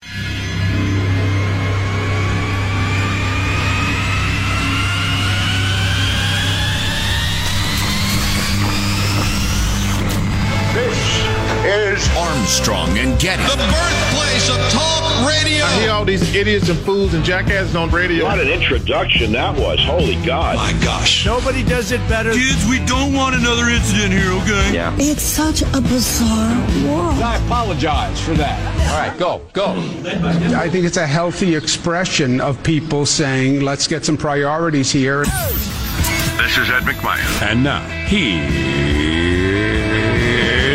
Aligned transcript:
Bye. 0.00 0.31
Is 11.72 12.08
Armstrong 12.16 12.98
and 12.98 13.18
Getty. 13.18 13.42
the 13.42 13.56
birthplace 13.56 14.50
of 14.50 14.56
talk 14.70 15.26
radio. 15.26 15.64
I 15.64 15.80
hear 15.80 15.90
all 15.92 16.04
these 16.04 16.34
idiots 16.34 16.68
and 16.68 16.78
fools 16.80 17.14
and 17.14 17.24
jackasses 17.24 17.74
on 17.74 17.90
radio. 17.90 18.24
What 18.24 18.40
an 18.40 18.48
introduction 18.48 19.32
that 19.32 19.58
was. 19.58 19.80
Holy 19.80 20.16
God. 20.24 20.56
My 20.56 20.72
gosh. 20.84 21.24
Nobody 21.24 21.62
does 21.64 21.92
it 21.92 22.06
better. 22.08 22.32
Kids, 22.32 22.66
we 22.68 22.84
don't 22.84 23.14
want 23.14 23.36
another 23.36 23.68
incident 23.68 24.12
here, 24.12 24.30
okay? 24.42 24.74
Yeah. 24.74 24.94
It's 24.98 25.22
such 25.22 25.62
a 25.62 25.80
bizarre 25.80 26.56
world. 26.86 27.22
I 27.22 27.36
apologize 27.44 28.20
for 28.20 28.34
that. 28.34 28.58
All 28.90 28.98
right, 28.98 29.18
go, 29.18 29.40
go. 29.52 29.72
I 30.56 30.68
think 30.68 30.84
it's 30.84 30.98
a 30.98 31.06
healthy 31.06 31.54
expression 31.54 32.40
of 32.40 32.62
people 32.62 33.06
saying, 33.06 33.60
let's 33.62 33.86
get 33.86 34.04
some 34.04 34.16
priorities 34.16 34.92
here. 34.92 35.24
This 35.24 36.58
is 36.58 36.70
Ed 36.70 36.82
McMahon. 36.82 37.42
And 37.42 37.64
now, 37.64 37.86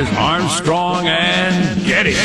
here's 0.08 0.18
Armstrong 0.18 1.08
and 1.08 1.86
Getty. 1.86 2.16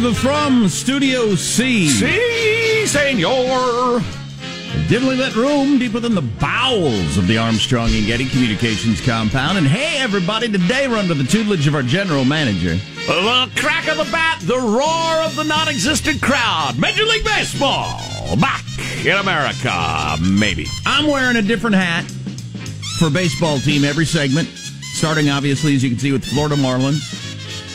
Live 0.00 0.16
from 0.18 0.68
Studio 0.68 1.34
C. 1.34 1.88
C, 1.88 2.86
senor. 2.86 4.00
Diddly 4.86 5.18
lit 5.18 5.34
room 5.34 5.78
deep 5.78 5.92
within 5.92 6.14
the 6.14 6.22
bowels 6.22 7.18
of 7.18 7.26
the 7.26 7.36
Armstrong 7.36 7.90
and 7.90 8.06
Getty 8.06 8.28
Communications 8.28 9.00
compound. 9.00 9.58
And 9.58 9.66
hey, 9.66 10.00
everybody, 10.00 10.50
today 10.50 10.86
we're 10.88 10.96
under 10.96 11.14
the 11.14 11.24
tutelage 11.24 11.66
of 11.66 11.74
our 11.74 11.82
general 11.82 12.24
manager. 12.24 12.76
The 13.06 13.50
crack 13.56 13.88
of 13.88 13.96
the 13.96 14.10
bat, 14.10 14.40
the 14.42 14.56
roar 14.56 15.26
of 15.26 15.34
the 15.36 15.44
non 15.44 15.68
existent 15.68 16.22
crowd. 16.22 16.78
Major 16.78 17.04
League 17.04 17.24
Baseball. 17.24 18.00
Back 18.36 18.64
in 19.04 19.16
America, 19.16 20.16
maybe. 20.20 20.66
I'm 20.86 21.06
wearing 21.06 21.36
a 21.36 21.42
different 21.42 21.76
hat 21.76 22.04
for 22.98 23.10
baseball 23.10 23.58
team 23.58 23.84
every 23.84 24.04
segment, 24.04 24.48
starting 24.94 25.30
obviously, 25.30 25.74
as 25.76 25.82
you 25.84 25.90
can 25.90 25.98
see, 25.98 26.12
with 26.12 26.24
Florida 26.24 26.56
Marlins. 26.56 27.14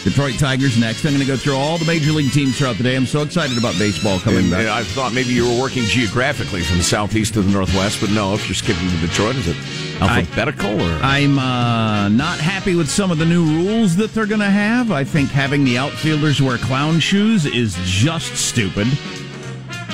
Detroit 0.03 0.37
Tigers 0.37 0.77
next. 0.77 1.05
I'm 1.05 1.13
going 1.13 1.21
to 1.21 1.27
go 1.27 1.37
through 1.37 1.55
all 1.55 1.77
the 1.77 1.85
major 1.85 2.11
league 2.11 2.33
teams 2.33 2.57
throughout 2.57 2.75
the 2.75 2.83
day. 2.83 2.97
I'm 2.97 3.05
so 3.05 3.21
excited 3.21 3.57
about 3.57 3.77
baseball 3.79 4.19
coming 4.19 4.39
And, 4.41 4.51
back. 4.51 4.67
uh, 4.67 4.73
I 4.73 4.83
thought 4.83 5.13
maybe 5.13 5.29
you 5.29 5.45
were 5.49 5.61
working 5.61 5.83
geographically 5.83 6.61
from 6.61 6.77
the 6.77 6.83
southeast 6.83 7.35
to 7.35 7.41
the 7.41 7.49
northwest, 7.49 8.01
but 8.01 8.09
no, 8.11 8.33
if 8.33 8.45
you're 8.49 8.55
skipping 8.55 8.89
to 8.89 8.97
Detroit, 8.97 9.37
is 9.37 9.47
it 9.47 9.55
alphabetical 10.01 10.81
or? 10.81 10.99
I'm 11.01 11.39
uh, 11.39 12.09
not 12.09 12.37
happy 12.37 12.75
with 12.75 12.89
some 12.89 13.11
of 13.11 13.17
the 13.17 13.25
new 13.25 13.45
rules 13.45 13.95
that 13.95 14.13
they're 14.13 14.25
going 14.25 14.41
to 14.41 14.49
have. 14.49 14.91
I 14.91 15.05
think 15.05 15.29
having 15.29 15.63
the 15.63 15.77
outfielders 15.77 16.41
wear 16.41 16.57
clown 16.57 16.99
shoes 16.99 17.45
is 17.45 17.77
just 17.85 18.35
stupid. 18.35 18.87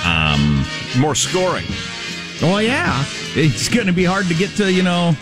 Um, 0.05 0.65
More 0.99 1.15
scoring. 1.15 1.65
oh 2.41 2.59
yeah, 2.59 3.03
it's 3.35 3.69
going 3.69 3.87
to 3.87 3.93
be 3.93 4.03
hard 4.03 4.27
to 4.27 4.33
get 4.33 4.49
to 4.57 4.71
you 4.71 4.83
know 4.83 5.15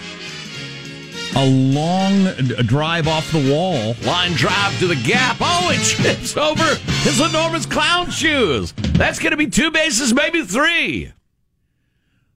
a 1.35 1.45
long 1.45 2.23
drive 2.65 3.07
off 3.07 3.31
the 3.31 3.51
wall. 3.51 3.95
Line 4.03 4.31
drive 4.33 4.77
to 4.79 4.87
the 4.87 4.95
gap. 4.95 5.37
Oh, 5.39 5.69
it 5.71 5.83
chips 5.83 6.35
over 6.37 6.63
his 7.03 7.19
enormous 7.19 7.65
clown 7.65 8.09
shoes. 8.09 8.71
That's 8.93 9.19
going 9.19 9.31
to 9.31 9.37
be 9.37 9.47
two 9.47 9.69
bases, 9.71 10.13
maybe 10.13 10.43
three. 10.43 11.11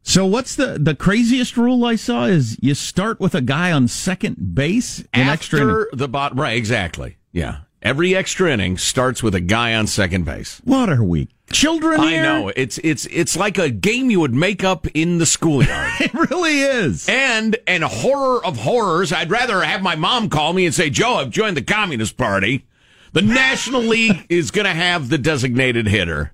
So 0.04 0.26
what's 0.26 0.56
the 0.56 0.78
the 0.80 0.96
craziest 0.96 1.58
rule 1.58 1.86
I 1.86 1.96
saw 1.96 2.26
is 2.26 2.58
you 2.62 2.74
start 2.74 3.20
with 3.20 3.36
a 3.36 3.42
guy 3.42 3.72
on 3.72 3.88
second 3.88 4.56
base 4.56 5.00
in 5.14 5.28
extra. 5.28 5.60
After 5.62 5.90
the 5.94 6.08
bot, 6.08 6.36
right? 6.38 6.58
Exactly. 6.58 7.18
Yeah. 7.32 7.60
Every 7.82 8.16
extra 8.16 8.52
inning 8.52 8.78
starts 8.78 9.24
with 9.24 9.34
a 9.34 9.40
guy 9.40 9.74
on 9.74 9.88
second 9.88 10.24
base. 10.24 10.62
What 10.64 10.90
are 10.90 11.04
we 11.04 11.30
children? 11.52 12.00
I 12.00 12.22
know 12.22 12.52
it's 12.56 12.78
it's 12.84 13.08
it's 13.08 13.36
like 13.36 13.58
a 13.58 13.70
game 13.72 14.12
you 14.12 14.20
would 14.20 14.34
make 14.36 14.64
up 14.64 14.86
in 14.94 15.18
the 15.18 15.26
schoolyard. 15.26 15.92
it 16.00 16.14
really 16.14 16.62
is. 16.62 17.10
and 17.10 17.58
and 17.66 17.84
horror 17.84 18.46
of 18.46 18.58
horrors, 18.58 19.12
I'd 19.12 19.32
rather 19.32 19.62
have 19.62 19.82
my 19.82 19.96
mom 19.96 20.30
call 20.30 20.54
me 20.54 20.66
and 20.66 20.76
say, 20.76 20.90
"Joe, 20.92 21.16
I've 21.16 21.32
joined 21.32 21.58
the 21.58 21.64
Communist 21.64 22.18
Party." 22.18 22.66
The 23.14 23.22
National 23.22 23.82
League 23.82 24.26
is 24.30 24.52
going 24.52 24.66
to 24.66 24.74
have 24.74 25.10
the 25.10 25.18
designated 25.18 25.88
hitter. 25.88 26.32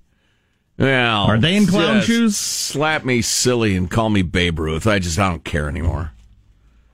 Well, 0.77 1.23
Are 1.23 1.39
they 1.39 1.55
in 1.55 1.65
clown 1.65 2.03
shoes? 2.03 2.37
Slap 2.37 3.03
me 3.03 3.23
silly 3.23 3.75
and 3.75 3.89
call 3.89 4.11
me 4.11 4.21
Babe 4.21 4.59
Ruth. 4.59 4.85
I 4.85 4.99
just 4.99 5.17
I 5.17 5.29
don't 5.29 5.43
care 5.43 5.67
anymore. 5.67 6.11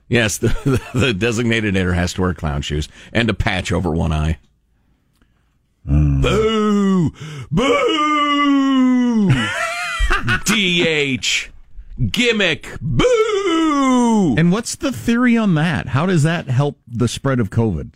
Yes, 0.08 0.38
the, 0.38 0.48
the, 0.92 0.98
the 0.98 1.14
designated 1.14 1.74
hitter 1.74 1.94
has 1.94 2.12
to 2.14 2.22
wear 2.22 2.34
clown 2.34 2.62
shoes 2.62 2.88
and 3.12 3.28
a 3.30 3.34
patch 3.34 3.72
over 3.72 3.90
one 3.90 4.12
eye. 4.12 4.38
Boo! 5.84 7.12
Boo! 7.50 9.30
DH! 10.44 11.50
Gimmick! 12.10 12.78
Boo! 12.80 14.34
And 14.36 14.50
what's 14.50 14.76
the 14.76 14.92
theory 14.92 15.36
on 15.36 15.54
that? 15.54 15.88
How 15.88 16.06
does 16.06 16.22
that 16.22 16.48
help 16.48 16.78
the 16.88 17.08
spread 17.08 17.40
of 17.40 17.50
COVID? 17.50 17.92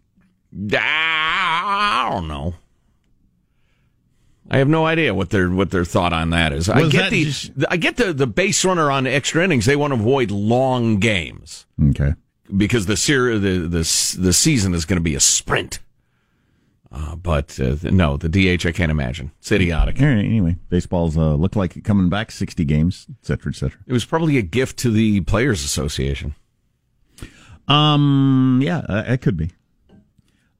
I 0.72 2.08
don't 2.12 2.28
know. 2.28 2.54
I 4.50 4.58
have 4.58 4.68
no 4.68 4.86
idea 4.86 5.14
what 5.14 5.30
their 5.30 5.50
what 5.50 5.70
their 5.70 5.84
thought 5.84 6.12
on 6.12 6.30
that 6.30 6.52
is. 6.52 6.68
I 6.68 6.88
get 6.88 7.10
the 7.10 7.24
just- 7.24 7.50
I 7.68 7.76
get 7.76 7.96
the 7.96 8.12
the 8.12 8.26
base 8.26 8.64
runner 8.64 8.90
on 8.90 9.06
extra 9.06 9.44
innings. 9.44 9.66
They 9.66 9.76
want 9.76 9.92
to 9.92 10.00
avoid 10.00 10.30
long 10.30 10.98
games 10.98 11.66
Okay. 11.90 12.14
because 12.56 12.86
the 12.86 12.96
ser- 12.96 13.38
the 13.38 13.58
the 13.68 14.16
the 14.18 14.32
season 14.32 14.74
is 14.74 14.84
going 14.84 14.96
to 14.96 15.02
be 15.02 15.14
a 15.14 15.20
sprint. 15.20 15.80
Uh, 16.90 17.14
but 17.16 17.60
uh, 17.60 17.76
no, 17.82 18.16
the 18.16 18.30
DH 18.30 18.64
I 18.64 18.72
can't 18.72 18.90
imagine. 18.90 19.30
It's 19.40 19.52
idiotic. 19.52 19.96
Right, 20.00 20.06
anyway, 20.24 20.56
baseball's 20.70 21.18
uh, 21.18 21.34
look 21.34 21.54
like 21.54 21.84
coming 21.84 22.08
back, 22.08 22.30
60 22.30 22.64
games, 22.64 23.06
et 23.10 23.26
cetera, 23.26 23.52
et 23.52 23.56
cetera. 23.56 23.78
It 23.86 23.92
was 23.92 24.06
probably 24.06 24.38
a 24.38 24.42
gift 24.42 24.78
to 24.78 24.90
the 24.90 25.20
Players 25.20 25.62
Association. 25.62 26.34
Um, 27.68 28.60
yeah, 28.62 28.80
it 29.12 29.20
could 29.20 29.36
be. 29.36 29.50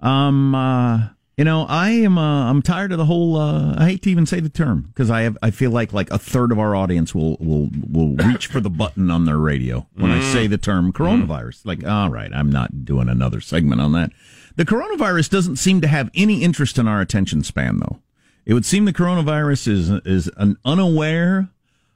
Um, 0.00 0.55
uh, 0.55 1.08
you 1.38 1.44
know, 1.44 1.67
I 1.69 1.90
am. 1.90 2.19
Uh, 2.19 2.50
I'm 2.50 2.62
tired 2.62 2.90
of 2.90 2.99
the 2.99 3.05
whole. 3.05 3.37
Uh, 3.37 3.76
I 3.79 3.87
hate 3.87 4.02
to 4.02 4.11
even 4.11 4.26
say 4.26 4.40
the 4.40 4.49
term 4.49 4.87
because 4.88 5.08
I 5.08 5.23
have. 5.23 5.38
I 5.40 5.52
feel 5.52 5.70
like 5.70 5.93
like 5.93 6.11
a 6.11 6.19
third 6.19 6.50
of 6.50 6.58
our 6.58 6.75
audience 6.75 7.14
will 7.14 7.37
will 7.38 7.70
will 7.88 8.17
reach 8.17 8.49
for 8.49 8.58
the 8.58 8.69
button 8.69 9.08
on 9.08 9.25
their 9.25 9.38
radio 9.38 9.87
when 9.94 10.11
I 10.11 10.20
say 10.20 10.49
the 10.49 10.58
term 10.58 10.93
coronavirus. 10.93 11.64
Like, 11.64 11.87
all 11.87 12.11
right, 12.11 12.32
I'm 12.35 12.50
not 12.50 12.85
doing 12.85 13.08
another 13.08 13.40
segment 13.40 13.81
on 13.81 13.93
that. 13.93 14.11
The 14.56 14.64
coronavirus 14.64 15.31
doesn't 15.31 15.56
seem 15.56 15.81
to 15.81 15.87
have 15.87 16.11
any 16.12 16.43
interest 16.43 16.76
in 16.76 16.88
our 16.88 17.00
attention 17.00 17.44
span, 17.44 17.79
though. 17.79 18.00
It 18.44 18.55
would 18.55 18.67
seem 18.67 18.85
the 18.85 18.93
coronavirus 18.93 19.69
is 19.69 19.90
is 20.05 20.29
an 20.38 20.56
unaware 20.64 21.50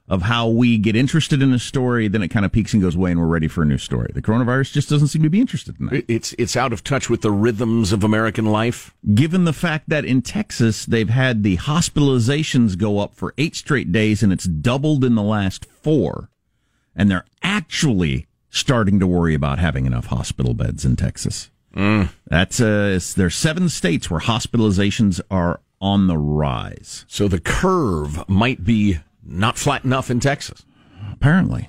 of 0.09 0.23
how 0.23 0.49
we 0.49 0.77
get 0.77 0.95
interested 0.95 1.41
in 1.41 1.53
a 1.53 1.59
story, 1.59 2.09
then 2.09 2.21
it 2.21 2.27
kind 2.27 2.45
of 2.45 2.51
peaks 2.51 2.73
and 2.73 2.81
goes 2.81 2.95
away, 2.95 3.11
and 3.11 3.19
we're 3.19 3.25
ready 3.25 3.47
for 3.47 3.61
a 3.61 3.65
new 3.65 3.77
story. 3.77 4.11
The 4.13 4.21
coronavirus 4.21 4.73
just 4.73 4.89
doesn't 4.89 5.07
seem 5.07 5.23
to 5.23 5.29
be 5.29 5.39
interested 5.39 5.79
in 5.79 5.87
that. 5.87 6.05
It's 6.07 6.33
it's 6.37 6.57
out 6.57 6.73
of 6.73 6.83
touch 6.83 7.09
with 7.09 7.21
the 7.21 7.31
rhythms 7.31 7.93
of 7.93 8.03
American 8.03 8.45
life. 8.45 8.93
Given 9.13 9.45
the 9.45 9.53
fact 9.53 9.87
that 9.89 10.03
in 10.03 10.21
Texas 10.21 10.85
they've 10.85 11.09
had 11.09 11.43
the 11.43 11.57
hospitalizations 11.57 12.77
go 12.77 12.99
up 12.99 13.15
for 13.15 13.33
eight 13.37 13.55
straight 13.55 13.91
days, 13.91 14.21
and 14.21 14.33
it's 14.33 14.45
doubled 14.45 15.05
in 15.05 15.15
the 15.15 15.23
last 15.23 15.65
four, 15.65 16.29
and 16.95 17.09
they're 17.09 17.25
actually 17.41 18.27
starting 18.49 18.99
to 18.99 19.07
worry 19.07 19.33
about 19.33 19.57
having 19.57 19.85
enough 19.85 20.07
hospital 20.07 20.53
beds 20.53 20.83
in 20.85 20.95
Texas. 20.95 21.49
That's 22.27 22.59
uh, 22.61 22.91
it's, 22.95 23.13
there's 23.13 23.35
seven 23.35 23.69
states 23.69 24.09
where 24.11 24.19
hospitalizations 24.19 25.21
are 25.31 25.61
on 25.81 26.07
the 26.07 26.17
rise. 26.17 27.05
So 27.07 27.27
the 27.27 27.39
curve 27.39 28.27
might 28.29 28.63
be 28.63 28.99
not 29.25 29.57
flat 29.57 29.83
enough 29.83 30.09
in 30.11 30.19
Texas. 30.19 30.63
Apparently, 31.11 31.67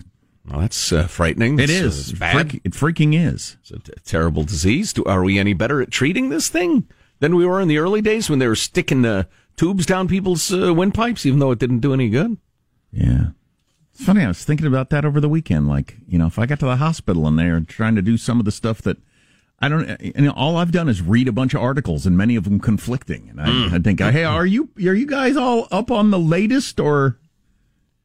Well, 0.49 0.61
that's 0.61 0.93
uh, 0.93 1.07
frightening. 1.07 1.59
It's, 1.59 1.73
uh, 1.73 1.87
it's 1.87 2.13
bad. 2.13 2.51
Freak- 2.51 2.61
it 2.65 2.73
freaking 2.73 3.15
is. 3.15 3.57
It's 3.61 3.71
a 3.71 3.79
t- 3.79 3.93
terrible 4.05 4.43
disease. 4.45 4.93
Do, 4.93 5.05
are 5.05 5.23
we 5.25 5.39
any 5.39 5.53
better 5.55 5.81
at 5.81 5.91
treating 5.91 6.29
this 6.29 6.49
thing 6.49 6.87
than 7.21 7.37
we 7.37 7.47
were 7.47 7.61
in 7.61 7.69
the 7.69 7.79
early 7.79 8.01
days 8.01 8.29
when 8.29 8.39
they 8.39 8.49
were 8.49 8.57
sticking 8.57 9.05
uh, 9.05 9.25
tubes 9.57 9.87
down 9.87 10.09
people's 10.09 10.53
uh, 10.53 10.75
windpipes, 10.75 11.25
even 11.27 11.39
though 11.39 11.51
it 11.53 11.59
didn't 11.59 11.81
do 11.81 11.93
any 11.95 12.09
good? 12.09 12.37
Yeah. 12.93 13.29
It's 13.93 14.05
funny. 14.05 14.23
I 14.25 14.29
was 14.29 14.45
thinking 14.45 14.67
about 14.67 14.91
that 14.91 15.05
over 15.05 15.21
the 15.21 15.29
weekend. 15.29 15.69
Like, 15.69 15.97
you 16.09 16.19
know, 16.19 16.27
if 16.27 16.39
I 16.39 16.47
got 16.47 16.59
to 16.61 16.67
the 16.67 16.77
hospital 16.77 17.27
and 17.29 17.39
they're 17.39 17.61
trying 17.61 17.95
to 17.95 18.03
do 18.03 18.17
some 18.17 18.39
of 18.41 18.45
the 18.45 18.51
stuff 18.53 18.83
that 18.83 18.97
I 19.61 19.69
don't, 19.69 20.01
you 20.01 20.13
know, 20.17 20.33
all 20.33 20.57
I've 20.57 20.73
done 20.73 20.89
is 20.89 21.01
read 21.01 21.29
a 21.29 21.33
bunch 21.33 21.55
of 21.55 21.63
articles 21.63 22.05
and 22.05 22.17
many 22.17 22.35
of 22.35 22.43
them 22.45 22.59
conflicting. 22.59 23.29
And 23.31 23.41
I, 23.41 23.77
I 23.77 23.79
think, 23.79 24.01
hey, 24.01 24.25
are 24.25 24.45
you, 24.45 24.69
are 24.79 24.95
you 24.95 25.07
guys 25.07 25.37
all 25.37 25.69
up 25.71 25.93
on 25.93 26.11
the 26.11 26.19
latest 26.19 26.81
or, 26.81 27.19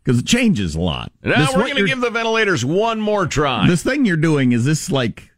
because 0.10 0.22
it 0.22 0.26
changes 0.26 0.74
a 0.74 0.80
lot. 0.80 1.12
Now 1.22 1.46
This 1.46 1.56
we're 1.56 1.66
going 1.66 1.76
to 1.76 1.86
give 1.86 2.02
the 2.02 2.10
ventilators 2.10 2.66
one 2.66 3.00
more 3.00 3.28
try. 3.28 3.68
this 3.68 3.84
thing 3.84 4.06
you're 4.06 4.18
doing. 4.18 4.54
Is 4.54 4.66
this 4.66 4.90
like 4.90 5.30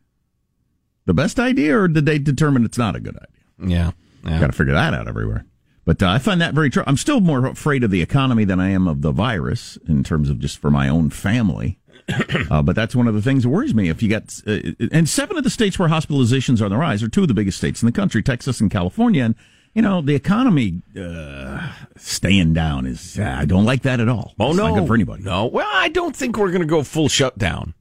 the 1.06 1.13
best 1.13 1.41
idea 1.41 1.77
or 1.77 1.89
did 1.89 2.06
they 2.06 2.18
determine 2.18 2.63
it's 2.63 2.77
not 2.77 2.95
a 2.95 3.01
good 3.01 3.18
idea? 3.18 3.75
yeah. 3.75 3.91
yeah. 4.23 4.39
Got 4.39 4.47
to 4.47 4.53
figure 4.53 4.73
that 4.73 4.94
out 4.94 5.09
everywhere. 5.09 5.45
But 5.83 6.01
uh, 6.01 6.07
I 6.07 6.19
find 6.19 6.39
that 6.39 6.53
very 6.53 6.69
true. 6.69 6.85
I'm 6.88 6.95
still 6.95 7.19
more 7.19 7.45
afraid 7.47 7.83
of 7.83 7.91
the 7.91 8.01
economy 8.01 8.45
than 8.45 8.62
I 8.62 8.69
am 8.69 8.88
of 8.88 9.01
the 9.01 9.12
virus 9.12 9.77
in 9.89 10.06
terms 10.06 10.29
of 10.29 10.39
just 10.39 10.57
for 10.57 10.71
my 10.71 10.88
own 10.88 11.09
family. 11.09 11.77
Uh, 12.50 12.62
but 12.62 12.75
that's 12.75 12.95
one 12.95 13.07
of 13.07 13.13
the 13.13 13.21
things 13.21 13.44
that 13.44 13.50
worries 13.50 13.73
me. 13.73 13.88
If 13.88 14.01
you 14.03 14.09
got, 14.09 14.23
uh, 14.45 14.57
and 14.91 15.07
seven 15.07 15.38
of 15.38 15.45
the 15.45 15.50
states 15.50 15.79
where 15.79 15.88
hospitalizations 15.88 16.59
are 16.59 16.65
on 16.65 16.71
the 16.71 16.77
rise 16.77 17.01
are 17.03 17.07
two 17.07 17.21
of 17.21 17.29
the 17.29 17.33
biggest 17.33 17.57
states 17.57 17.81
in 17.81 17.85
the 17.85 17.91
country, 17.94 18.21
Texas 18.21 18.59
and 18.59 18.69
California. 18.69 19.23
And, 19.23 19.35
you 19.73 19.81
know, 19.81 20.01
the 20.01 20.15
economy 20.15 20.81
uh, 21.00 21.71
staying 21.97 22.53
down 22.53 22.85
is, 22.85 23.18
uh, 23.19 23.23
I 23.39 23.45
don't 23.45 23.65
like 23.65 23.83
that 23.83 24.00
at 24.00 24.09
all. 24.09 24.33
Oh 24.39 24.50
It's 24.50 24.57
no, 24.57 24.68
Not 24.69 24.79
good 24.79 24.88
for 24.88 24.95
anybody. 24.95 25.23
No, 25.23 25.45
well, 25.45 25.69
I 25.71 25.89
don't 25.89 26.15
think 26.15 26.38
we're 26.38 26.50
going 26.50 26.62
to 26.62 26.68
go 26.68 26.83
full 26.83 27.07
shutdown. 27.09 27.73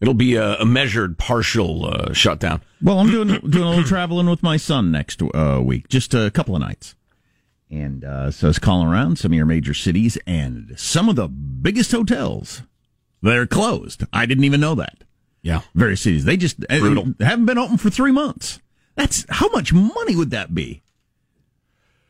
It'll 0.00 0.14
be 0.14 0.34
a, 0.34 0.56
a 0.58 0.64
measured, 0.66 1.16
partial 1.18 1.86
uh, 1.86 2.12
shutdown. 2.12 2.60
Well, 2.82 2.98
I'm 2.98 3.10
doing 3.10 3.28
doing 3.28 3.64
a 3.64 3.68
little 3.70 3.84
traveling 3.84 4.28
with 4.28 4.42
my 4.42 4.56
son 4.58 4.90
next 4.92 5.22
uh, 5.22 5.62
week, 5.64 5.88
just 5.88 6.12
a 6.14 6.30
couple 6.30 6.54
of 6.54 6.60
nights, 6.60 6.94
and 7.70 8.04
uh, 8.04 8.30
so 8.30 8.48
I 8.48 8.50
was 8.50 8.58
calling 8.58 8.86
around 8.88 9.18
some 9.18 9.32
of 9.32 9.36
your 9.36 9.46
major 9.46 9.72
cities 9.72 10.18
and 10.26 10.74
some 10.76 11.08
of 11.08 11.16
the 11.16 11.28
biggest 11.28 11.90
hotels. 11.92 12.62
They're 13.22 13.46
closed. 13.46 14.04
I 14.12 14.26
didn't 14.26 14.44
even 14.44 14.60
know 14.60 14.74
that. 14.74 15.04
Yeah, 15.40 15.62
Various 15.74 16.02
cities 16.02 16.24
they 16.26 16.36
just 16.36 16.56
uh, 16.68 16.78
Brutal. 16.80 17.14
haven't 17.20 17.46
been 17.46 17.56
open 17.58 17.78
for 17.78 17.88
three 17.88 18.12
months. 18.12 18.60
That's 18.94 19.26
how 19.28 19.48
much 19.48 19.72
money 19.72 20.14
would 20.16 20.30
that 20.30 20.54
be 20.54 20.82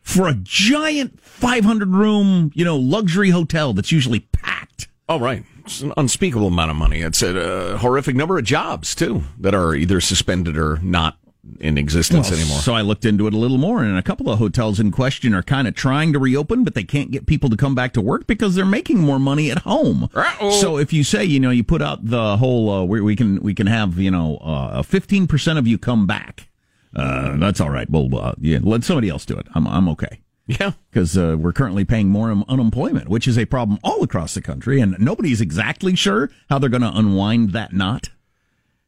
for 0.01 0.27
a 0.27 0.33
giant 0.35 1.19
500 1.19 1.89
room, 1.89 2.51
you 2.53 2.63
know, 2.63 2.77
luxury 2.77 3.31
hotel 3.31 3.73
that's 3.73 3.91
usually 3.91 4.21
packed? 4.31 4.87
Oh, 5.09 5.19
right. 5.19 5.43
It's 5.65 5.81
an 5.81 5.93
unspeakable 5.97 6.47
amount 6.47 6.71
of 6.71 6.77
money. 6.77 7.01
It's 7.01 7.21
a, 7.21 7.73
uh, 7.73 7.77
horrific 7.77 8.15
number 8.15 8.37
of 8.37 8.43
jobs, 8.43 8.93
too, 8.93 9.23
that 9.39 9.55
are 9.55 9.73
either 9.75 9.99
suspended 9.99 10.57
or 10.57 10.77
not 10.83 11.17
in 11.59 11.77
existence 11.77 12.29
Well, 12.29 12.39
anymore. 12.39 12.59
So 12.59 12.73
I 12.73 12.81
looked 12.81 13.05
into 13.05 13.27
it 13.27 13.33
a 13.33 13.37
little 13.37 13.57
more, 13.57 13.83
and 13.83 13.97
a 13.97 14.01
couple 14.03 14.31
of 14.31 14.39
hotels 14.39 14.79
in 14.79 14.91
question 14.91 15.33
are 15.33 15.43
kind 15.43 15.67
of 15.67 15.75
trying 15.75 16.11
to 16.13 16.19
reopen, 16.19 16.63
but 16.63 16.73
they 16.73 16.83
can't 16.83 17.11
get 17.11 17.27
people 17.27 17.49
to 17.49 17.57
come 17.57 17.75
back 17.75 17.93
to 17.93 18.01
work 18.01 18.25
because 18.25 18.55
they're 18.55 18.65
making 18.65 18.99
more 18.99 19.19
money 19.19 19.51
at 19.51 19.59
home. 19.59 20.09
Uh-oh. 20.13 20.51
So 20.51 20.77
if 20.77 20.91
you 20.91 21.03
say, 21.03 21.23
you 21.23 21.39
know, 21.39 21.51
you 21.51 21.63
put 21.63 21.81
out 21.81 22.05
the 22.05 22.37
whole, 22.37 22.69
uh, 22.69 22.83
we, 22.83 23.01
we 23.01 23.15
can 23.15 23.41
we 23.41 23.53
can 23.53 23.67
have, 23.67 23.99
you 23.99 24.09
know, 24.11 24.37
uh, 24.37 24.81
fifteen 24.81 25.27
percent 25.27 25.59
of 25.59 25.67
you 25.67 25.77
come 25.77 26.07
back. 26.07 26.47
Uh, 26.95 27.35
that's 27.37 27.59
all 27.59 27.69
right. 27.69 27.89
Well, 27.89 28.09
uh, 28.17 28.33
yeah, 28.39 28.59
let 28.61 28.83
somebody 28.83 29.09
else 29.09 29.25
do 29.25 29.37
it. 29.37 29.47
I'm 29.53 29.67
I'm 29.67 29.89
okay 29.89 30.21
yeah. 30.47 30.73
because 30.91 31.17
uh, 31.17 31.35
we're 31.37 31.53
currently 31.53 31.85
paying 31.85 32.09
more 32.09 32.31
un- 32.31 32.45
unemployment, 32.47 33.09
which 33.09 33.27
is 33.27 33.37
a 33.37 33.45
problem 33.45 33.79
all 33.83 34.03
across 34.03 34.33
the 34.33 34.41
country, 34.41 34.79
and 34.79 34.95
nobody's 34.99 35.41
exactly 35.41 35.95
sure 35.95 36.29
how 36.49 36.59
they're 36.59 36.69
going 36.69 36.81
to 36.81 36.97
unwind 36.97 37.51
that 37.51 37.73
knot. 37.73 38.09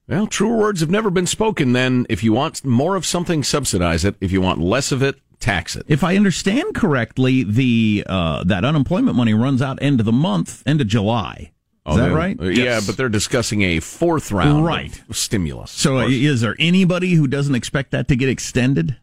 Well, 0.07 0.27
truer 0.27 0.57
words 0.57 0.79
have 0.79 0.89
never 0.89 1.09
been 1.09 1.27
spoken 1.27 1.73
then. 1.73 2.05
If 2.09 2.23
you 2.23 2.31
want 2.31 2.63
more 2.63 2.95
of 2.95 3.05
something, 3.05 3.43
subsidize 3.43 4.05
it. 4.05 4.15
If 4.21 4.31
you 4.31 4.39
want 4.39 4.59
less 4.59 4.91
of 4.93 5.03
it, 5.03 5.19
tax 5.39 5.75
it. 5.75 5.85
If 5.87 6.03
I 6.03 6.15
understand 6.15 6.75
correctly, 6.75 7.43
the 7.43 8.05
uh, 8.07 8.43
that 8.45 8.63
unemployment 8.63 9.17
money 9.17 9.33
runs 9.33 9.61
out 9.61 9.79
end 9.81 9.99
of 9.99 10.05
the 10.05 10.13
month, 10.13 10.63
end 10.65 10.79
of 10.79 10.87
July. 10.87 11.51
Is 11.87 11.95
that 11.95 12.11
right? 12.13 12.39
uh, 12.39 12.45
Yeah, 12.45 12.81
but 12.85 12.97
they're 12.97 13.09
discussing 13.09 13.61
a 13.61 13.79
fourth 13.79 14.31
round 14.31 14.65
Right. 14.65 15.01
of 15.09 15.15
stimulus. 15.17 15.71
so 15.71 15.99
is 15.99 16.41
there 16.41 16.55
anybody 16.59 17.13
who 17.13 17.27
doesn't 17.27 17.55
expect 17.55 17.91
that 17.91 18.07
to 18.09 18.15
get 18.15 18.29
extended? 18.29 18.97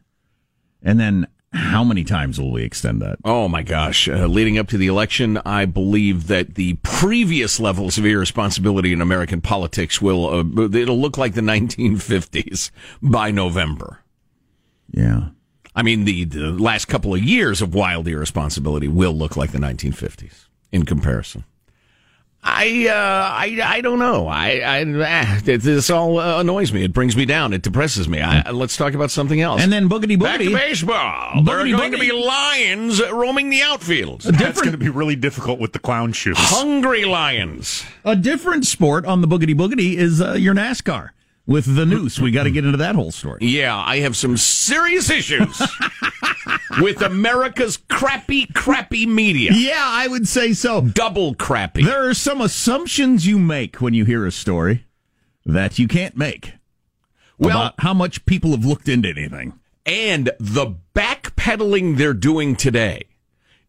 And 0.83 0.99
then 0.99 1.27
how 1.51 1.83
many 1.83 2.03
times 2.03 2.39
will 2.39 2.51
we 2.51 2.63
extend 2.63 3.01
that? 3.01 3.17
Oh 3.23 3.47
my 3.47 3.63
gosh! 3.63 4.09
Uh, 4.09 4.27
leading 4.27 4.57
up 4.57 4.67
to 4.67 4.77
the 4.77 4.87
election, 4.87 5.39
I 5.45 5.65
believe 5.65 6.27
that 6.27 6.55
the 6.55 6.73
previous 6.83 7.59
levels 7.61 7.97
of 7.97 8.05
irresponsibility 8.05 8.91
in 8.93 9.01
American 9.01 9.39
politics 9.41 10.01
will 10.01 10.25
uh, 10.27 10.63
it'll 10.77 10.99
look 10.99 11.17
like 11.17 11.33
the 11.33 11.41
1950s 11.41 12.71
by 13.01 13.31
November. 13.31 13.99
Yeah. 14.91 15.29
I 15.77 15.81
mean, 15.81 16.05
the, 16.05 16.23
the 16.25 16.51
last 16.51 16.85
couple 16.85 17.13
of 17.13 17.21
years 17.21 17.61
of 17.61 17.73
wild 17.73 18.07
irresponsibility 18.07 18.87
will 18.87 19.13
look 19.13 19.35
like 19.35 19.51
the 19.51 19.57
1950s 19.57 20.47
in 20.71 20.85
comparison. 20.85 21.43
I, 22.47 22.87
uh, 22.87 22.93
I, 22.93 23.59
I 23.77 23.81
don't 23.81 23.97
know. 23.97 24.27
I, 24.27 24.59
I, 24.59 24.85
ah, 24.85 25.39
this 25.43 25.89
all 25.89 26.19
uh, 26.19 26.39
annoys 26.39 26.71
me. 26.71 26.83
It 26.83 26.93
brings 26.93 27.17
me 27.17 27.25
down. 27.25 27.53
It 27.53 27.63
depresses 27.63 28.07
me. 28.07 28.21
I, 28.21 28.51
let's 28.51 28.77
talk 28.77 28.93
about 28.93 29.09
something 29.09 29.41
else. 29.41 29.63
And 29.63 29.73
then 29.73 29.89
boogity 29.89 30.19
Back 30.19 30.39
to 30.39 30.45
boogity. 30.45 30.53
baseball. 30.53 31.41
there 31.43 31.59
are 31.59 31.65
Boogity 31.65 31.77
going 31.77 31.91
to 31.93 31.97
be 31.97 32.11
lions 32.11 33.01
roaming 33.11 33.49
the 33.49 33.61
outfields. 33.61 34.23
That's 34.37 34.61
going 34.61 34.73
to 34.73 34.77
be 34.77 34.89
really 34.89 35.15
difficult 35.15 35.59
with 35.59 35.73
the 35.73 35.79
clown 35.79 36.13
shoes. 36.13 36.35
Hungry 36.37 37.03
lions. 37.03 37.83
A 38.03 38.15
different 38.15 38.67
sport 38.67 39.05
on 39.07 39.21
the 39.21 39.27
boogity 39.27 39.55
boogity 39.55 39.95
is 39.95 40.21
uh, 40.21 40.33
your 40.33 40.53
NASCAR 40.53 41.09
with 41.47 41.75
the 41.75 41.85
noose. 41.87 42.19
We 42.19 42.29
got 42.29 42.43
to 42.43 42.51
get 42.51 42.63
into 42.63 42.77
that 42.77 42.93
whole 42.93 43.11
story. 43.11 43.39
Yeah, 43.41 43.75
I 43.75 44.01
have 44.01 44.15
some 44.15 44.37
serious 44.37 45.09
issues 45.09 45.59
with 46.81 47.01
America's 47.01 47.77
crappy, 47.89 48.45
crappy 48.53 49.05
media. 49.05 49.51
Yeah, 49.53 49.83
I 49.85 50.07
would 50.07 50.27
say 50.27 50.53
so. 50.53 50.81
Double 50.81 51.33
crappy. 51.35 51.83
There 51.83 52.07
are 52.07 52.13
some 52.13 52.41
assumptions 52.41 53.25
you 53.27 53.39
make 53.39 53.81
when 53.81 53.93
you 53.93 54.05
hear 54.05 54.25
a 54.25 54.31
story 54.31 54.85
that 55.45 55.77
you 55.79 55.87
can't 55.87 56.17
make 56.17 56.53
Well- 57.37 57.51
about 57.57 57.73
how 57.79 57.93
much 57.93 58.25
people 58.25 58.51
have 58.51 58.65
looked 58.65 58.89
into 58.89 59.09
anything. 59.09 59.53
And 59.85 60.31
the 60.39 60.75
backpedaling 60.95 61.97
they're 61.97 62.13
doing 62.13 62.55
today 62.55 63.03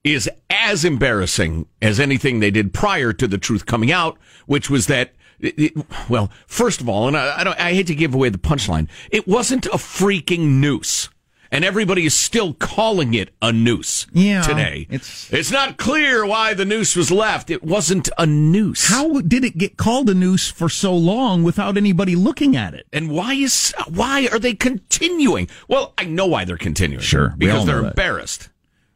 is 0.03 0.31
as 0.49 0.85
embarrassing 0.85 1.67
as 1.83 1.99
anything 2.01 2.41
they 2.41 2.51
did 2.51 2.73
prior 2.73 3.13
to 3.13 3.27
the 3.29 3.39
truth 3.39 3.67
coming 3.67 3.93
out, 3.93 4.17
which 4.47 4.71
was 4.71 4.87
that. 4.87 5.13
It, 5.39 5.59
it- 5.59 5.87
well, 6.09 6.31
first 6.47 6.81
of 6.81 6.89
all, 6.89 7.09
and 7.09 7.17
I, 7.17 7.41
I, 7.41 7.45
don't, 7.45 7.61
I 7.61 7.75
hate 7.75 7.89
to 7.89 7.95
give 7.95 8.15
away 8.15 8.31
the 8.31 8.39
punchline, 8.39 8.89
it 9.11 9.29
wasn't 9.29 9.67
a 9.67 9.71
freaking 9.77 10.61
noose. 10.61 11.11
And 11.51 11.65
everybody 11.65 12.05
is 12.07 12.15
still 12.15 12.55
calling 12.55 13.15
it 13.15 13.31
a 13.41 13.53
noose 13.53 14.07
Yeah, 14.13 14.43
today. 14.43 14.87
it's- 14.91 15.29
it's 15.31 15.51
not 15.51 15.77
clear 15.77 16.27
why 16.27 16.55
the 16.55 16.65
noose 16.65 16.97
was 16.97 17.11
left. 17.11 17.51
It 17.51 17.63
wasn't 17.63 18.09
a 18.19 18.27
noose. 18.27 18.89
How 18.89 19.21
did 19.21 19.45
it 19.45 19.57
get 19.59 19.77
called 19.77 20.11
a 20.11 20.15
noose 20.15 20.49
for 20.49 20.69
so 20.69 20.95
long 20.95 21.43
without 21.43 21.77
anybody 21.77 22.17
looking 22.17 22.57
at 22.57 22.75
it? 22.75 22.87
And 22.93 23.11
why 23.11 23.35
is 23.35 23.73
why 23.89 24.29
are 24.33 24.39
they 24.39 24.55
continuing? 24.55 25.49
Well, 25.69 25.93
I 25.99 26.05
know 26.05 26.27
why 26.27 26.45
they're 26.45 26.57
continuing. 26.57 27.03
Sure, 27.03 27.35
because 27.39 27.67
they're 27.67 27.83
that. 27.83 27.89
embarrassed. 27.91 28.49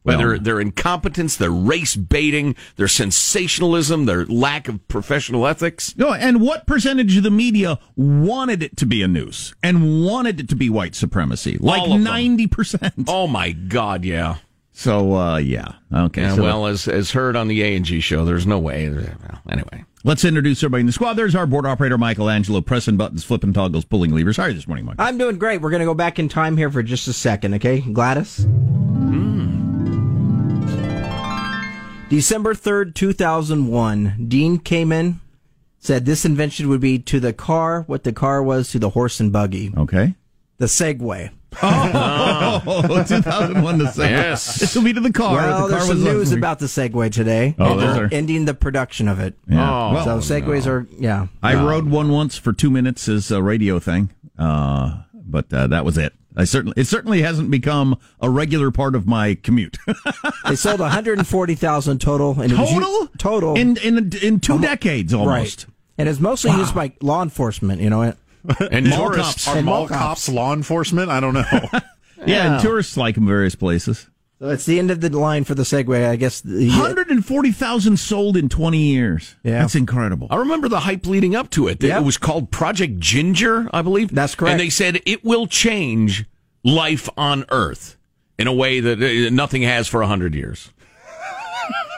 We 0.02 0.14
all 0.14 0.20
Whether 0.20 0.38
their 0.38 0.60
incompetence, 0.60 1.36
their 1.36 1.50
race 1.50 1.94
baiting, 1.94 2.56
their 2.76 2.88
sensationalism, 2.88 4.06
their 4.06 4.24
lack 4.26 4.66
of 4.66 4.86
professional 4.88 5.46
ethics. 5.46 5.94
No, 5.96 6.12
and 6.14 6.40
what 6.40 6.66
percentage 6.66 7.16
of 7.18 7.22
the 7.22 7.30
media 7.30 7.78
wanted 7.96 8.62
it 8.62 8.76
to 8.78 8.86
be 8.86 9.02
a 9.02 9.08
noose 9.08 9.54
and 9.62 10.04
wanted 10.04 10.40
it 10.40 10.48
to 10.48 10.56
be 10.56 10.70
white 10.70 10.94
supremacy? 10.94 11.58
Like 11.60 11.80
All 11.80 11.86
of 11.86 11.92
them. 11.92 12.04
ninety 12.04 12.46
percent. 12.46 12.94
Oh 13.08 13.26
my 13.26 13.52
God, 13.52 14.04
yeah. 14.04 14.36
So 14.72 15.14
uh, 15.14 15.36
yeah, 15.36 15.72
okay. 15.92 16.22
Yeah, 16.22 16.36
so 16.36 16.42
well, 16.42 16.66
as 16.66 16.88
as 16.88 17.10
heard 17.10 17.36
on 17.36 17.48
the 17.48 17.62
A 17.62 17.76
and 17.76 17.84
G 17.84 18.00
show, 18.00 18.24
there's 18.24 18.46
no 18.46 18.58
way. 18.58 18.88
Well, 18.88 19.42
anyway, 19.50 19.84
let's 20.04 20.24
introduce 20.24 20.62
everybody 20.62 20.80
in 20.80 20.86
the 20.86 20.92
squad. 20.92 21.14
There's 21.14 21.34
our 21.34 21.46
board 21.46 21.66
operator 21.66 21.98
Michelangelo, 21.98 22.62
pressing 22.62 22.96
buttons, 22.96 23.22
flipping 23.22 23.52
toggles, 23.52 23.84
pulling 23.84 24.14
levers. 24.14 24.38
How 24.38 24.44
are 24.44 24.48
you 24.48 24.54
this 24.54 24.66
morning, 24.66 24.86
Michael? 24.86 25.04
I'm 25.04 25.18
doing 25.18 25.36
great. 25.36 25.60
We're 25.60 25.70
going 25.70 25.80
to 25.80 25.86
go 25.86 25.92
back 25.92 26.18
in 26.18 26.30
time 26.30 26.56
here 26.56 26.70
for 26.70 26.82
just 26.82 27.06
a 27.08 27.12
second, 27.12 27.52
okay? 27.54 27.80
Gladys? 27.80 28.46
December 32.10 32.54
3rd, 32.54 32.94
2001. 32.94 34.26
Dean 34.28 34.58
Kamen, 34.58 35.20
said 35.78 36.04
this 36.04 36.24
invention 36.24 36.68
would 36.68 36.80
be 36.80 36.98
to 36.98 37.18
the 37.20 37.32
car 37.32 37.82
what 37.82 38.04
the 38.04 38.12
car 38.12 38.42
was 38.42 38.70
to 38.72 38.78
the 38.78 38.90
horse 38.90 39.18
and 39.20 39.32
buggy. 39.32 39.72
Okay. 39.76 40.14
The 40.58 40.66
Segway. 40.66 41.30
Oh, 41.62 43.04
2001 43.08 43.78
the 43.78 43.84
Segway. 43.84 44.10
Yes. 44.10 44.58
This 44.60 44.74
will 44.74 44.82
be 44.82 44.92
to 44.92 45.00
the 45.00 45.12
car. 45.12 45.36
Well, 45.36 45.68
the 45.68 45.68
car 45.68 45.68
there's 45.70 45.86
some 45.86 45.96
was 45.96 46.04
news 46.04 46.32
about 46.32 46.58
the 46.58 46.66
Segway 46.66 47.10
today. 47.10 47.54
Oh, 47.58 47.72
and 47.72 47.80
they're 47.80 47.94
there? 47.94 48.08
ending 48.12 48.44
the 48.44 48.54
production 48.54 49.08
of 49.08 49.20
it. 49.20 49.34
Yeah. 49.48 49.92
Well, 49.92 50.20
so 50.20 50.34
Segways 50.34 50.66
are, 50.66 50.86
yeah. 50.98 51.28
I 51.42 51.54
rode 51.54 51.88
one 51.88 52.10
once 52.10 52.36
for 52.36 52.52
two 52.52 52.70
minutes 52.70 53.08
as 53.08 53.30
a 53.30 53.42
radio 53.42 53.78
thing, 53.78 54.10
uh, 54.38 55.02
but 55.30 55.52
uh, 55.52 55.66
that 55.68 55.84
was 55.84 55.96
it. 55.98 56.12
I 56.36 56.44
certainly 56.44 56.74
it 56.80 56.86
certainly 56.86 57.22
hasn't 57.22 57.50
become 57.50 57.98
a 58.20 58.30
regular 58.30 58.70
part 58.70 58.94
of 58.94 59.06
my 59.06 59.34
commute. 59.34 59.76
They 60.46 60.56
sold 60.56 60.80
140,000 60.80 62.00
total. 62.00 62.40
And 62.40 62.52
it 62.52 62.58
was 62.58 62.70
Total? 62.70 62.88
u- 62.88 63.10
total. 63.18 63.54
in 63.56 63.76
in 63.78 64.12
in 64.22 64.40
two 64.40 64.58
decades 64.60 65.12
almost. 65.14 65.28
Right. 65.28 65.66
And 65.98 66.08
it's 66.08 66.18
mostly 66.20 66.50
used 66.52 66.74
by 66.74 66.92
law 67.00 67.22
enforcement, 67.22 67.80
you 67.80 67.90
know. 67.90 68.02
it- 68.02 68.16
and 68.70 68.88
Mall 68.88 69.10
tourists. 69.10 69.44
cops. 69.44 69.48
Are 69.48 69.56
And 69.58 69.66
mall 69.66 69.80
mall 69.80 69.88
cops 69.88 70.28
law 70.28 70.52
enforcement? 70.54 71.10
I 71.10 71.20
don't 71.20 71.34
know. 71.34 71.44
Yeah, 72.26 72.52
and 72.54 72.62
tourists 72.62 72.98
like 72.98 73.14
them 73.14 73.26
various 73.26 73.54
places. 73.54 74.06
So 74.40 74.48
it's 74.48 74.64
the 74.64 74.78
end 74.78 74.90
of 74.90 75.02
the 75.02 75.10
line 75.10 75.44
for 75.44 75.54
the 75.54 75.64
Segway, 75.64 76.08
I 76.08 76.16
guess. 76.16 76.40
The, 76.40 76.70
Hundred 76.70 77.10
and 77.10 77.24
forty 77.24 77.52
thousand 77.52 77.98
sold 77.98 78.38
in 78.38 78.48
twenty 78.48 78.78
years. 78.78 79.36
Yeah. 79.42 79.60
that's 79.60 79.74
incredible. 79.74 80.28
I 80.30 80.36
remember 80.36 80.68
the 80.70 80.80
hype 80.80 81.04
leading 81.06 81.36
up 81.36 81.50
to 81.50 81.68
it. 81.68 81.82
Yep. 81.82 82.00
It 82.00 82.04
was 82.04 82.16
called 82.16 82.50
Project 82.50 82.98
Ginger, 82.98 83.68
I 83.70 83.82
believe. 83.82 84.14
That's 84.14 84.34
correct. 84.34 84.52
And 84.52 84.60
they 84.60 84.70
said 84.70 85.02
it 85.04 85.22
will 85.22 85.46
change 85.46 86.24
life 86.64 87.10
on 87.18 87.44
Earth 87.50 87.98
in 88.38 88.46
a 88.46 88.52
way 88.54 88.80
that 88.80 89.02
uh, 89.02 89.28
nothing 89.30 89.60
has 89.60 89.88
for 89.88 90.00
a 90.00 90.06
hundred 90.06 90.34
years. 90.34 90.70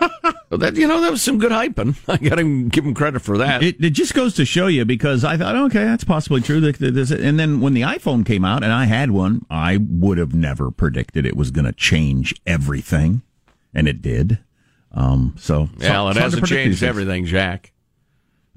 Well, 0.53 0.59
that 0.59 0.77
you 0.77 0.87
know 0.87 1.01
that 1.01 1.11
was 1.11 1.23
some 1.23 1.39
good 1.39 1.51
hyping. 1.51 1.97
I 2.09 2.19
got 2.19 2.35
to 2.35 2.65
give 2.69 2.85
him 2.85 2.93
credit 2.93 3.21
for 3.23 3.39
that. 3.39 3.63
It, 3.63 3.83
it 3.83 3.91
just 3.95 4.13
goes 4.13 4.35
to 4.35 4.45
show 4.45 4.67
you 4.67 4.85
because 4.85 5.25
I 5.25 5.39
thought, 5.39 5.57
okay, 5.57 5.83
that's 5.85 6.05
possibly 6.05 6.43
true. 6.43 6.61
That- 6.61 6.79
that 6.79 6.91
this- 6.93 7.11
And 7.11 7.41
then 7.41 7.63
when 7.63 7.73
the 7.73 7.81
iPhone 7.81 8.27
came 8.27 8.45
out 8.45 8.63
and 8.63 8.71
I 8.71 8.85
had 8.85 9.13
one, 9.13 9.47
I 9.49 9.79
would 9.81 10.19
have 10.19 10.35
never 10.35 10.71
predicted 10.71 11.25
it 11.25 11.39
was 11.39 11.51
going 11.51 11.65
to 11.65 11.73
change 11.73 12.35
everything, 12.47 13.23
and 13.73 13.89
it 13.89 14.03
did. 14.03 14.41
Um, 14.93 15.35
so, 15.39 15.71
well, 15.79 15.81
so- 15.81 15.87
it 15.87 15.89
it's 15.89 15.89
hard 15.89 16.15
to 16.17 16.21
hasn't 16.21 16.47
changed 16.47 16.83
everything, 16.83 17.25
Jack. 17.25 17.73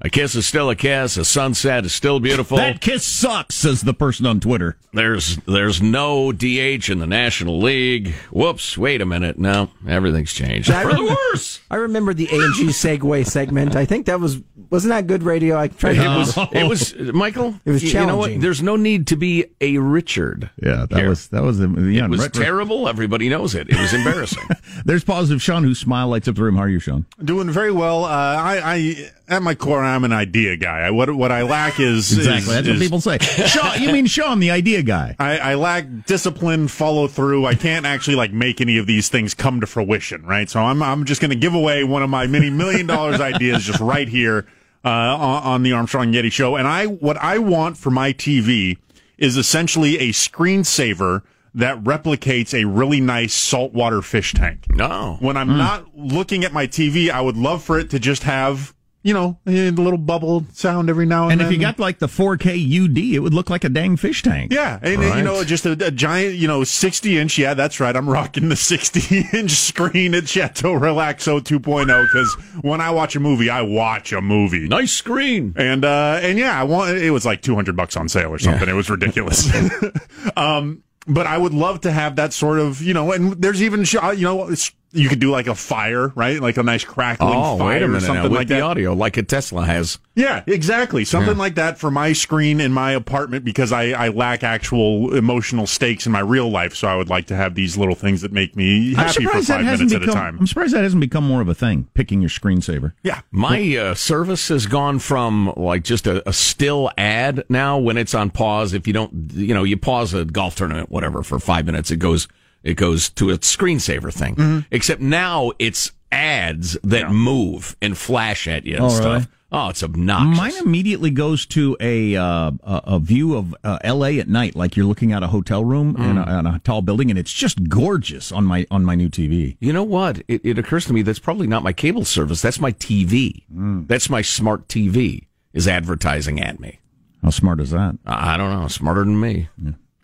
A 0.02 0.10
kiss 0.10 0.34
is 0.34 0.46
still 0.46 0.68
a 0.68 0.76
kiss. 0.76 1.16
A 1.16 1.24
sunset 1.24 1.86
is 1.86 1.94
still 1.94 2.20
beautiful. 2.20 2.58
That 2.58 2.82
kiss 2.82 3.02
sucks, 3.02 3.54
says 3.54 3.80
the 3.80 3.94
person 3.94 4.26
on 4.26 4.40
Twitter. 4.40 4.76
There's 4.92 5.36
there's 5.46 5.80
no 5.80 6.32
DH 6.32 6.90
in 6.90 6.98
the 6.98 7.06
National 7.06 7.58
League. 7.60 8.08
Whoops! 8.30 8.76
Wait 8.76 9.00
a 9.00 9.06
minute. 9.06 9.38
No, 9.38 9.70
everything's 9.88 10.32
changed 10.34 10.70
I 10.70 10.82
for 10.82 10.94
the 10.94 11.02
worse. 11.32 11.60
I 11.70 11.76
remember 11.76 12.12
the 12.12 12.26
A&G 12.26 12.66
Segway 12.68 13.26
segment. 13.26 13.74
I 13.74 13.86
think 13.86 14.06
that 14.06 14.20
was, 14.20 14.38
wasn't 14.70 14.90
that 14.92 15.06
good 15.06 15.22
radio? 15.22 15.58
I 15.58 15.68
tried 15.68 15.96
It 15.96 16.02
to 16.02 16.08
was, 16.08 16.36
it 16.52 16.68
was, 16.68 16.94
Michael. 17.14 17.54
It 17.64 17.70
was 17.70 17.82
you 17.82 17.92
know 17.94 18.00
what? 18.00 18.12
challenging. 18.26 18.40
There's 18.40 18.62
no 18.62 18.76
need 18.76 19.06
to 19.08 19.16
be 19.16 19.46
a 19.62 19.78
Richard. 19.78 20.50
Yeah, 20.62 20.86
that 20.90 20.98
here. 20.98 21.08
was 21.08 21.28
that 21.28 21.42
was 21.42 21.58
yeah. 21.58 22.04
It 22.04 22.10
was 22.10 22.20
retro- 22.20 22.44
terrible. 22.44 22.86
Everybody 22.88 23.30
knows 23.30 23.54
it. 23.54 23.70
It 23.70 23.78
was 23.80 23.94
embarrassing. 23.94 24.44
There's 24.84 25.04
positive 25.04 25.40
Sean, 25.42 25.64
whose 25.64 25.78
smile 25.78 26.08
lights 26.08 26.28
up 26.28 26.34
the 26.36 26.42
room. 26.42 26.56
How 26.56 26.62
are 26.64 26.68
you, 26.68 26.80
Sean? 26.80 27.06
Doing 27.24 27.50
very 27.50 27.72
well. 27.72 28.04
Uh, 28.04 28.08
I, 28.08 28.60
I, 28.64 29.10
at 29.28 29.42
my 29.42 29.54
core, 29.54 29.82
I'm 29.86 30.04
an 30.04 30.12
idea 30.12 30.56
guy. 30.56 30.80
I, 30.80 30.90
what, 30.90 31.10
what 31.14 31.30
I 31.32 31.42
lack 31.42 31.78
is 31.80 32.12
Exactly. 32.16 32.36
is- 32.38 32.46
That's 32.46 32.68
what 32.68 32.78
people 32.78 33.00
say. 33.00 33.18
Sean, 33.18 33.80
you 33.82 33.92
mean 33.92 34.06
Sean, 34.06 34.40
the 34.40 34.50
idea 34.50 34.82
guy? 34.82 35.16
I, 35.20 35.38
I 35.38 35.54
lack 35.54 35.86
discipline, 36.06 36.68
follow 36.68 37.08
through. 37.08 37.46
I 37.46 37.54
can't 37.54 37.86
actually 37.86 38.16
like 38.16 38.32
make 38.32 38.60
any 38.60 38.78
of 38.78 38.86
these 38.86 39.08
things 39.08 39.34
come 39.34 39.60
to 39.60 39.66
fruition, 39.66 40.24
right? 40.26 40.48
So 40.50 40.60
I'm 40.60 40.82
I'm 40.82 41.04
just 41.04 41.20
going 41.20 41.30
to 41.30 41.36
give 41.36 41.54
away 41.54 41.84
one 41.84 42.02
of 42.02 42.10
my 42.10 42.26
many 42.26 42.50
million 42.50 42.86
dollars 42.86 43.20
ideas 43.20 43.64
just 43.64 43.80
right 43.80 44.08
here 44.08 44.46
uh, 44.84 44.88
on, 44.88 45.42
on 45.42 45.62
the 45.62 45.72
Armstrong 45.72 46.12
Getty 46.12 46.30
Show. 46.30 46.56
And 46.56 46.66
I 46.68 46.86
what 46.86 47.16
I 47.16 47.38
want 47.38 47.76
for 47.76 47.90
my 47.90 48.12
TV 48.12 48.78
is 49.18 49.36
essentially 49.36 49.98
a 49.98 50.10
screensaver 50.10 51.22
that 51.54 51.82
replicates 51.84 52.52
a 52.52 52.66
really 52.66 53.00
nice 53.00 53.32
saltwater 53.32 54.02
fish 54.02 54.34
tank. 54.34 54.66
No. 54.68 55.16
When 55.20 55.38
I'm 55.38 55.56
not 55.56 55.96
looking 55.96 56.44
at 56.44 56.52
my 56.52 56.66
TV, 56.66 57.08
I 57.10 57.22
would 57.22 57.38
love 57.38 57.62
for 57.64 57.78
it 57.78 57.88
to 57.90 57.98
just 57.98 58.24
have 58.24 58.74
you 59.06 59.14
know 59.14 59.38
a 59.46 59.70
little 59.70 59.98
bubble 59.98 60.44
sound 60.52 60.90
every 60.90 61.06
now 61.06 61.24
and, 61.24 61.32
And 61.32 61.40
then. 61.40 61.46
And 61.46 61.54
if 61.54 61.60
you 61.60 61.64
got 61.64 61.78
like 61.78 62.00
the 62.00 62.08
4K 62.08 62.84
UD, 62.84 62.98
it 63.14 63.20
would 63.20 63.32
look 63.32 63.48
like 63.48 63.62
a 63.62 63.68
dang 63.68 63.96
fish 63.96 64.22
tank. 64.22 64.52
Yeah, 64.52 64.78
and 64.82 64.98
Right. 65.00 65.18
you 65.18 65.22
know, 65.22 65.44
just 65.44 65.64
a, 65.64 65.72
a 65.86 65.90
giant, 65.92 66.34
you 66.34 66.48
know, 66.48 66.64
60 66.64 67.16
inch. 67.16 67.38
Yeah, 67.38 67.54
that's 67.54 67.78
right. 67.78 67.94
I'm 67.94 68.08
rocking 68.08 68.48
the 68.48 68.56
60 68.72 69.28
inch 69.32 69.52
screen 69.52 70.14
at 70.14 70.28
Chateau 70.28 70.72
Relaxo 70.74 71.40
2.0 71.40 71.86
because 72.06 72.34
when 72.62 72.80
I 72.80 72.90
watch 72.90 73.14
a 73.14 73.20
movie, 73.20 73.48
I 73.48 73.62
watch 73.62 74.12
a 74.12 74.20
movie. 74.20 74.66
nice 74.68 74.92
screen. 74.92 75.54
And 75.56 75.84
uh, 75.84 76.18
and 76.20 76.36
yeah, 76.38 76.58
I 76.60 76.64
want. 76.64 76.96
It 76.98 77.12
was 77.12 77.24
like 77.24 77.42
200 77.42 77.76
bucks 77.76 77.96
on 77.96 78.08
sale 78.08 78.30
or 78.30 78.38
something. 78.38 78.68
It 78.68 78.74
was 78.74 78.90
ridiculous. 78.90 79.48
um, 80.36 80.82
but 81.06 81.26
I 81.26 81.38
would 81.38 81.54
love 81.54 81.82
to 81.82 81.92
have 81.92 82.16
that 82.16 82.32
sort 82.32 82.58
of, 82.58 82.82
you 82.82 82.92
know, 82.92 83.12
and 83.12 83.40
there's 83.40 83.62
even, 83.62 83.84
uh, 84.02 84.10
you 84.10 84.24
know, 84.24 84.52
you 84.96 85.08
could 85.08 85.20
do 85.20 85.30
like 85.30 85.46
a 85.46 85.54
fire, 85.54 86.08
right? 86.14 86.40
Like 86.40 86.56
a 86.56 86.62
nice 86.62 86.84
crackling 86.84 87.32
Oh, 87.34 87.58
fire 87.58 87.68
wait 87.68 87.82
a 87.82 87.84
or 87.84 87.88
minute 87.88 88.00
now. 88.02 88.06
something 88.06 88.22
With 88.24 88.32
like 88.32 88.48
the 88.48 88.54
that. 88.54 88.62
audio, 88.62 88.92
like 88.94 89.16
a 89.16 89.22
Tesla 89.22 89.64
has. 89.64 89.98
Yeah, 90.14 90.42
exactly. 90.46 91.04
Something 91.04 91.36
like 91.36 91.56
that 91.56 91.78
for 91.78 91.90
my 91.90 92.14
screen 92.14 92.60
in 92.60 92.72
my 92.72 92.92
apartment 92.92 93.44
because 93.44 93.70
I, 93.70 93.90
I 93.90 94.08
lack 94.08 94.42
actual 94.42 95.14
emotional 95.14 95.66
stakes 95.66 96.06
in 96.06 96.12
my 96.12 96.20
real 96.20 96.48
life. 96.50 96.74
So 96.74 96.88
I 96.88 96.96
would 96.96 97.10
like 97.10 97.26
to 97.26 97.36
have 97.36 97.54
these 97.54 97.76
little 97.76 97.94
things 97.94 98.22
that 98.22 98.32
make 98.32 98.56
me 98.56 98.94
happy 98.94 99.24
for 99.24 99.42
five 99.42 99.64
hasn't 99.64 99.90
minutes 99.90 99.94
at 99.94 100.02
a 100.02 100.12
time. 100.12 100.38
I'm 100.38 100.46
surprised 100.46 100.72
that 100.74 100.82
hasn't 100.84 101.00
become 101.02 101.24
more 101.24 101.42
of 101.42 101.48
a 101.48 101.54
thing. 101.54 101.88
Picking 101.94 102.20
your 102.22 102.30
screensaver. 102.30 102.94
Yeah. 103.02 103.20
My 103.30 103.76
uh, 103.76 103.94
service 103.94 104.48
has 104.48 104.66
gone 104.66 104.98
from 105.00 105.52
like 105.56 105.84
just 105.84 106.06
a, 106.06 106.26
a 106.26 106.32
still 106.32 106.90
ad 106.96 107.44
now 107.50 107.76
when 107.78 107.98
it's 107.98 108.14
on 108.14 108.30
pause. 108.30 108.72
If 108.72 108.86
you 108.86 108.94
don't, 108.94 109.32
you 109.34 109.52
know, 109.52 109.64
you 109.64 109.76
pause 109.76 110.14
a 110.14 110.24
golf 110.24 110.56
tournament, 110.56 110.90
whatever, 110.90 111.22
for 111.22 111.38
five 111.38 111.66
minutes, 111.66 111.90
it 111.90 111.98
goes, 111.98 112.26
it 112.66 112.74
goes 112.74 113.08
to 113.10 113.30
a 113.30 113.38
screensaver 113.38 114.12
thing. 114.12 114.34
Mm-hmm. 114.34 114.58
Except 114.70 115.00
now 115.00 115.52
it's 115.58 115.92
ads 116.12 116.76
that 116.82 117.10
move 117.10 117.76
and 117.80 117.96
flash 117.96 118.46
at 118.48 118.64
you 118.66 118.74
and 118.76 118.84
Oh, 118.84 118.88
stuff. 118.88 119.04
really? 119.04 119.26
Oh, 119.52 119.68
it's 119.68 119.82
obnoxious. 119.84 120.36
Mine 120.36 120.66
immediately 120.66 121.10
goes 121.10 121.46
to 121.46 121.76
a 121.78 122.16
uh, 122.16 122.50
a, 122.64 122.98
view 122.98 123.36
of 123.36 123.54
uh, 123.62 123.78
L.A. 123.84 124.18
at 124.18 124.28
night, 124.28 124.56
like 124.56 124.76
you're 124.76 124.86
looking 124.86 125.12
at 125.12 125.22
a 125.22 125.28
hotel 125.28 125.64
room 125.64 125.94
in, 125.96 126.18
a, 126.18 126.40
in 126.40 126.46
a 126.46 126.58
tall 126.64 126.82
building, 126.82 127.10
and 127.10 127.18
it's 127.18 127.32
just 127.32 127.68
gorgeous 127.68 128.32
on 128.32 128.44
my 128.44 128.66
on 128.72 128.84
my 128.84 128.96
new 128.96 129.08
TV. 129.08 129.56
You 129.60 129.72
know 129.72 129.84
what? 129.84 130.18
It, 130.26 130.44
it 130.44 130.58
occurs 130.58 130.84
to 130.86 130.92
me 130.92 131.02
that's 131.02 131.20
probably 131.20 131.46
not 131.46 131.62
my 131.62 131.72
cable 131.72 132.04
service. 132.04 132.42
That's 132.42 132.58
my 132.58 132.72
TV. 132.72 133.44
Mm. 133.54 133.86
That's 133.86 134.10
my 134.10 134.20
smart 134.20 134.66
TV 134.66 135.26
is 135.52 135.68
advertising 135.68 136.40
at 136.40 136.58
me. 136.58 136.80
How 137.22 137.30
smart 137.30 137.60
is 137.60 137.70
that? 137.70 137.96
I 138.04 138.34
I 138.34 138.36
don't 138.36 138.50
know. 138.52 138.66
Smarter 138.66 139.04
than 139.04 139.18
me, 139.20 139.48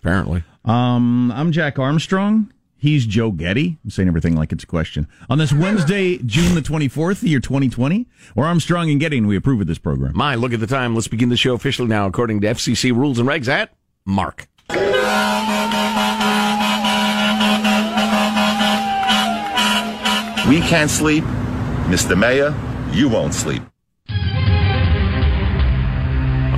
apparently. 0.02 0.42
Um, 0.64 1.30
I'm 1.32 1.52
Jack 1.52 1.78
Armstrong. 1.78 2.52
He's 2.76 3.06
Joe 3.06 3.30
Getty. 3.30 3.78
I'm 3.84 3.90
saying 3.90 4.08
everything 4.08 4.34
like 4.34 4.50
it's 4.50 4.64
a 4.64 4.66
question. 4.66 5.06
On 5.30 5.38
this 5.38 5.52
Wednesday, 5.52 6.18
June 6.18 6.56
the 6.56 6.60
24th, 6.60 7.20
the 7.20 7.28
year 7.28 7.38
2020, 7.38 8.08
we're 8.34 8.44
Armstrong 8.44 8.90
and 8.90 8.98
Getty, 8.98 9.18
and 9.18 9.28
we 9.28 9.36
approve 9.36 9.60
of 9.60 9.68
this 9.68 9.78
program. 9.78 10.16
My, 10.16 10.34
look 10.34 10.52
at 10.52 10.58
the 10.58 10.66
time. 10.66 10.96
Let's 10.96 11.06
begin 11.06 11.28
the 11.28 11.36
show 11.36 11.54
officially 11.54 11.86
now, 11.86 12.06
according 12.06 12.40
to 12.40 12.48
FCC 12.48 12.92
rules 12.92 13.20
and 13.20 13.28
regs 13.28 13.46
at 13.46 13.72
Mark. 14.04 14.48
We 20.48 20.60
can't 20.60 20.90
sleep. 20.90 21.22
Mr. 21.86 22.18
Mayor, 22.18 22.52
you 22.90 23.08
won't 23.08 23.34
sleep. 23.34 23.62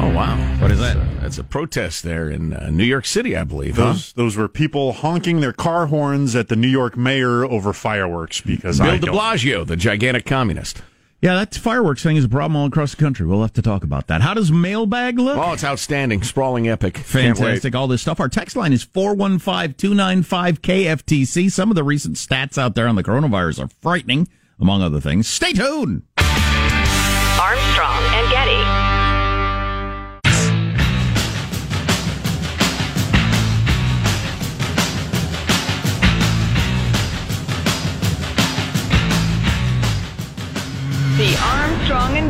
Oh, 0.00 0.10
wow. 0.14 0.38
What 0.60 0.70
is 0.70 0.78
that? 0.78 1.13
That's 1.24 1.38
a 1.38 1.42
protest 1.42 2.02
there 2.02 2.28
in 2.28 2.52
uh, 2.52 2.68
New 2.68 2.84
York 2.84 3.06
City, 3.06 3.34
I 3.34 3.44
believe. 3.44 3.76
Those 3.76 4.08
huh? 4.08 4.12
those 4.14 4.36
were 4.36 4.46
people 4.46 4.92
honking 4.92 5.40
their 5.40 5.54
car 5.54 5.86
horns 5.86 6.36
at 6.36 6.48
the 6.48 6.54
New 6.54 6.68
York 6.68 6.98
mayor 6.98 7.46
over 7.46 7.72
fireworks 7.72 8.42
because 8.42 8.78
Bill 8.78 8.90
I 8.90 8.98
de 8.98 9.06
don't- 9.06 9.16
Blasio, 9.16 9.66
the 9.66 9.74
gigantic 9.74 10.26
communist. 10.26 10.82
Yeah, 11.22 11.36
that 11.36 11.54
fireworks 11.54 12.02
thing 12.02 12.18
is 12.18 12.24
a 12.26 12.28
problem 12.28 12.56
all 12.56 12.66
across 12.66 12.90
the 12.90 12.98
country. 12.98 13.24
We'll 13.24 13.40
have 13.40 13.54
to 13.54 13.62
talk 13.62 13.84
about 13.84 14.08
that. 14.08 14.20
How 14.20 14.34
does 14.34 14.52
mailbag 14.52 15.18
look? 15.18 15.38
Oh, 15.38 15.54
it's 15.54 15.64
outstanding. 15.64 16.22
Sprawling 16.22 16.68
epic. 16.68 16.98
Fantastic. 16.98 17.74
All 17.74 17.88
this 17.88 18.02
stuff. 18.02 18.20
Our 18.20 18.28
text 18.28 18.54
line 18.54 18.74
is 18.74 18.82
415 18.82 19.72
295 19.78 20.60
KFTC. 20.60 21.50
Some 21.50 21.70
of 21.70 21.74
the 21.74 21.84
recent 21.84 22.16
stats 22.16 22.58
out 22.58 22.74
there 22.74 22.86
on 22.86 22.96
the 22.96 23.02
coronavirus 23.02 23.64
are 23.64 23.70
frightening, 23.80 24.28
among 24.60 24.82
other 24.82 25.00
things. 25.00 25.26
Stay 25.26 25.54
tuned. 25.54 26.02
Armstrong 26.18 28.02
and 28.12 28.30
Getty. 28.30 28.93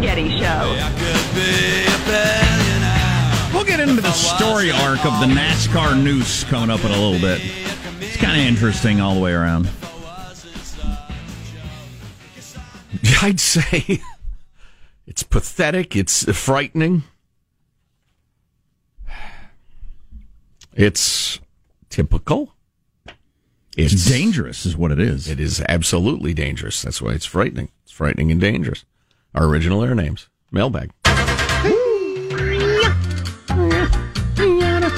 Getty 0.04 0.38
Show. 0.38 0.76
We'll 3.54 3.64
get 3.64 3.80
into 3.80 4.02
the 4.02 4.12
story 4.12 4.70
arc 4.70 5.02
of 5.06 5.18
the 5.18 5.26
NASCAR 5.26 5.98
noose 6.00 6.44
coming 6.44 6.68
up 6.68 6.84
in 6.84 6.90
a 6.90 6.94
little 6.94 7.18
bit. 7.18 7.40
It's 8.00 8.18
kind 8.18 8.38
of 8.38 8.46
interesting 8.46 9.00
all 9.00 9.14
the 9.14 9.20
way 9.22 9.32
around. 9.32 9.66
I'd 13.22 13.40
say 13.40 14.02
it's 15.06 15.22
pathetic. 15.22 15.96
It's 15.96 16.30
frightening. 16.38 17.04
It's 20.74 21.40
typical. 21.88 22.52
It's 23.74 24.04
dangerous, 24.04 24.66
is 24.66 24.76
what 24.76 24.92
it 24.92 25.00
is. 25.00 25.28
It 25.28 25.40
is 25.40 25.64
absolutely 25.66 26.34
dangerous. 26.34 26.82
That's 26.82 27.00
why 27.00 27.12
it's 27.12 27.24
frightening. 27.24 27.70
It's 27.84 27.92
frightening 27.92 28.30
and 28.30 28.38
dangerous. 28.38 28.84
Our 29.34 29.46
original 29.46 29.82
air 29.82 29.94
names. 29.94 30.28
Mailbag. 30.50 30.90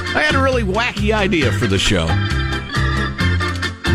I 0.09 0.21
had 0.23 0.35
a 0.35 0.41
really 0.41 0.63
wacky 0.63 1.13
idea 1.13 1.51
for 1.51 1.67
the 1.67 1.77
show. 1.79 2.05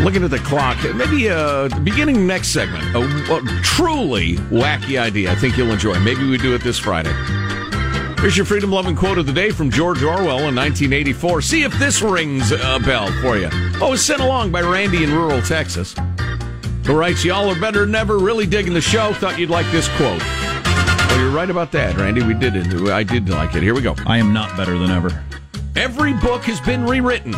Looking 0.03 0.23
at 0.23 0.31
the 0.31 0.39
clock, 0.39 0.77
maybe 0.95 1.29
uh, 1.29 1.69
beginning 1.79 2.27
next 2.27 2.49
segment, 2.49 2.83
a, 2.93 2.99
a 3.33 3.61
truly 3.61 4.35
wacky 4.51 4.99
idea. 4.99 5.31
I 5.31 5.35
think 5.35 5.57
you'll 5.57 5.71
enjoy. 5.71 5.97
Maybe 5.99 6.27
we 6.29 6.37
do 6.37 6.53
it 6.55 6.61
this 6.61 6.77
Friday. 6.77 7.13
Here's 8.19 8.35
your 8.37 8.45
freedom 8.45 8.71
loving 8.71 8.95
quote 8.95 9.17
of 9.17 9.25
the 9.25 9.33
day 9.33 9.51
from 9.51 9.69
George 9.69 10.01
Orwell 10.01 10.47
in 10.47 10.55
1984. 10.55 11.41
See 11.41 11.63
if 11.63 11.77
this 11.79 12.01
rings 12.01 12.51
a 12.51 12.79
bell 12.79 13.11
for 13.21 13.37
you. 13.37 13.49
Oh, 13.81 13.91
was 13.91 14.03
sent 14.03 14.21
along 14.21 14.51
by 14.51 14.61
Randy 14.61 15.03
in 15.03 15.11
rural 15.11 15.41
Texas. 15.41 15.93
Who 16.85 16.95
writes, 16.95 17.23
Y'all 17.23 17.49
are 17.49 17.59
better 17.59 17.85
than 17.85 17.95
ever, 17.95 18.17
really 18.17 18.45
digging 18.45 18.73
the 18.73 18.81
show. 18.81 19.13
Thought 19.13 19.39
you'd 19.39 19.49
like 19.49 19.65
this 19.71 19.87
quote. 19.95 20.19
Well, 20.19 21.19
you're 21.19 21.31
right 21.31 21.49
about 21.49 21.71
that, 21.71 21.95
Randy. 21.95 22.21
We 22.23 22.33
did 22.33 22.57
it. 22.57 22.67
I 22.89 23.03
did 23.03 23.29
like 23.29 23.55
it. 23.55 23.63
Here 23.63 23.73
we 23.73 23.81
go. 23.81 23.95
I 24.05 24.17
am 24.17 24.33
not 24.33 24.57
better 24.57 24.77
than 24.77 24.91
ever. 24.91 25.23
Every 25.77 26.13
book 26.13 26.43
has 26.43 26.59
been 26.59 26.83
rewritten. 26.83 27.33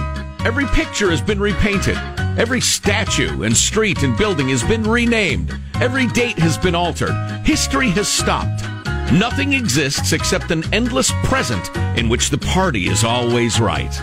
Every 0.45 0.65
picture 0.67 1.11
has 1.11 1.21
been 1.21 1.39
repainted. 1.39 1.95
Every 2.39 2.59
statue 2.59 3.43
and 3.43 3.55
street 3.55 4.01
and 4.01 4.17
building 4.17 4.49
has 4.49 4.63
been 4.63 4.83
renamed. 4.83 5.53
Every 5.75 6.07
date 6.07 6.39
has 6.39 6.57
been 6.57 6.73
altered. 6.73 7.13
History 7.43 7.89
has 7.91 8.07
stopped. 8.07 8.63
Nothing 9.13 9.53
exists 9.53 10.11
except 10.11 10.49
an 10.49 10.63
endless 10.73 11.11
present 11.23 11.69
in 11.97 12.09
which 12.09 12.31
the 12.31 12.39
party 12.39 12.87
is 12.87 13.03
always 13.03 13.59
right. 13.59 13.95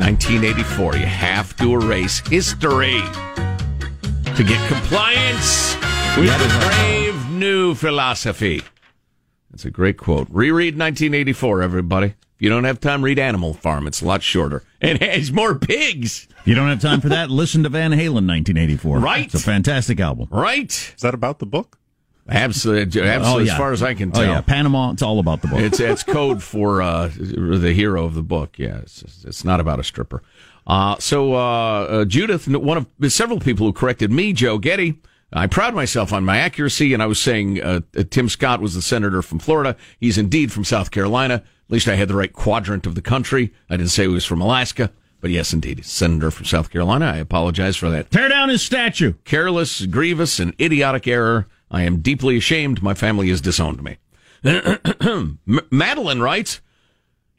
1984, 0.00 0.96
you 0.96 1.06
have 1.06 1.56
to 1.56 1.74
erase 1.74 2.18
history 2.26 3.00
to 4.36 4.42
get 4.44 4.66
compliance 4.68 5.76
with 6.16 6.26
the 6.38 6.66
brave 6.66 7.30
new 7.30 7.74
philosophy. 7.74 8.62
That's 9.50 9.64
a 9.64 9.70
great 9.70 9.96
quote. 9.96 10.26
Reread 10.30 10.74
1984, 10.74 11.62
everybody. 11.62 12.06
If 12.08 12.14
you 12.42 12.48
don't 12.48 12.64
have 12.64 12.80
time, 12.80 13.02
read 13.02 13.18
Animal 13.20 13.54
Farm. 13.54 13.86
It's 13.86 14.02
a 14.02 14.04
lot 14.04 14.22
shorter 14.24 14.64
and 14.80 15.00
has 15.00 15.30
more 15.32 15.54
pigs. 15.54 16.26
If 16.40 16.48
you 16.48 16.54
don't 16.56 16.68
have 16.68 16.80
time 16.80 17.00
for 17.00 17.08
that, 17.10 17.30
listen 17.30 17.62
to 17.62 17.68
Van 17.68 17.92
Halen 17.92 18.26
1984. 18.26 18.98
Right. 18.98 19.26
It's 19.26 19.34
a 19.34 19.38
fantastic 19.38 20.00
album. 20.00 20.26
Right. 20.30 20.68
Is 20.70 21.02
that 21.02 21.14
about 21.14 21.38
the 21.38 21.46
book? 21.46 21.78
Absolutely, 22.28 23.02
absolutely. 23.02 23.42
Oh, 23.42 23.44
yeah. 23.44 23.52
As 23.52 23.58
far 23.58 23.72
as 23.72 23.82
I 23.82 23.92
can 23.94 24.08
Oh, 24.08 24.14
tell, 24.14 24.24
yeah. 24.24 24.40
Panama, 24.40 24.90
it's 24.92 25.02
all 25.02 25.18
about 25.20 25.42
the 25.42 25.48
book. 25.48 25.60
it's 25.60 25.78
it's 25.78 26.02
code 26.02 26.42
for 26.42 26.80
uh, 26.80 27.08
the 27.14 27.72
hero 27.74 28.04
of 28.06 28.14
the 28.14 28.22
book. 28.22 28.58
Yeah, 28.58 28.78
it's, 28.78 29.02
it's 29.26 29.44
not 29.44 29.60
about 29.60 29.78
a 29.78 29.84
stripper. 29.84 30.22
Uh, 30.66 30.96
so 30.98 31.34
uh, 31.34 31.38
uh, 31.84 32.04
Judith, 32.04 32.48
one 32.48 32.78
of 32.78 33.12
several 33.12 33.38
people 33.40 33.66
who 33.66 33.72
corrected 33.72 34.10
me, 34.10 34.32
Joe 34.32 34.58
Getty. 34.58 35.00
I 35.36 35.48
pride 35.48 35.74
myself 35.74 36.12
on 36.12 36.24
my 36.24 36.38
accuracy, 36.38 36.94
and 36.94 37.02
I 37.02 37.06
was 37.06 37.18
saying 37.18 37.60
uh, 37.60 37.80
Tim 38.10 38.28
Scott 38.28 38.60
was 38.60 38.74
the 38.74 38.82
senator 38.82 39.20
from 39.20 39.40
Florida. 39.40 39.76
He's 39.98 40.16
indeed 40.16 40.52
from 40.52 40.64
South 40.64 40.92
Carolina. 40.92 41.34
At 41.34 41.70
least 41.70 41.88
I 41.88 41.96
had 41.96 42.08
the 42.08 42.14
right 42.14 42.32
quadrant 42.32 42.86
of 42.86 42.94
the 42.94 43.02
country. 43.02 43.52
I 43.68 43.76
didn't 43.76 43.90
say 43.90 44.04
he 44.04 44.08
was 44.08 44.24
from 44.24 44.40
Alaska, 44.40 44.92
but 45.20 45.30
yes, 45.30 45.52
indeed, 45.52 45.78
he's 45.78 45.90
senator 45.90 46.30
from 46.30 46.44
South 46.46 46.70
Carolina. 46.70 47.06
I 47.06 47.16
apologize 47.16 47.76
for 47.76 47.90
that. 47.90 48.12
Tear 48.12 48.28
down 48.28 48.48
his 48.48 48.62
statue. 48.62 49.14
Careless, 49.24 49.84
grievous, 49.86 50.38
and 50.38 50.54
idiotic 50.60 51.08
error. 51.08 51.48
I 51.68 51.82
am 51.82 52.00
deeply 52.00 52.36
ashamed. 52.36 52.80
My 52.80 52.94
family 52.94 53.28
has 53.30 53.40
disowned 53.40 53.82
me. 53.82 53.96
M- 54.44 55.38
Madeline 55.70 56.20
writes, 56.20 56.60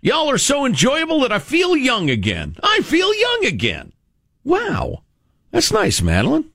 Y'all 0.05 0.29
are 0.29 0.37
so 0.37 0.67
enjoyable 0.67 1.21
that 1.21 1.31
I 1.31 1.39
feel 1.39 1.75
young 1.75 2.11
again. 2.11 2.57
I 2.61 2.81
feel 2.81 3.11
young 3.11 3.45
again. 3.47 3.91
Wow. 4.43 5.01
That's 5.49 5.71
nice, 5.71 5.99
Madeline. 5.99 6.51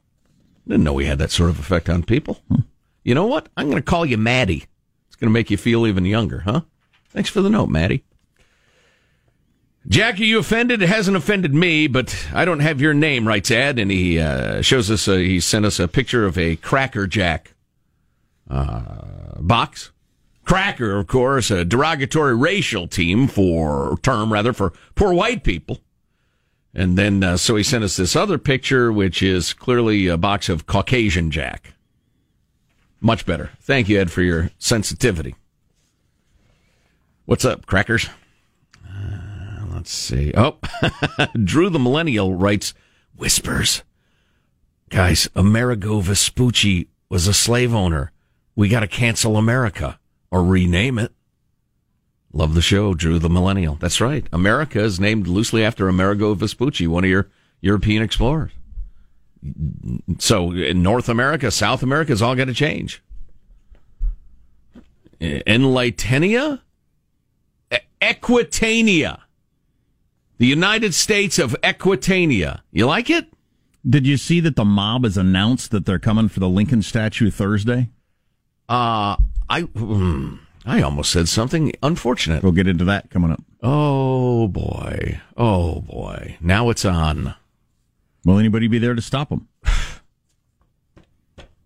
Didn't 0.68 0.84
know 0.84 0.92
we 0.92 1.06
had 1.06 1.18
that 1.18 1.32
sort 1.32 1.50
of 1.50 1.58
effect 1.58 1.88
on 1.88 2.04
people. 2.04 2.40
You 3.02 3.16
know 3.16 3.26
what? 3.26 3.48
I'm 3.56 3.66
going 3.66 3.82
to 3.82 3.82
call 3.82 4.06
you 4.06 4.16
Maddie. 4.18 4.66
It's 5.08 5.16
going 5.16 5.30
to 5.30 5.32
make 5.32 5.50
you 5.50 5.56
feel 5.56 5.84
even 5.88 6.04
younger, 6.04 6.42
huh? 6.42 6.60
Thanks 7.08 7.28
for 7.28 7.42
the 7.42 7.50
note, 7.50 7.70
Maddie. 7.70 8.04
Jack, 9.88 10.20
are 10.20 10.24
you 10.24 10.38
offended? 10.38 10.80
It 10.80 10.88
hasn't 10.88 11.16
offended 11.16 11.52
me, 11.52 11.88
but 11.88 12.28
I 12.32 12.44
don't 12.44 12.60
have 12.60 12.80
your 12.80 12.94
name, 12.94 13.26
writes 13.26 13.50
Ed, 13.50 13.80
and 13.80 13.90
he 13.90 14.20
uh, 14.20 14.62
shows 14.62 14.92
us, 14.92 15.08
uh, 15.08 15.16
he 15.16 15.40
sent 15.40 15.66
us 15.66 15.80
a 15.80 15.88
picture 15.88 16.24
of 16.24 16.38
a 16.38 16.54
Cracker 16.54 17.08
Jack 17.08 17.54
uh, 18.48 19.40
box. 19.40 19.90
Cracker, 20.50 20.98
of 20.98 21.06
course, 21.06 21.52
a 21.52 21.64
derogatory 21.64 22.34
racial 22.34 22.88
team 22.88 23.28
for 23.28 23.96
term 24.02 24.32
rather 24.32 24.52
for 24.52 24.72
poor 24.96 25.12
white 25.14 25.44
people. 25.44 25.78
And 26.74 26.98
then, 26.98 27.22
uh, 27.22 27.36
so 27.36 27.54
he 27.54 27.62
sent 27.62 27.84
us 27.84 27.94
this 27.94 28.16
other 28.16 28.36
picture, 28.36 28.92
which 28.92 29.22
is 29.22 29.52
clearly 29.52 30.08
a 30.08 30.16
box 30.16 30.48
of 30.48 30.66
Caucasian 30.66 31.30
Jack. 31.30 31.74
Much 33.00 33.24
better. 33.26 33.50
Thank 33.60 33.88
you, 33.88 34.00
Ed, 34.00 34.10
for 34.10 34.22
your 34.22 34.50
sensitivity. 34.58 35.36
What's 37.26 37.44
up, 37.44 37.66
crackers? 37.66 38.08
Uh, 38.84 39.66
let's 39.72 39.92
see. 39.92 40.32
Oh, 40.36 40.58
Drew 41.44 41.70
the 41.70 41.78
Millennial 41.78 42.34
writes 42.34 42.74
Whispers. 43.14 43.84
Guys, 44.88 45.28
Amerigo 45.36 46.00
Vespucci 46.00 46.88
was 47.08 47.28
a 47.28 47.34
slave 47.34 47.72
owner. 47.72 48.10
We 48.56 48.68
got 48.68 48.80
to 48.80 48.88
cancel 48.88 49.36
America 49.36 49.99
or 50.30 50.44
rename 50.44 50.98
it. 50.98 51.12
Love 52.32 52.54
the 52.54 52.62
show, 52.62 52.94
Drew 52.94 53.18
the 53.18 53.28
Millennial. 53.28 53.74
That's 53.74 54.00
right. 54.00 54.26
America 54.32 54.80
is 54.80 55.00
named 55.00 55.26
loosely 55.26 55.64
after 55.64 55.88
Amerigo 55.88 56.34
Vespucci, 56.34 56.86
one 56.86 57.04
of 57.04 57.10
your 57.10 57.28
European 57.60 58.02
explorers. 58.02 58.52
So 60.18 60.52
in 60.52 60.82
North 60.82 61.08
America, 61.08 61.50
South 61.50 61.82
America 61.82 62.12
is 62.12 62.22
all 62.22 62.36
going 62.36 62.48
to 62.48 62.54
change. 62.54 63.02
Enlightenia? 65.20 66.60
Equitania. 68.00 69.24
The 70.38 70.46
United 70.46 70.94
States 70.94 71.38
of 71.38 71.56
Equitania. 71.62 72.62
You 72.72 72.86
like 72.86 73.10
it? 73.10 73.26
Did 73.88 74.06
you 74.06 74.16
see 74.16 74.40
that 74.40 74.56
the 74.56 74.64
mob 74.64 75.04
has 75.04 75.16
announced 75.16 75.70
that 75.70 75.84
they're 75.84 75.98
coming 75.98 76.28
for 76.28 76.40
the 76.40 76.48
Lincoln 76.48 76.82
statue 76.82 77.30
Thursday? 77.30 77.90
Uh, 78.68 79.16
I, 79.50 79.62
hmm, 79.62 80.36
I 80.64 80.80
almost 80.80 81.10
said 81.10 81.28
something 81.28 81.72
unfortunate. 81.82 82.44
We'll 82.44 82.52
get 82.52 82.68
into 82.68 82.84
that 82.84 83.10
coming 83.10 83.32
up. 83.32 83.42
Oh 83.62 84.46
boy. 84.46 85.20
Oh 85.36 85.80
boy. 85.80 86.38
Now 86.40 86.70
it's 86.70 86.84
on. 86.84 87.34
Will 88.24 88.38
anybody 88.38 88.68
be 88.68 88.78
there 88.78 88.94
to 88.94 89.02
stop 89.02 89.28
them? 89.28 89.48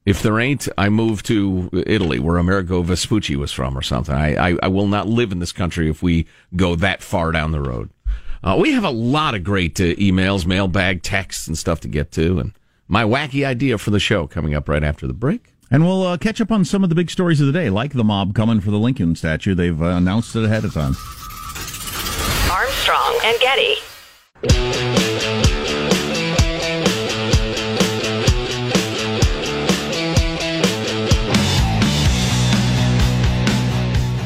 If 0.07 0.21
there 0.21 0.39
ain't, 0.39 0.69
I 0.77 0.91
move 0.91 1.23
to 1.23 1.71
Italy, 1.87 2.19
where 2.19 2.37
Amerigo 2.37 2.83
Vespucci 2.83 3.37
was 3.37 3.53
from, 3.53 3.75
or 3.75 3.81
something. 3.81 4.15
I, 4.15 4.51
I, 4.51 4.57
I 4.65 4.69
will 4.69 4.87
not 4.87 5.09
live 5.09 5.33
in 5.33 5.39
this 5.39 5.51
country 5.51 5.89
if 5.89 6.03
we 6.03 6.27
go 6.55 6.77
that 6.77 7.03
far 7.03 7.33
down 7.33 7.53
the 7.53 7.61
road. 7.63 7.89
Uh, 8.43 8.59
we 8.61 8.73
have 8.73 8.85
a 8.85 8.91
lot 8.91 9.35
of 9.35 9.43
great 9.45 9.81
uh, 9.81 9.95
emails, 9.95 10.45
mailbag, 10.45 11.03
texts, 11.03 11.47
and 11.47 11.57
stuff 11.57 11.81
to 11.81 11.89
get 11.89 12.13
to, 12.13 12.39
and 12.39 12.53
my 12.87 13.03
wacky 13.03 13.47
idea 13.47 13.79
for 13.79 13.91
the 13.91 13.99
show 13.99 14.27
coming 14.27 14.55
up 14.55 14.69
right 14.69 14.85
after 14.85 15.07
the 15.07 15.15
break. 15.15 15.54
And 15.71 15.85
we'll 15.85 16.03
uh, 16.03 16.17
catch 16.19 16.41
up 16.41 16.53
on 16.53 16.65
some 16.65 16.85
of 16.85 16.89
the 16.89 16.95
big 16.95 17.11
stories 17.11 17.41
of 17.41 17.47
the 17.47 17.53
day, 17.53 17.71
like 17.71 17.93
the 17.93 18.05
mob 18.05 18.35
coming 18.35 18.61
for 18.61 18.71
the 18.71 18.79
Lincoln 18.79 19.17
statue. 19.17 19.55
They've 19.55 19.81
uh, 19.81 19.87
announced 19.87 20.37
it 20.37 20.45
ahead 20.45 20.65
of 20.65 20.75
time. 20.75 20.95
Armstrong 22.51 23.19
and 23.25 23.41
Getty. 23.41 23.75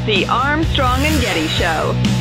The 0.07 0.27
Armstrong 0.27 1.01
and 1.01 1.21
Getty 1.21 1.49
Show. 1.49 2.18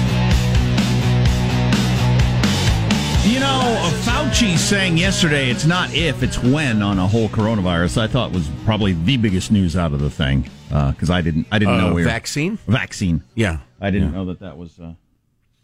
You 3.38 3.43
know, 3.43 3.91
Fauci 4.02 4.58
saying 4.58 4.97
yesterday 4.97 5.52
it's 5.52 5.63
not 5.67 5.93
if, 5.93 6.23
it's 6.23 6.39
when 6.41 6.82
on 6.82 6.97
a 6.97 7.06
whole 7.08 7.30
coronavirus. 7.30 8.00
I 8.02 8.08
thought 8.08 8.32
was 8.32 8.50
probably 8.65 8.93
the 8.93 9.17
biggest 9.17 9.52
news 9.52 9.76
out 9.78 9.93
of 9.93 10.00
the 10.00 10.10
thing 10.10 10.50
because 10.69 11.12
I 11.12 11.21
didn't, 11.21 11.45
I 11.52 11.60
didn't 11.60 11.76
Uh, 11.76 11.82
know 11.82 11.93
we 11.93 12.02
were 12.02 12.08
vaccine? 12.10 12.58
vaccine. 12.67 13.21
Yeah. 13.36 13.60
I 13.80 13.91
didn't 13.91 14.12
know 14.13 14.26
that 14.26 14.39
that 14.39 14.58
was. 14.58 14.80
Uh, 14.80 14.86
Uh, 14.86 14.93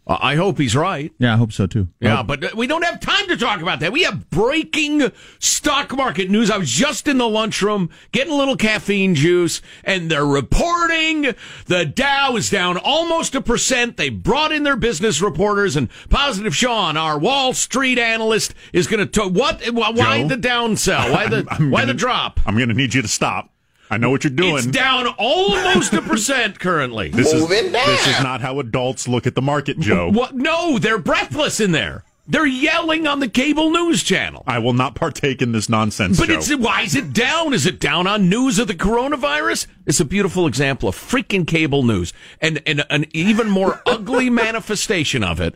I 0.06 0.36
hope 0.36 0.58
he's 0.58 0.76
right. 0.76 1.10
yeah, 1.18 1.32
I 1.32 1.36
hope 1.38 1.50
so 1.50 1.66
too. 1.66 1.88
Yeah, 1.98 2.22
but 2.22 2.54
we 2.54 2.66
don't 2.66 2.84
have 2.84 3.00
time 3.00 3.26
to 3.28 3.38
talk 3.38 3.62
about 3.62 3.80
that. 3.80 3.90
We 3.90 4.02
have 4.02 4.28
breaking 4.28 5.10
stock 5.38 5.96
market 5.96 6.28
news. 6.30 6.50
I 6.50 6.58
was 6.58 6.70
just 6.70 7.08
in 7.08 7.16
the 7.16 7.26
lunchroom 7.26 7.88
getting 8.12 8.32
a 8.32 8.36
little 8.36 8.56
caffeine 8.56 9.14
juice, 9.14 9.62
and 9.82 10.10
they're 10.10 10.26
reporting 10.26 11.34
the 11.66 11.86
Dow 11.86 12.36
is 12.36 12.50
down 12.50 12.76
almost 12.76 13.34
a 13.34 13.40
percent. 13.40 13.96
They 13.96 14.10
brought 14.10 14.52
in 14.52 14.62
their 14.62 14.76
business 14.76 15.22
reporters, 15.22 15.74
and 15.74 15.88
Positive 16.10 16.54
Sean, 16.54 16.98
our 16.98 17.18
Wall 17.18 17.54
Street 17.54 17.98
analyst, 17.98 18.54
is 18.74 18.86
going 18.86 19.08
to. 19.08 19.28
What? 19.28 19.62
Why 19.72 20.20
Joe? 20.22 20.28
the 20.28 20.36
down 20.36 20.76
sell? 20.76 21.10
Why 21.12 21.28
the 21.28 21.46
I'm 21.50 21.70
why 21.70 21.80
gonna- 21.80 21.94
the 21.94 21.98
drop? 21.98 22.40
I'm 22.44 22.56
going 22.56 22.68
to 22.68 22.74
need 22.74 22.92
you 22.92 23.00
to 23.00 23.08
stop. 23.08 23.50
I 23.90 23.98
know 23.98 24.10
what 24.10 24.24
you're 24.24 24.30
doing. 24.32 24.56
It's 24.56 24.66
down 24.66 25.06
almost 25.18 25.92
a 25.92 26.02
percent 26.02 26.58
currently. 26.60 27.10
This 27.10 27.32
is 27.32 27.46
this 27.48 28.06
is 28.06 28.22
not 28.22 28.40
how 28.40 28.58
adults 28.58 29.06
look 29.06 29.26
at 29.26 29.34
the 29.34 29.42
market, 29.42 29.78
Joe. 29.78 30.10
What? 30.10 30.34
No, 30.34 30.78
they're 30.78 30.98
breathless 30.98 31.60
in 31.60 31.72
there. 31.72 32.04
They're 32.26 32.46
yelling 32.46 33.06
on 33.06 33.20
the 33.20 33.28
cable 33.28 33.70
news 33.70 34.02
channel. 34.02 34.42
I 34.46 34.58
will 34.58 34.72
not 34.72 34.94
partake 34.94 35.42
in 35.42 35.52
this 35.52 35.68
nonsense, 35.68 36.18
But 36.18 36.28
Joe. 36.28 36.38
it's 36.38 36.56
why 36.56 36.80
is 36.80 36.96
it 36.96 37.12
down? 37.12 37.52
Is 37.52 37.66
it 37.66 37.78
down 37.78 38.06
on 38.06 38.30
news 38.30 38.58
of 38.58 38.66
the 38.66 38.74
coronavirus? 38.74 39.66
It's 39.84 40.00
a 40.00 40.06
beautiful 40.06 40.46
example 40.46 40.88
of 40.88 40.96
freaking 40.96 41.46
cable 41.46 41.82
news, 41.82 42.14
and 42.40 42.62
and 42.66 42.86
an 42.88 43.04
even 43.12 43.50
more 43.50 43.82
ugly 43.86 44.30
manifestation 44.30 45.22
of 45.22 45.38
it. 45.40 45.54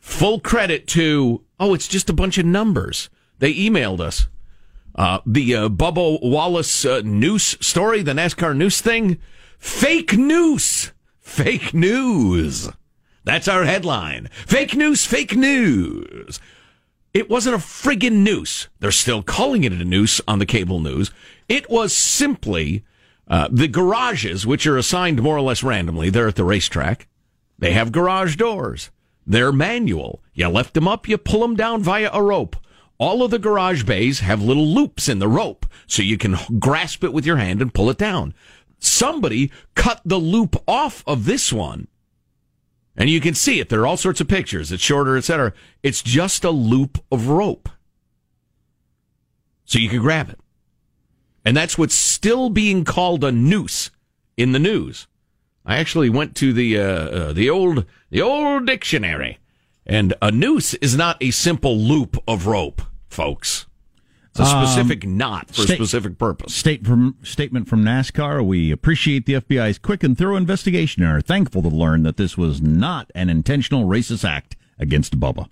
Full 0.00 0.40
credit 0.40 0.86
to 0.88 1.44
oh, 1.60 1.74
it's 1.74 1.88
just 1.88 2.08
a 2.08 2.14
bunch 2.14 2.38
of 2.38 2.46
numbers. 2.46 3.10
They 3.38 3.52
emailed 3.52 4.00
us 4.00 4.28
uh, 4.96 5.20
the 5.24 5.54
uh, 5.54 5.68
Bubba 5.68 6.20
Wallace 6.22 6.84
uh, 6.84 7.02
noose 7.04 7.56
story, 7.60 8.02
the 8.02 8.12
NASCAR 8.12 8.56
noose 8.56 8.80
thing. 8.80 9.18
Fake 9.58 10.14
news, 10.14 10.92
fake 11.20 11.72
news. 11.72 12.70
That's 13.24 13.48
our 13.48 13.64
headline. 13.64 14.28
Fake 14.46 14.74
news, 14.74 15.04
fake 15.04 15.36
news. 15.36 16.40
It 17.12 17.30
wasn't 17.30 17.56
a 17.56 17.58
friggin' 17.58 18.22
noose. 18.22 18.68
They're 18.78 18.92
still 18.92 19.22
calling 19.22 19.64
it 19.64 19.72
a 19.72 19.84
noose 19.84 20.20
on 20.28 20.38
the 20.38 20.46
cable 20.46 20.80
news. 20.80 21.10
It 21.48 21.68
was 21.70 21.96
simply 21.96 22.84
uh, 23.28 23.48
the 23.50 23.68
garages, 23.68 24.46
which 24.46 24.66
are 24.66 24.76
assigned 24.76 25.22
more 25.22 25.36
or 25.36 25.40
less 25.40 25.62
randomly. 25.62 26.10
They're 26.10 26.28
at 26.28 26.36
the 26.36 26.44
racetrack. 26.44 27.08
They 27.58 27.72
have 27.72 27.90
garage 27.90 28.36
doors. 28.36 28.90
They're 29.26 29.52
manual. 29.52 30.22
You 30.34 30.48
lift 30.48 30.74
them 30.74 30.86
up, 30.86 31.08
you 31.08 31.18
pull 31.18 31.40
them 31.40 31.56
down 31.56 31.82
via 31.82 32.10
a 32.12 32.22
rope. 32.22 32.56
All 32.98 33.22
of 33.22 33.30
the 33.30 33.38
garage 33.38 33.84
bays 33.84 34.20
have 34.20 34.42
little 34.42 34.66
loops 34.66 35.08
in 35.08 35.18
the 35.18 35.28
rope, 35.28 35.66
so 35.86 36.02
you 36.02 36.16
can 36.16 36.36
grasp 36.58 37.04
it 37.04 37.12
with 37.12 37.26
your 37.26 37.36
hand 37.36 37.60
and 37.60 37.74
pull 37.74 37.90
it 37.90 37.98
down. 37.98 38.34
Somebody 38.78 39.50
cut 39.74 40.00
the 40.04 40.18
loop 40.18 40.56
off 40.66 41.02
of 41.06 41.24
this 41.24 41.52
one 41.52 41.88
and 42.96 43.10
you 43.10 43.20
can 43.20 43.34
see 43.34 43.60
it. 43.60 43.68
There 43.68 43.80
are 43.82 43.86
all 43.86 43.96
sorts 43.96 44.20
of 44.20 44.28
pictures. 44.28 44.72
It's 44.72 44.82
shorter, 44.82 45.16
etc. 45.16 45.52
It's 45.82 46.02
just 46.02 46.44
a 46.44 46.50
loop 46.50 46.98
of 47.12 47.28
rope. 47.28 47.68
So 49.64 49.78
you 49.78 49.88
can 49.88 50.00
grab 50.00 50.30
it. 50.30 50.40
And 51.44 51.56
that's 51.56 51.76
what's 51.76 51.94
still 51.94 52.48
being 52.50 52.84
called 52.84 53.22
a 53.22 53.30
noose 53.30 53.90
in 54.36 54.52
the 54.52 54.58
news. 54.58 55.06
I 55.64 55.76
actually 55.76 56.08
went 56.08 56.34
to 56.36 56.52
the 56.52 56.78
uh, 56.78 56.82
uh, 56.82 57.32
the 57.32 57.50
old 57.50 57.84
the 58.10 58.22
old 58.22 58.66
dictionary, 58.66 59.38
and 59.86 60.14
a 60.20 60.30
noose 60.30 60.74
is 60.74 60.96
not 60.96 61.16
a 61.20 61.30
simple 61.30 61.76
loop 61.78 62.16
of 62.26 62.46
rope, 62.46 62.82
folks. 63.08 63.66
It's 64.30 64.40
a 64.40 64.42
Um, 64.54 64.66
specific 64.66 65.06
knot 65.06 65.48
for 65.54 65.62
a 65.62 65.66
specific 65.66 66.18
purpose. 66.18 66.54
State 66.54 66.84
from 66.86 67.16
statement 67.22 67.68
from 67.68 67.82
NASCAR. 67.82 68.44
We 68.44 68.70
appreciate 68.70 69.24
the 69.24 69.34
FBI's 69.34 69.78
quick 69.78 70.02
and 70.04 70.16
thorough 70.18 70.36
investigation 70.36 71.02
and 71.02 71.10
are 71.12 71.22
thankful 71.22 71.62
to 71.62 71.68
learn 71.68 72.02
that 72.02 72.18
this 72.18 72.36
was 72.36 72.60
not 72.60 73.10
an 73.14 73.30
intentional 73.30 73.86
racist 73.86 74.28
act 74.28 74.54
against 74.78 75.18
Bubba. 75.18 75.48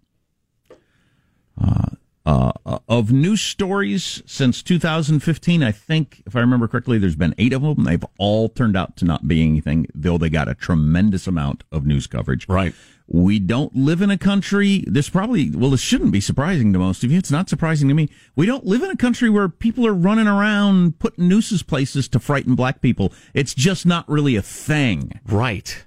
Uh, 1.59 1.93
uh, 2.27 2.53
of 2.89 3.13
news 3.13 3.43
stories 3.43 4.23
since 4.25 4.63
2015, 4.63 5.63
I 5.63 5.73
think, 5.73 6.23
if 6.27 6.35
I 6.35 6.41
remember 6.41 6.67
correctly, 6.67 6.97
there's 6.99 7.17
been 7.17 7.35
eight 7.37 7.53
of 7.53 7.63
them. 7.63 7.85
They've 7.85 8.05
all 8.19 8.49
turned 8.49 8.77
out 8.77 8.97
to 8.99 9.05
not 9.05 9.29
be 9.29 9.43
anything, 9.43 9.87
though 9.95 10.17
they 10.17 10.31
got 10.31 10.49
a 10.49 10.55
tremendous 10.55 11.27
amount 11.27 11.65
of 11.71 11.85
news 11.85 12.07
coverage. 12.07 12.49
Right. 12.49 12.75
We 13.07 13.39
don't 13.39 13.77
live 13.77 14.01
in 14.01 14.11
a 14.11 14.17
country. 14.17 14.85
This 14.87 15.11
probably, 15.11 15.51
well, 15.51 15.69
this 15.69 15.83
shouldn't 15.83 16.13
be 16.13 16.23
surprising 16.23 16.73
to 16.73 16.79
most 16.79 17.05
of 17.05 17.13
you. 17.13 17.19
It's 17.19 17.31
not 17.31 17.51
surprising 17.51 17.89
to 17.89 17.95
me. 17.95 18.09
We 18.35 18.47
don't 18.47 18.65
live 18.65 18.83
in 18.83 18.91
a 18.91 18.97
country 18.97 19.29
where 19.29 19.51
people 19.51 19.87
are 19.87 19.93
running 19.93 20.27
around 20.27 20.99
putting 20.99 21.29
nooses 21.29 21.63
places 21.63 22.09
to 22.09 22.19
frighten 22.19 22.55
black 22.55 22.81
people. 22.81 23.13
It's 23.35 23.53
just 23.53 23.85
not 23.85 24.09
really 24.09 24.37
a 24.37 24.43
thing. 24.43 25.21
Right. 25.27 25.85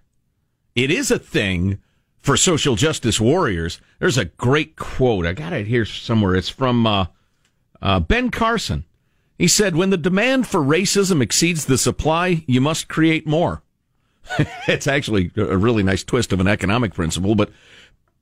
It 0.75 0.91
is 0.91 1.09
a 1.09 1.17
thing 1.17 1.79
for 2.27 2.35
social 2.35 2.75
justice 2.75 3.21
warriors. 3.21 3.79
There's 3.99 4.17
a 4.17 4.25
great 4.25 4.75
quote. 4.75 5.25
I 5.25 5.31
got 5.31 5.53
it 5.53 5.65
here 5.65 5.85
somewhere. 5.85 6.35
It's 6.35 6.49
from 6.49 6.85
uh, 6.85 7.05
uh, 7.81 8.01
Ben 8.01 8.31
Carson. 8.31 8.83
He 9.37 9.47
said, 9.47 9.77
When 9.77 9.91
the 9.91 9.97
demand 9.97 10.45
for 10.45 10.59
racism 10.59 11.21
exceeds 11.21 11.63
the 11.63 11.77
supply, 11.77 12.43
you 12.45 12.59
must 12.59 12.89
create 12.89 13.25
more. 13.25 13.63
it's 14.67 14.87
actually 14.87 15.31
a 15.37 15.55
really 15.55 15.83
nice 15.83 16.03
twist 16.03 16.33
of 16.33 16.41
an 16.41 16.49
economic 16.49 16.93
principle, 16.93 17.33
but 17.33 17.49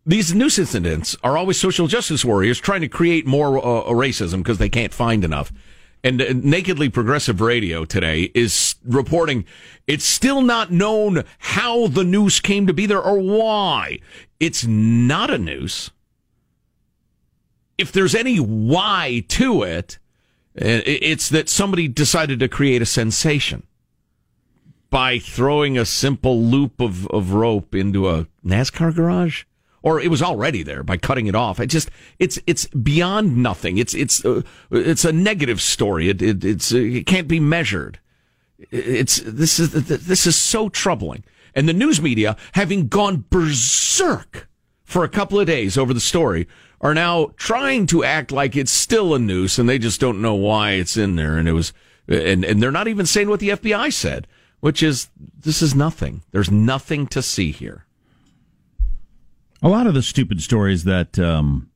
these 0.05 0.35
news 0.35 0.59
incidents 0.59 1.17
are 1.23 1.35
always 1.35 1.59
social 1.59 1.87
justice 1.87 2.23
warriors 2.23 2.59
trying 2.59 2.81
to 2.81 2.87
create 2.87 3.25
more 3.25 3.57
uh, 3.57 3.85
racism 3.85 4.37
because 4.37 4.59
they 4.59 4.69
can't 4.69 4.93
find 4.93 5.23
enough. 5.23 5.51
And 6.05 6.21
uh, 6.21 6.25
Nakedly 6.35 6.89
Progressive 6.89 7.41
Radio 7.41 7.83
today 7.83 8.31
is 8.35 8.75
reporting 8.85 9.43
it's 9.87 10.05
still 10.05 10.43
not 10.43 10.71
known 10.71 11.23
how 11.39 11.87
the 11.87 12.03
noose 12.03 12.39
came 12.39 12.67
to 12.67 12.73
be 12.73 12.85
there 12.85 13.01
or 13.01 13.17
why. 13.17 13.97
It's 14.39 14.63
not 14.65 15.31
a 15.31 15.39
noose. 15.39 15.89
If 17.79 17.91
there's 17.91 18.13
any 18.13 18.37
why 18.37 19.25
to 19.29 19.63
it, 19.63 19.97
uh, 20.55 20.85
it's 20.85 21.27
that 21.29 21.49
somebody 21.49 21.87
decided 21.87 22.39
to 22.39 22.47
create 22.47 22.83
a 22.83 22.85
sensation 22.85 23.63
by 24.91 25.17
throwing 25.17 25.75
a 25.75 25.85
simple 25.85 26.39
loop 26.39 26.79
of, 26.79 27.07
of 27.07 27.31
rope 27.31 27.73
into 27.73 28.07
a 28.07 28.27
NASCAR 28.45 28.93
garage 28.93 29.45
or 29.85 30.01
it 30.01 30.09
was 30.09 30.23
already 30.23 30.63
there 30.63 30.81
by 30.83 30.97
cutting 30.97 31.27
it 31.27 31.35
off. 31.35 31.59
It 31.59 31.67
just 31.67 31.91
it's 32.17 32.39
it's 32.47 32.65
beyond 32.67 33.37
nothing. 33.37 33.77
It's 33.77 33.93
it's 33.93 34.25
uh, 34.25 34.41
it's 34.71 35.05
a 35.05 35.13
negative 35.13 35.61
story. 35.61 36.09
It, 36.09 36.21
it 36.23 36.43
it's 36.43 36.73
uh, 36.73 36.77
it 36.77 37.05
can't 37.05 37.27
be 37.27 37.39
measured. 37.39 37.99
It's 38.71 39.17
this 39.17 39.59
is 39.59 39.71
this 39.71 40.25
is 40.25 40.35
so 40.35 40.69
troubling. 40.69 41.23
And 41.53 41.69
the 41.69 41.73
news 41.73 42.01
media, 42.01 42.35
having 42.53 42.87
gone 42.87 43.25
berserk 43.29 44.49
for 44.83 45.03
a 45.03 45.09
couple 45.09 45.39
of 45.39 45.47
days 45.47 45.77
over 45.77 45.93
the 45.93 45.99
story, 45.99 46.47
are 46.81 46.95
now 46.95 47.31
trying 47.37 47.85
to 47.87 48.03
act 48.03 48.31
like 48.31 48.55
it's 48.55 48.71
still 48.71 49.13
a 49.13 49.19
noose, 49.19 49.59
and 49.59 49.69
they 49.69 49.77
just 49.77 50.01
don't 50.01 50.21
know 50.21 50.35
why 50.35 50.71
it's 50.71 50.97
in 50.97 51.15
there. 51.15 51.37
And 51.37 51.47
it 51.47 51.53
was, 51.53 51.73
and 52.07 52.43
and 52.43 52.61
they're 52.61 52.71
not 52.71 52.87
even 52.87 53.05
saying 53.05 53.29
what 53.29 53.39
the 53.39 53.49
FBI 53.49 53.93
said, 53.93 54.25
which 54.61 54.81
is 54.81 55.09
this 55.39 55.61
is 55.61 55.75
nothing. 55.75 56.23
There's 56.31 56.49
nothing 56.49 57.05
to 57.07 57.21
see 57.21 57.51
here. 57.51 57.84
A 59.61 59.69
lot 59.69 59.87
of 59.87 59.93
the 59.93 60.01
stupid 60.01 60.41
stories 60.41 60.83
that 60.83 61.17
um, 61.17 61.69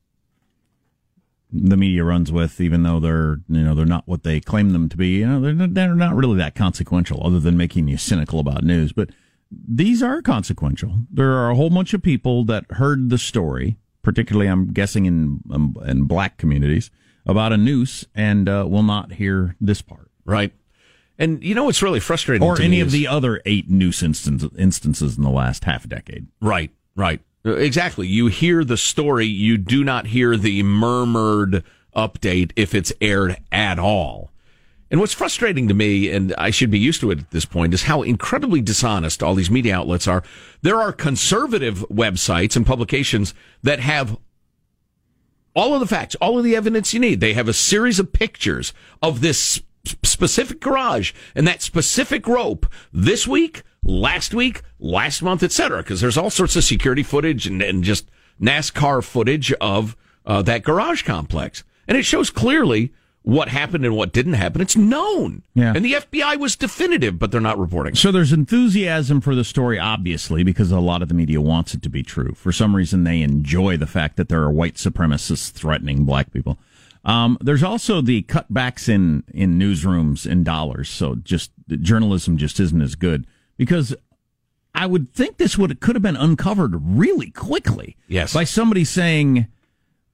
the 1.51 1.77
media 1.77 2.03
runs 2.03 2.31
with, 2.31 2.59
even 2.61 2.83
though 2.83 2.99
they're 2.99 3.39
you 3.47 3.63
know 3.63 3.73
they're 3.73 3.85
not 3.85 4.07
what 4.07 4.23
they 4.23 4.39
claim 4.39 4.71
them 4.71 4.89
to 4.89 4.97
be, 4.97 5.09
you 5.09 5.27
know 5.27 5.39
they're 5.39 5.53
not, 5.53 5.73
they're 5.73 5.95
not 5.95 6.15
really 6.15 6.37
that 6.37 6.55
consequential, 6.55 7.25
other 7.25 7.39
than 7.39 7.57
making 7.57 7.87
you 7.87 7.97
cynical 7.97 8.39
about 8.39 8.63
news. 8.63 8.91
But 8.91 9.09
these 9.51 10.03
are 10.03 10.21
consequential. 10.21 10.93
There 11.11 11.31
are 11.31 11.49
a 11.49 11.55
whole 11.55 11.69
bunch 11.69 11.93
of 11.93 12.03
people 12.03 12.43
that 12.45 12.65
heard 12.71 13.09
the 13.09 13.17
story 13.17 13.77
particularly 14.01 14.47
I'm 14.47 14.71
guessing 14.71 15.05
in 15.05 15.41
um, 15.51 15.75
in 15.85 16.05
black 16.05 16.37
communities, 16.37 16.89
about 17.25 17.53
a 17.53 17.57
noose, 17.57 18.05
and 18.15 18.47
uh, 18.47 18.65
will 18.67 18.83
not 18.83 19.13
hear 19.13 19.55
this 19.59 19.81
part. 19.81 20.09
Right. 20.25 20.53
And 21.17 21.43
you 21.43 21.53
know 21.53 21.65
what's 21.65 21.81
really 21.81 21.99
frustrating, 21.99 22.47
or 22.47 22.61
any 22.61 22.79
of 22.79 22.91
the 22.91 23.07
other 23.07 23.41
eight 23.45 23.69
noose 23.69 24.01
instance, 24.01 24.45
instances 24.57 25.17
in 25.17 25.23
the 25.23 25.29
last 25.29 25.65
half 25.65 25.87
decade. 25.87 26.27
Right, 26.41 26.71
right. 26.95 27.21
Exactly. 27.45 28.08
You 28.08 28.28
hear 28.28 28.63
the 28.63 28.78
story, 28.78 29.25
you 29.25 29.58
do 29.58 29.84
not 29.84 30.08
hear 30.08 30.36
the 30.36 30.62
murmured 30.63 31.63
update 31.95 32.52
if 32.56 32.75
it's 32.75 32.93
aired 33.02 33.38
at 33.52 33.80
all. 33.80 34.32
And 34.91 34.99
what's 34.99 35.13
frustrating 35.13 35.67
to 35.67 35.73
me, 35.73 36.10
and 36.10 36.34
I 36.38 36.49
should 36.49 36.71
be 36.71 36.80
used 36.80 36.99
to 37.02 37.12
it 37.12 37.19
at 37.19 37.32
this 37.32 37.45
point, 37.45 37.73
is 37.73 37.84
how 37.84 38.02
incredibly 38.02 38.62
dishonest 38.62 39.21
all 39.21 39.36
these 39.36 39.52
media 39.52 39.75
outlets 39.75 40.08
are. 40.08 40.23
There 40.63 40.82
are 40.82 40.91
conservative 40.91 41.86
websites 41.89 42.56
and 42.56 42.65
publications 42.65 43.34
that 43.62 43.80
have 43.80 44.17
all 45.54 45.73
of 45.73 45.80
the 45.80 45.88
facts, 45.88 46.15
all 46.15 46.38
of 46.38 46.43
the 46.43 46.56
evidence 46.56 46.93
you 46.93 46.99
need. 46.99 47.19
They 47.19 47.34
have 47.34 47.47
a 47.47 47.54
series 47.54 47.99
of 47.99 48.13
pictures 48.13 48.73
of 49.02 49.21
this 49.21 49.62
specific 50.04 50.60
garage 50.60 51.13
and 51.36 51.47
that 51.47 51.62
specific 51.62 52.28
rope 52.28 52.65
this 52.91 53.28
week, 53.28 53.63
last 53.83 54.33
week, 54.33 54.61
last 54.79 55.21
month, 55.21 55.43
etc. 55.43 55.79
Because 55.79 56.01
there's 56.01 56.17
all 56.17 56.29
sorts 56.29 56.55
of 56.55 56.63
security 56.63 57.03
footage 57.03 57.47
and, 57.47 57.61
and 57.61 57.83
just 57.83 58.09
NASCAR 58.41 59.03
footage 59.03 59.51
of 59.53 59.95
uh, 60.25 60.41
that 60.43 60.63
garage 60.63 61.03
complex, 61.03 61.63
and 61.87 61.97
it 61.97 62.03
shows 62.03 62.29
clearly 62.29 62.93
what 63.23 63.49
happened 63.49 63.85
and 63.85 63.95
what 63.95 64.13
didn't 64.13 64.33
happen. 64.33 64.61
It's 64.61 64.77
known, 64.77 65.43
Yeah. 65.53 65.73
and 65.75 65.83
the 65.83 65.93
FBI 65.93 66.37
was 66.39 66.55
definitive, 66.55 67.19
but 67.19 67.31
they're 67.31 67.41
not 67.41 67.59
reporting. 67.59 67.93
So 67.95 68.11
there's 68.11 68.31
enthusiasm 68.31 69.19
for 69.21 69.35
the 69.35 69.43
story, 69.43 69.77
obviously, 69.77 70.43
because 70.43 70.71
a 70.71 70.79
lot 70.79 71.01
of 71.01 71.09
the 71.09 71.13
media 71.13 71.41
wants 71.41 71.73
it 71.73 71.81
to 71.83 71.89
be 71.89 72.01
true. 72.01 72.33
For 72.35 72.51
some 72.51 72.75
reason, 72.75 73.03
they 73.03 73.21
enjoy 73.21 73.75
the 73.77 73.87
fact 73.87 74.15
that 74.17 74.29
there 74.29 74.41
are 74.41 74.51
white 74.51 74.75
supremacists 74.75 75.51
threatening 75.51 76.05
black 76.05 76.31
people. 76.31 76.57
Um, 77.03 77.37
there's 77.41 77.63
also 77.63 78.01
the 78.01 78.23
cutbacks 78.23 78.87
in 78.89 79.23
in 79.33 79.57
newsrooms 79.59 80.25
in 80.29 80.43
dollars. 80.43 80.89
So 80.89 81.15
just 81.15 81.51
journalism 81.81 82.37
just 82.37 82.59
isn't 82.59 82.81
as 82.81 82.95
good 82.95 83.25
because 83.59 83.93
I 84.73 84.87
would 84.87 85.13
think 85.13 85.37
this 85.37 85.55
would 85.57 85.79
could 85.81 85.95
have 85.95 86.01
been 86.01 86.15
uncovered 86.15 86.73
really 86.81 87.29
quickly. 87.29 87.95
Yes. 88.07 88.33
by 88.33 88.45
somebody 88.45 88.83
saying, 88.83 89.45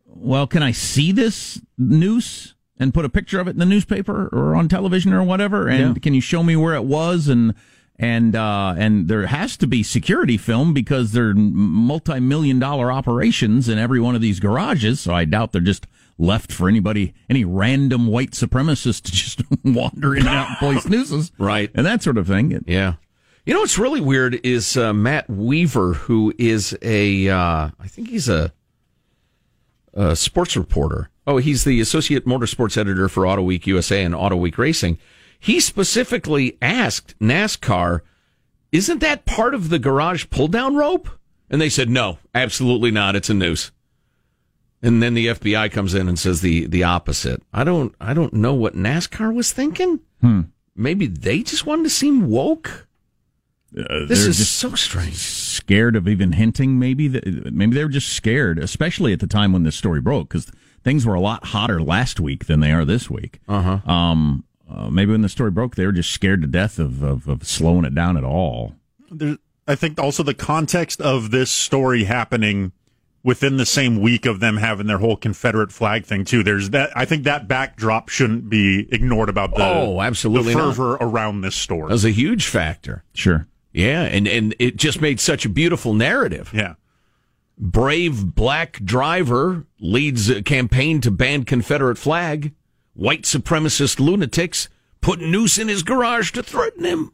"Well, 0.06 0.48
can 0.48 0.62
I 0.64 0.72
see 0.74 1.14
this 1.14 1.62
noose?" 1.78 2.54
And 2.78 2.94
put 2.94 3.06
a 3.06 3.10
picture 3.10 3.40
of 3.40 3.48
it 3.48 3.52
in 3.52 3.60
the 3.60 3.66
newspaper 3.66 4.28
or 4.34 4.54
on 4.54 4.68
television 4.68 5.14
or 5.14 5.24
whatever, 5.24 5.70
and 5.70 5.96
Yeah. 5.96 6.00
can 6.02 6.14
you 6.14 6.20
show 6.20 6.44
me 6.44 6.58
where 6.58 6.76
it 6.76 6.84
was 6.84 7.30
and 7.30 7.54
and 7.98 8.36
uh, 8.36 8.76
and 8.78 9.08
there 9.08 9.28
has 9.28 9.56
to 9.58 9.68
be 9.68 9.82
security 9.82 10.36
film 10.36 10.74
because 10.74 11.14
they're 11.14 11.34
multi 11.34 12.20
million 12.20 12.60
dollar 12.60 12.92
operations 12.92 13.70
in 13.70 13.78
every 13.78 14.02
one 14.02 14.14
of 14.16 14.20
these 14.22 14.42
garages. 14.42 15.00
So 15.00 15.14
I 15.14 15.24
doubt 15.24 15.54
they're 15.54 15.62
just 15.62 15.88
left 16.18 16.52
for 16.52 16.68
anybody, 16.68 17.14
any 17.30 17.46
random 17.46 18.08
white 18.08 18.32
supremacist 18.32 19.04
to 19.04 19.12
just 19.24 19.42
wander 19.64 20.14
in 20.14 20.22
and 20.28 20.30
out 20.30 20.50
and 20.50 20.58
place 20.58 20.86
nooses, 20.90 21.32
right, 21.38 21.72
and 21.76 21.86
that 21.86 22.04
sort 22.04 22.18
of 22.18 22.28
thing. 22.28 22.62
Yeah. 22.68 22.96
You 23.46 23.54
know 23.54 23.60
what's 23.60 23.78
really 23.78 24.02
weird 24.02 24.44
is 24.44 24.76
uh, 24.76 24.92
Matt 24.92 25.30
Weaver, 25.30 25.94
who 25.94 26.34
is 26.40 26.76
a, 26.82 27.30
uh, 27.30 27.70
I 27.80 27.88
think 27.88 28.10
he's 28.10 28.28
a, 28.28 28.52
a 29.94 30.16
sports 30.16 30.58
reporter. 30.58 31.12
Oh, 31.28 31.38
he's 31.38 31.64
the 31.64 31.80
associate 31.80 32.26
motorsports 32.26 32.76
editor 32.76 33.08
for 33.08 33.28
Auto 33.28 33.44
Week 33.44 33.68
USA 33.68 34.04
and 34.04 34.16
Auto 34.16 34.36
Week 34.36 34.58
Racing. 34.58 34.98
He 35.40 35.60
specifically 35.60 36.58
asked 36.60 37.14
NASCAR, 37.20 38.02
"Isn't 38.72 39.00
that 39.02 39.26
part 39.26 39.54
of 39.54 39.70
the 39.70 39.78
garage 39.80 40.26
pull 40.32 40.48
down 40.48 40.76
rope?" 40.76 41.08
And 41.48 41.62
they 41.62 41.70
said, 41.70 41.88
"No, 41.88 42.18
absolutely 42.34 42.90
not. 42.90 43.16
It's 43.16 43.30
a 43.30 43.34
noose." 43.36 43.72
And 44.82 45.04
then 45.04 45.14
the 45.14 45.28
FBI 45.28 45.72
comes 45.72 45.94
in 45.94 46.08
and 46.08 46.18
says 46.18 46.42
the 46.42 46.66
the 46.66 46.84
opposite. 46.84 47.44
I 47.54 47.64
don't 47.64 47.94
I 48.02 48.16
don't 48.16 48.34
know 48.34 48.56
what 48.56 48.76
NASCAR 48.76 49.34
was 49.34 49.52
thinking. 49.52 50.00
Hmm. 50.22 50.42
Maybe 50.76 51.06
they 51.06 51.44
just 51.44 51.66
wanted 51.68 51.84
to 51.84 51.90
seem 51.92 52.28
woke. 52.28 52.88
Uh, 53.78 54.06
This 54.06 54.22
they're 54.22 54.30
is 54.30 54.38
just 54.38 54.56
so 54.58 54.74
strange. 54.76 55.16
Scared 55.16 55.96
of 55.96 56.08
even 56.08 56.32
hinting, 56.34 56.80
maybe 56.80 57.08
that 57.10 57.54
maybe 57.54 57.76
they 57.76 57.84
were 57.84 57.90
just 57.90 58.10
scared, 58.14 58.58
especially 58.60 59.14
at 59.14 59.20
the 59.20 59.28
time 59.28 59.52
when 59.54 59.64
this 59.64 59.76
story 59.76 60.00
broke, 60.02 60.30
because 60.30 60.52
things 60.84 61.06
were 61.06 61.16
a 61.16 61.20
lot 61.20 61.46
hotter 61.48 61.82
last 61.82 62.20
week 62.20 62.46
than 62.46 62.60
they 62.60 62.72
are 62.72 62.86
this 62.86 63.10
week. 63.10 63.40
Uh 63.48 63.62
huh. 63.82 63.92
Um, 63.92 64.44
uh, 64.70 64.90
maybe 64.90 65.12
when 65.12 65.22
the 65.22 65.30
story 65.30 65.52
broke, 65.52 65.76
they 65.76 65.86
were 65.86 65.92
just 65.92 66.12
scared 66.12 66.42
to 66.42 66.48
death 66.48 66.80
of, 66.80 67.04
of, 67.04 67.28
of 67.28 67.46
slowing 67.48 67.86
it 67.86 67.94
down 67.94 68.18
at 68.18 68.24
all. 68.24 68.76
There, 69.12 69.38
I 69.68 69.76
think 69.76 70.00
also 70.00 70.24
the 70.24 70.34
context 70.34 71.02
of 71.02 71.32
this 71.32 71.52
story 71.52 72.04
happening 72.06 72.72
within 73.24 73.58
the 73.58 73.66
same 73.66 74.00
week 74.02 74.26
of 74.28 74.40
them 74.40 74.58
having 74.58 74.86
their 74.88 75.00
whole 75.00 75.18
Confederate 75.18 75.72
flag 75.72 76.06
thing 76.06 76.24
too. 76.26 76.44
There's 76.44 76.70
that. 76.72 76.92
I 76.96 77.06
think 77.06 77.24
that 77.24 77.48
backdrop 77.48 78.10
shouldn't 78.10 78.50
be 78.50 78.88
ignored 78.94 79.30
about 79.30 79.56
the 79.56 79.64
Oh, 79.64 80.02
absolutely 80.02 80.54
the 80.54 80.60
not. 80.60 80.76
fervor 80.76 80.94
around 81.02 81.42
this 81.42 81.56
story. 81.56 81.88
That 81.88 81.94
was 81.94 82.06
a 82.06 82.12
huge 82.12 82.46
factor. 82.48 83.04
Sure. 83.14 83.48
Yeah, 83.76 84.04
and 84.04 84.26
and 84.26 84.56
it 84.58 84.78
just 84.78 85.02
made 85.02 85.20
such 85.20 85.46
a 85.46 85.50
beautiful 85.50 85.94
narrative. 85.94 86.50
Yeah. 86.54 86.76
Brave 87.58 88.34
black 88.34 88.80
driver 88.84 89.66
leads 89.80 90.30
a 90.30 90.42
campaign 90.42 91.02
to 91.02 91.12
ban 91.12 91.44
Confederate 91.44 91.98
flag. 91.98 92.54
White 92.94 93.24
supremacist 93.24 94.00
lunatics 94.00 94.70
put 95.02 95.20
noose 95.20 95.58
in 95.58 95.68
his 95.68 95.84
garage 95.84 96.32
to 96.32 96.44
threaten 96.44 96.86
him. 96.86 97.12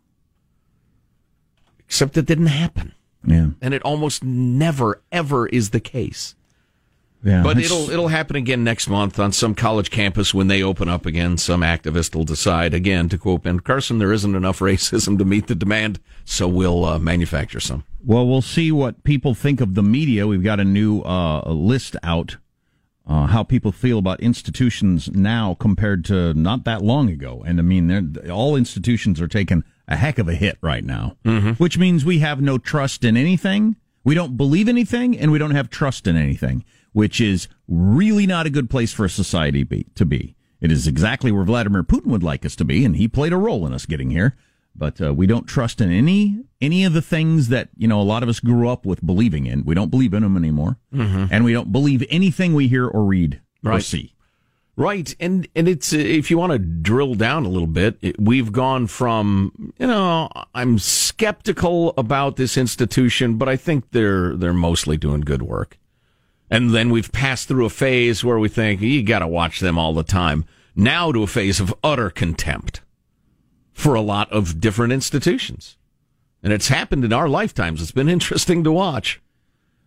Except 1.80 2.16
it 2.16 2.28
didn't 2.28 2.48
happen. 2.48 2.94
Yeah. 3.26 3.50
And 3.60 3.74
it 3.74 3.82
almost 3.82 4.24
never 4.24 5.02
ever 5.12 5.48
is 5.48 5.72
the 5.72 5.80
case. 5.80 6.36
Yeah. 7.24 7.44
But 7.44 7.58
it'll 7.60 7.90
it'll 7.92 8.08
happen 8.08 8.36
again 8.36 8.64
next 8.64 8.88
month 8.88 9.20
on 9.20 9.32
some 9.32 9.54
college 9.54 9.92
campus 9.92 10.34
when 10.34 10.48
they 10.48 10.64
open 10.64 10.90
up 10.90 11.06
again. 11.06 11.38
Some 11.38 11.62
activist 11.62 12.16
will 12.16 12.24
decide 12.24 12.74
again 12.74 13.10
to 13.10 13.18
quote 13.18 13.44
Ben 13.44 13.60
Carson, 13.60 14.00
there 14.00 14.12
isn't 14.12 14.34
enough 14.36 14.60
racism 14.60 15.18
to 15.20 15.26
meet 15.26 15.48
the 15.48 15.54
demand, 15.56 16.00
so 16.26 16.48
we'll 16.48 16.84
uh, 16.84 16.98
manufacture 17.00 17.60
some. 17.60 17.84
Well, 18.04 18.26
we'll 18.28 18.42
see 18.42 18.72
what 18.72 19.04
people 19.04 19.36
think 19.36 19.62
of 19.62 19.76
the 19.76 19.84
media. 19.84 20.26
We've 20.26 20.44
got 20.44 20.60
a 20.60 20.64
new 20.66 21.02
uh, 21.02 21.48
list 21.52 21.96
out. 22.04 22.38
Uh, 23.08 23.26
how 23.26 23.44
people 23.44 23.72
feel 23.72 23.98
about 23.98 24.20
institutions 24.22 25.10
now 25.12 25.56
compared 25.60 26.06
to 26.06 26.34
not 26.36 26.64
that 26.66 26.82
long 26.84 27.10
ago, 27.10 27.44
and 27.46 27.60
I 27.60 27.64
mean, 27.64 27.88
they're- 27.88 28.32
all 28.32 28.56
institutions 28.56 29.20
are 29.20 29.28
taking 29.28 29.64
a 29.88 29.96
heck 29.98 30.20
of 30.20 30.30
a 30.30 30.36
hit 30.36 30.58
right 30.62 30.84
now, 30.84 31.18
which 31.58 31.78
means 31.80 32.06
we 32.06 32.20
have 32.20 32.42
no 32.42 32.58
trust 32.60 33.04
in 33.04 33.18
anything. 33.18 33.76
We 34.04 34.14
don't 34.16 34.38
believe 34.38 34.70
anything, 34.70 35.18
and 35.18 35.32
we 35.32 35.40
don't 35.40 35.52
have 35.52 35.70
trust 35.70 36.06
in 36.08 36.16
anything, 36.16 36.64
which 36.94 37.22
is 37.22 37.48
really 37.68 38.28
not 38.28 38.46
a 38.46 38.50
good 38.50 38.70
place 38.70 38.92
for 38.94 39.06
a 39.06 39.10
society 39.10 39.64
be, 39.64 39.86
to 39.96 40.06
be. 40.06 40.36
It 40.60 40.72
is 40.72 40.88
exactly 40.88 41.32
where 41.32 41.44
Vladimir 41.44 41.84
Putin 41.84 42.08
would 42.08 42.24
like 42.24 42.46
us 42.46 42.56
to 42.58 42.66
be, 42.66 42.86
and 42.86 42.96
he 42.98 43.08
played 43.08 43.34
a 43.34 43.38
role 43.38 43.66
in 43.66 43.74
us 43.74 43.86
getting 43.86 44.12
here. 44.12 44.36
But 44.76 45.02
uh, 45.02 45.14
we 45.14 45.28
don't 45.28 45.48
trust 45.48 45.82
in 45.82 45.92
any 45.92 46.46
any 46.62 46.86
of 46.86 46.94
the 46.94 47.02
things 47.02 47.50
that 47.50 47.70
you 47.76 47.88
know 47.90 48.00
a 48.00 48.04
lot 48.04 48.24
of 48.24 48.30
us 48.30 48.40
grew 48.40 48.70
up 48.70 48.86
with 48.86 49.06
believing 49.06 49.46
in. 49.46 49.66
We 49.66 49.76
don't 49.76 49.90
believe 49.92 50.14
in 50.14 50.24
them 50.24 50.38
anymore, 50.38 50.78
Mhm. 50.94 51.28
and 51.30 51.44
we 51.44 51.52
don't 51.52 51.74
believe 51.74 52.06
anything 52.10 52.54
we 52.54 52.70
hear 52.70 52.88
or 52.88 53.04
read 53.04 53.42
or 53.66 53.82
see. 53.82 54.14
Right, 54.78 55.14
and 55.20 55.46
and 55.58 55.68
it's 55.68 55.92
if 55.92 56.32
you 56.32 56.38
want 56.38 56.54
to 56.54 56.60
drill 56.60 57.16
down 57.16 57.46
a 57.46 57.50
little 57.50 57.68
bit, 57.68 57.98
it, 58.02 58.18
we've 58.18 58.54
gone 58.54 58.88
from 58.88 59.74
you 59.78 59.88
know 59.88 60.30
I'm 60.56 60.80
skeptical 60.80 61.94
about 61.98 62.38
this 62.38 62.58
institution, 62.58 63.36
but 63.38 63.50
I 63.50 63.58
think 63.58 63.92
they're 63.92 64.36
they're 64.38 64.54
mostly 64.54 64.96
doing 64.96 65.22
good 65.22 65.42
work, 65.42 65.78
and 66.52 66.72
then 66.72 66.90
we've 66.90 67.12
passed 67.12 67.48
through 67.48 67.66
a 67.66 67.70
phase 67.70 68.24
where 68.24 68.38
we 68.38 68.50
think 68.50 68.82
you 68.82 69.02
got 69.02 69.20
to 69.20 69.28
watch 69.28 69.62
them 69.62 69.80
all 69.80 69.94
the 69.94 70.04
time. 70.04 70.46
Now 70.76 71.12
to 71.12 71.24
a 71.24 71.28
phase 71.28 71.60
of 71.60 71.74
utter 71.84 72.10
contempt 72.10 72.82
for 73.72 73.96
a 73.96 74.02
lot 74.02 74.32
of 74.32 74.60
different 74.60 74.94
institutions, 74.94 75.78
and 76.44 76.54
it's 76.54 76.68
happened 76.68 77.06
in 77.06 77.14
our 77.14 77.30
lifetimes. 77.30 77.82
It's 77.82 77.92
been 77.92 78.10
interesting 78.10 78.64
to 78.66 78.72
watch. 78.72 79.22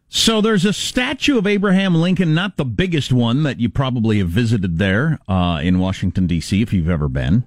So 0.09 0.41
there's 0.41 0.65
a 0.65 0.73
statue 0.73 1.39
of 1.39 1.47
Abraham 1.47 1.95
Lincoln, 1.95 2.35
not 2.35 2.57
the 2.57 2.65
biggest 2.65 3.13
one 3.13 3.43
that 3.43 3.59
you 3.61 3.69
probably 3.69 4.19
have 4.19 4.29
visited 4.29 4.79
there 4.79 5.19
uh, 5.29 5.61
in 5.63 5.79
Washington 5.79 6.27
D.C. 6.27 6.63
if 6.63 6.73
you've 6.73 6.91
ever 6.91 7.09
been. 7.09 7.45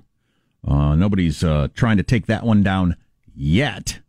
Uh, 0.67 0.95
nobody's 0.95 1.43
uh, 1.43 1.69
trying 1.73 1.97
to 1.97 2.03
take 2.03 2.25
that 2.25 2.43
one 2.43 2.63
down 2.63 2.95
yet, 3.35 3.99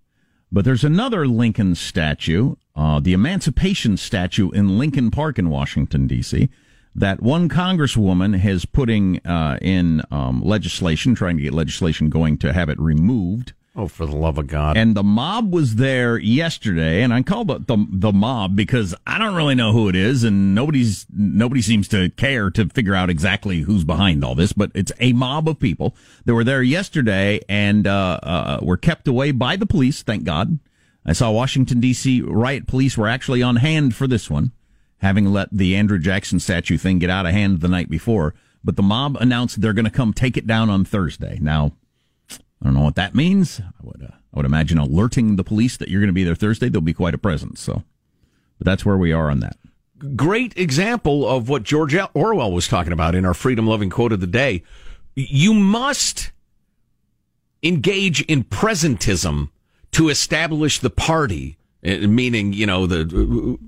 but 0.50 0.64
there's 0.64 0.84
another 0.84 1.26
Lincoln 1.26 1.74
statue, 1.74 2.56
uh, 2.74 3.00
the 3.00 3.12
Emancipation 3.12 3.96
statue 3.96 4.50
in 4.50 4.78
Lincoln 4.78 5.10
Park 5.10 5.38
in 5.38 5.50
Washington 5.50 6.06
D.C. 6.06 6.48
That 6.94 7.22
one 7.22 7.48
congresswoman 7.48 8.44
is 8.44 8.64
putting 8.64 9.24
uh, 9.26 9.58
in 9.60 10.02
um, 10.10 10.42
legislation, 10.42 11.14
trying 11.14 11.36
to 11.36 11.42
get 11.42 11.54
legislation 11.54 12.08
going 12.08 12.38
to 12.38 12.52
have 12.52 12.68
it 12.68 12.80
removed. 12.80 13.52
Oh, 13.80 13.86
for 13.86 14.06
the 14.06 14.16
love 14.16 14.38
of 14.38 14.48
God! 14.48 14.76
And 14.76 14.96
the 14.96 15.04
mob 15.04 15.54
was 15.54 15.76
there 15.76 16.18
yesterday, 16.18 17.00
and 17.00 17.14
I 17.14 17.22
call 17.22 17.48
it 17.52 17.68
the 17.68 17.86
the 17.88 18.12
mob 18.12 18.56
because 18.56 18.92
I 19.06 19.18
don't 19.18 19.36
really 19.36 19.54
know 19.54 19.70
who 19.70 19.88
it 19.88 19.94
is, 19.94 20.24
and 20.24 20.52
nobody's 20.52 21.06
nobody 21.14 21.62
seems 21.62 21.86
to 21.88 22.10
care 22.10 22.50
to 22.50 22.68
figure 22.70 22.96
out 22.96 23.08
exactly 23.08 23.60
who's 23.60 23.84
behind 23.84 24.24
all 24.24 24.34
this. 24.34 24.52
But 24.52 24.72
it's 24.74 24.90
a 24.98 25.12
mob 25.12 25.48
of 25.48 25.60
people 25.60 25.94
that 26.24 26.34
were 26.34 26.42
there 26.42 26.60
yesterday 26.60 27.40
and 27.48 27.86
uh, 27.86 28.18
uh, 28.20 28.58
were 28.62 28.76
kept 28.76 29.06
away 29.06 29.30
by 29.30 29.54
the 29.54 29.64
police. 29.64 30.02
Thank 30.02 30.24
God. 30.24 30.58
I 31.06 31.12
saw 31.12 31.30
Washington 31.30 31.78
D.C. 31.78 32.20
riot 32.22 32.66
police 32.66 32.98
were 32.98 33.06
actually 33.06 33.44
on 33.44 33.56
hand 33.56 33.94
for 33.94 34.08
this 34.08 34.28
one, 34.28 34.50
having 34.98 35.26
let 35.26 35.50
the 35.52 35.76
Andrew 35.76 36.00
Jackson 36.00 36.40
statue 36.40 36.78
thing 36.78 36.98
get 36.98 37.10
out 37.10 37.26
of 37.26 37.32
hand 37.32 37.60
the 37.60 37.68
night 37.68 37.88
before. 37.88 38.34
But 38.64 38.74
the 38.74 38.82
mob 38.82 39.16
announced 39.20 39.60
they're 39.60 39.72
going 39.72 39.84
to 39.84 39.90
come 39.92 40.12
take 40.12 40.36
it 40.36 40.48
down 40.48 40.68
on 40.68 40.84
Thursday. 40.84 41.38
Now, 41.40 41.74
I 42.60 42.64
don't 42.64 42.74
know 42.74 42.82
what 42.82 42.96
that 42.96 43.14
means. 43.14 43.60
I 43.60 43.82
would, 43.82 44.02
uh, 44.02 44.14
I 44.14 44.36
would 44.36 44.46
imagine 44.46 44.78
alerting 44.78 45.36
the 45.36 45.44
police 45.44 45.76
that 45.76 45.88
you're 45.88 46.00
going 46.00 46.08
to 46.08 46.14
be 46.14 46.24
there 46.24 46.34
Thursday. 46.34 46.68
There'll 46.68 46.82
be 46.82 46.92
quite 46.92 47.14
a 47.14 47.18
presence. 47.18 47.60
So, 47.60 47.84
but 48.58 48.64
that's 48.64 48.84
where 48.84 48.96
we 48.96 49.12
are 49.12 49.30
on 49.30 49.40
that. 49.40 49.56
Great 50.16 50.56
example 50.56 51.28
of 51.28 51.48
what 51.48 51.62
George 51.62 51.96
Orwell 52.14 52.52
was 52.52 52.68
talking 52.68 52.92
about 52.92 53.14
in 53.14 53.24
our 53.24 53.34
freedom 53.34 53.66
loving 53.66 53.90
quote 53.90 54.12
of 54.12 54.20
the 54.20 54.26
day. 54.26 54.62
You 55.14 55.54
must 55.54 56.30
engage 57.62 58.22
in 58.22 58.44
presentism 58.44 59.50
to 59.92 60.08
establish 60.08 60.78
the 60.78 60.90
party, 60.90 61.56
eh, 61.82 62.06
meaning, 62.06 62.52
you 62.52 62.66
know, 62.66 62.86
the 62.86 63.58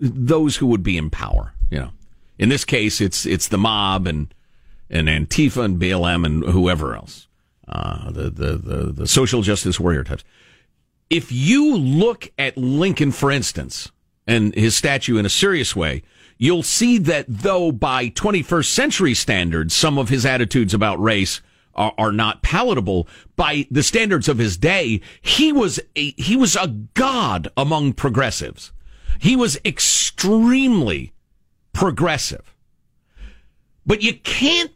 those 0.00 0.56
who 0.56 0.66
would 0.66 0.82
be 0.82 0.96
in 0.96 1.10
power, 1.10 1.54
you 1.70 1.78
know. 1.78 1.90
In 2.38 2.48
this 2.48 2.64
case, 2.64 3.00
it's 3.00 3.26
it's 3.26 3.48
the 3.48 3.58
mob 3.58 4.06
and 4.06 4.32
and 4.90 5.08
Antifa 5.08 5.64
and 5.64 5.80
BLM 5.80 6.24
and 6.24 6.44
whoever 6.44 6.96
else, 6.96 7.27
uh, 7.68 8.10
the, 8.10 8.30
the 8.30 8.56
the 8.56 8.92
the 8.92 9.06
social 9.06 9.42
justice 9.42 9.78
warrior 9.78 10.04
types. 10.04 10.24
If 11.10 11.32
you 11.32 11.76
look 11.76 12.30
at 12.38 12.56
Lincoln, 12.56 13.12
for 13.12 13.30
instance, 13.30 13.90
and 14.26 14.54
his 14.54 14.76
statue 14.76 15.16
in 15.16 15.24
a 15.24 15.30
serious 15.30 15.74
way, 15.74 16.02
you'll 16.36 16.62
see 16.62 16.98
that 16.98 17.24
though 17.28 17.72
by 17.72 18.10
21st 18.10 18.66
century 18.66 19.14
standards, 19.14 19.74
some 19.74 19.98
of 19.98 20.10
his 20.10 20.26
attitudes 20.26 20.74
about 20.74 21.00
race 21.00 21.40
are, 21.74 21.94
are 21.96 22.12
not 22.12 22.42
palatable 22.42 23.08
by 23.36 23.66
the 23.70 23.82
standards 23.82 24.28
of 24.28 24.38
his 24.38 24.56
day, 24.58 25.00
he 25.22 25.52
was 25.52 25.80
a, 25.96 26.12
he 26.12 26.36
was 26.36 26.56
a 26.56 26.68
god 26.94 27.48
among 27.56 27.94
progressives. 27.94 28.72
He 29.18 29.34
was 29.34 29.58
extremely 29.64 31.12
progressive. 31.72 32.54
But 33.86 34.02
you 34.02 34.14
can't 34.14 34.72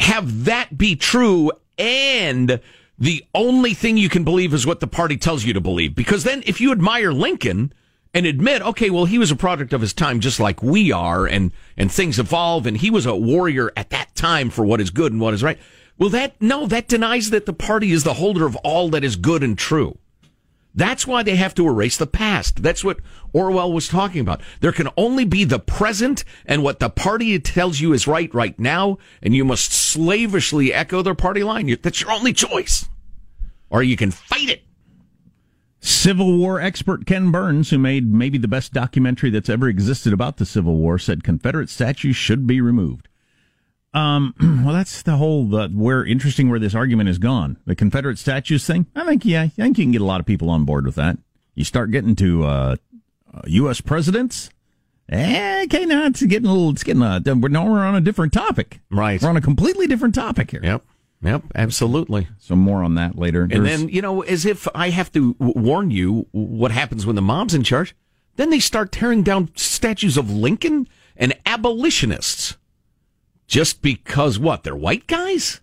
have 0.00 0.46
that 0.46 0.76
be 0.76 0.96
true 0.96 1.52
and 1.82 2.60
the 2.96 3.24
only 3.34 3.74
thing 3.74 3.96
you 3.96 4.08
can 4.08 4.22
believe 4.22 4.54
is 4.54 4.64
what 4.64 4.78
the 4.78 4.86
party 4.86 5.16
tells 5.16 5.44
you 5.44 5.52
to 5.52 5.60
believe. 5.60 5.96
Because 5.96 6.22
then 6.22 6.44
if 6.46 6.60
you 6.60 6.70
admire 6.70 7.12
Lincoln 7.12 7.72
and 8.14 8.24
admit, 8.24 8.62
okay, 8.62 8.88
well, 8.88 9.06
he 9.06 9.18
was 9.18 9.32
a 9.32 9.36
product 9.36 9.72
of 9.72 9.80
his 9.80 9.92
time 9.92 10.20
just 10.20 10.38
like 10.38 10.62
we 10.62 10.92
are 10.92 11.26
and, 11.26 11.50
and 11.76 11.90
things 11.90 12.20
evolve 12.20 12.64
and 12.64 12.76
he 12.76 12.90
was 12.90 13.04
a 13.04 13.16
warrior 13.16 13.72
at 13.76 13.90
that 13.90 14.14
time 14.14 14.48
for 14.48 14.64
what 14.64 14.80
is 14.80 14.90
good 14.90 15.10
and 15.10 15.20
what 15.20 15.34
is 15.34 15.42
right. 15.42 15.58
Well, 15.98 16.10
that, 16.10 16.40
no, 16.40 16.66
that 16.66 16.86
denies 16.86 17.30
that 17.30 17.46
the 17.46 17.52
party 17.52 17.90
is 17.90 18.04
the 18.04 18.14
holder 18.14 18.46
of 18.46 18.54
all 18.56 18.88
that 18.90 19.02
is 19.02 19.16
good 19.16 19.42
and 19.42 19.58
true. 19.58 19.98
That's 20.74 21.06
why 21.06 21.22
they 21.22 21.36
have 21.36 21.54
to 21.56 21.68
erase 21.68 21.96
the 21.96 22.06
past. 22.06 22.62
That's 22.62 22.82
what 22.82 23.00
Orwell 23.32 23.72
was 23.72 23.88
talking 23.88 24.20
about. 24.20 24.40
There 24.60 24.72
can 24.72 24.88
only 24.96 25.24
be 25.24 25.44
the 25.44 25.58
present 25.58 26.24
and 26.46 26.62
what 26.62 26.80
the 26.80 26.88
party 26.88 27.38
tells 27.38 27.80
you 27.80 27.92
is 27.92 28.06
right 28.06 28.32
right 28.34 28.58
now, 28.58 28.98
and 29.22 29.34
you 29.34 29.44
must 29.44 29.72
slavishly 29.72 30.72
echo 30.72 31.02
their 31.02 31.14
party 31.14 31.44
line. 31.44 31.76
That's 31.82 32.00
your 32.00 32.12
only 32.12 32.32
choice. 32.32 32.88
Or 33.68 33.82
you 33.82 33.96
can 33.96 34.10
fight 34.10 34.48
it. 34.48 34.62
Civil 35.80 36.38
War 36.38 36.60
expert 36.60 37.06
Ken 37.06 37.30
Burns, 37.30 37.70
who 37.70 37.78
made 37.78 38.10
maybe 38.10 38.38
the 38.38 38.48
best 38.48 38.72
documentary 38.72 39.30
that's 39.30 39.48
ever 39.48 39.68
existed 39.68 40.12
about 40.12 40.36
the 40.36 40.46
Civil 40.46 40.76
War, 40.76 40.96
said 40.98 41.24
Confederate 41.24 41.68
statues 41.68 42.16
should 42.16 42.46
be 42.46 42.60
removed. 42.60 43.08
Um, 43.94 44.34
well, 44.64 44.74
that's 44.74 45.02
the 45.02 45.16
whole 45.16 45.46
the, 45.46 45.68
where 45.68 46.04
interesting 46.04 46.48
where 46.48 46.58
this 46.58 46.74
argument 46.74 47.08
has 47.08 47.18
gone. 47.18 47.58
The 47.66 47.74
Confederate 47.74 48.18
statues 48.18 48.66
thing. 48.66 48.86
I 48.94 49.04
think 49.04 49.24
yeah, 49.24 49.42
I 49.42 49.48
think 49.48 49.78
you 49.78 49.84
can 49.84 49.92
get 49.92 50.00
a 50.00 50.06
lot 50.06 50.20
of 50.20 50.26
people 50.26 50.50
on 50.50 50.64
board 50.64 50.86
with 50.86 50.94
that. 50.96 51.18
You 51.54 51.64
start 51.64 51.90
getting 51.90 52.16
to 52.16 52.44
uh, 52.44 52.76
U.S. 53.46 53.80
Uh, 53.80 53.84
presidents. 53.84 54.50
Eh, 55.08 55.64
okay, 55.64 55.84
now 55.84 56.06
it's 56.06 56.22
getting 56.22 56.48
a 56.48 56.52
little. 56.52 56.70
It's 56.70 56.82
getting 56.82 57.02
a. 57.02 57.20
We're 57.24 57.48
now 57.48 57.70
we're 57.70 57.84
on 57.84 57.94
a 57.94 58.00
different 58.00 58.32
topic. 58.32 58.80
Right. 58.90 59.20
We're 59.20 59.28
on 59.28 59.36
a 59.36 59.42
completely 59.42 59.86
different 59.86 60.14
topic 60.14 60.50
here. 60.50 60.60
Yep. 60.62 60.84
Yep. 61.22 61.42
Absolutely. 61.54 62.28
So 62.38 62.56
more 62.56 62.82
on 62.82 62.94
that 62.96 63.16
later. 63.16 63.42
And 63.42 63.52
There's, 63.52 63.80
then 63.80 63.88
you 63.88 64.02
know, 64.02 64.22
as 64.22 64.44
if 64.44 64.66
I 64.74 64.90
have 64.90 65.12
to 65.12 65.36
warn 65.38 65.90
you 65.90 66.26
what 66.32 66.72
happens 66.72 67.06
when 67.06 67.16
the 67.16 67.22
mom's 67.22 67.54
in 67.54 67.62
charge. 67.62 67.94
Then 68.36 68.48
they 68.48 68.60
start 68.60 68.92
tearing 68.92 69.22
down 69.22 69.50
statues 69.54 70.16
of 70.16 70.30
Lincoln 70.30 70.88
and 71.16 71.34
abolitionists. 71.44 72.56
Just 73.52 73.82
because 73.82 74.38
what? 74.38 74.62
They're 74.62 74.74
white 74.74 75.06
guys? 75.06 75.60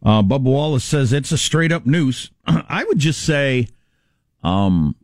Uh, 0.00 0.22
Bubba 0.22 0.42
Wallace 0.42 0.84
says 0.84 1.12
it's 1.12 1.32
a 1.32 1.36
straight 1.36 1.72
up 1.72 1.84
noose. 1.84 2.30
I 2.46 2.84
would 2.84 3.00
just 3.00 3.22
say, 3.22 3.66
um, 4.44 4.94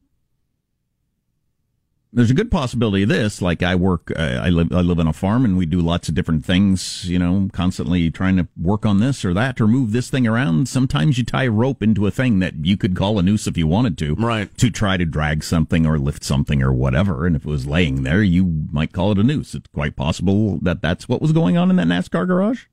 there's 2.14 2.30
a 2.30 2.34
good 2.34 2.50
possibility 2.50 3.02
of 3.02 3.08
this. 3.08 3.42
Like 3.42 3.62
I 3.62 3.74
work, 3.74 4.12
uh, 4.16 4.22
I 4.22 4.48
live, 4.48 4.72
I 4.72 4.80
live 4.80 5.00
on 5.00 5.08
a 5.08 5.12
farm, 5.12 5.44
and 5.44 5.58
we 5.58 5.66
do 5.66 5.80
lots 5.80 6.08
of 6.08 6.14
different 6.14 6.44
things. 6.44 7.04
You 7.08 7.18
know, 7.18 7.50
constantly 7.52 8.10
trying 8.10 8.36
to 8.36 8.46
work 8.56 8.86
on 8.86 9.00
this 9.00 9.24
or 9.24 9.34
that 9.34 9.60
or 9.60 9.66
move 9.66 9.92
this 9.92 10.08
thing 10.08 10.26
around. 10.26 10.68
Sometimes 10.68 11.18
you 11.18 11.24
tie 11.24 11.44
a 11.44 11.50
rope 11.50 11.82
into 11.82 12.06
a 12.06 12.10
thing 12.10 12.38
that 12.38 12.64
you 12.64 12.76
could 12.76 12.96
call 12.96 13.18
a 13.18 13.22
noose 13.22 13.46
if 13.46 13.56
you 13.56 13.66
wanted 13.66 13.98
to, 13.98 14.14
right? 14.14 14.56
To 14.58 14.70
try 14.70 14.96
to 14.96 15.04
drag 15.04 15.42
something 15.42 15.86
or 15.86 15.98
lift 15.98 16.24
something 16.24 16.62
or 16.62 16.72
whatever. 16.72 17.26
And 17.26 17.34
if 17.34 17.44
it 17.44 17.48
was 17.48 17.66
laying 17.66 18.04
there, 18.04 18.22
you 18.22 18.66
might 18.70 18.92
call 18.92 19.12
it 19.12 19.18
a 19.18 19.24
noose. 19.24 19.54
It's 19.54 19.68
quite 19.68 19.96
possible 19.96 20.58
that 20.62 20.80
that's 20.80 21.08
what 21.08 21.20
was 21.20 21.32
going 21.32 21.56
on 21.56 21.68
in 21.70 21.76
that 21.76 21.88
NASCAR 21.88 22.26
garage. 22.26 22.66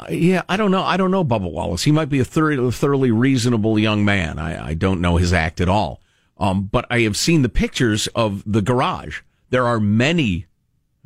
Uh, 0.00 0.06
yeah, 0.10 0.42
I 0.48 0.56
don't 0.56 0.70
know. 0.70 0.82
I 0.82 0.96
don't 0.96 1.10
know 1.10 1.24
Bubba 1.24 1.50
Wallace. 1.50 1.84
He 1.84 1.92
might 1.92 2.08
be 2.08 2.20
a 2.20 2.24
thoroughly, 2.24 2.70
thoroughly 2.70 3.10
reasonable 3.10 3.78
young 3.78 4.04
man. 4.04 4.38
I, 4.38 4.68
I 4.68 4.74
don't 4.74 5.00
know 5.00 5.16
his 5.16 5.32
act 5.32 5.60
at 5.60 5.68
all. 5.68 6.00
Um, 6.38 6.64
but 6.64 6.86
I 6.90 7.00
have 7.00 7.16
seen 7.16 7.42
the 7.42 7.48
pictures 7.48 8.06
of 8.08 8.42
the 8.44 8.62
garage. 8.62 9.20
There 9.50 9.66
are 9.66 9.78
many 9.78 10.46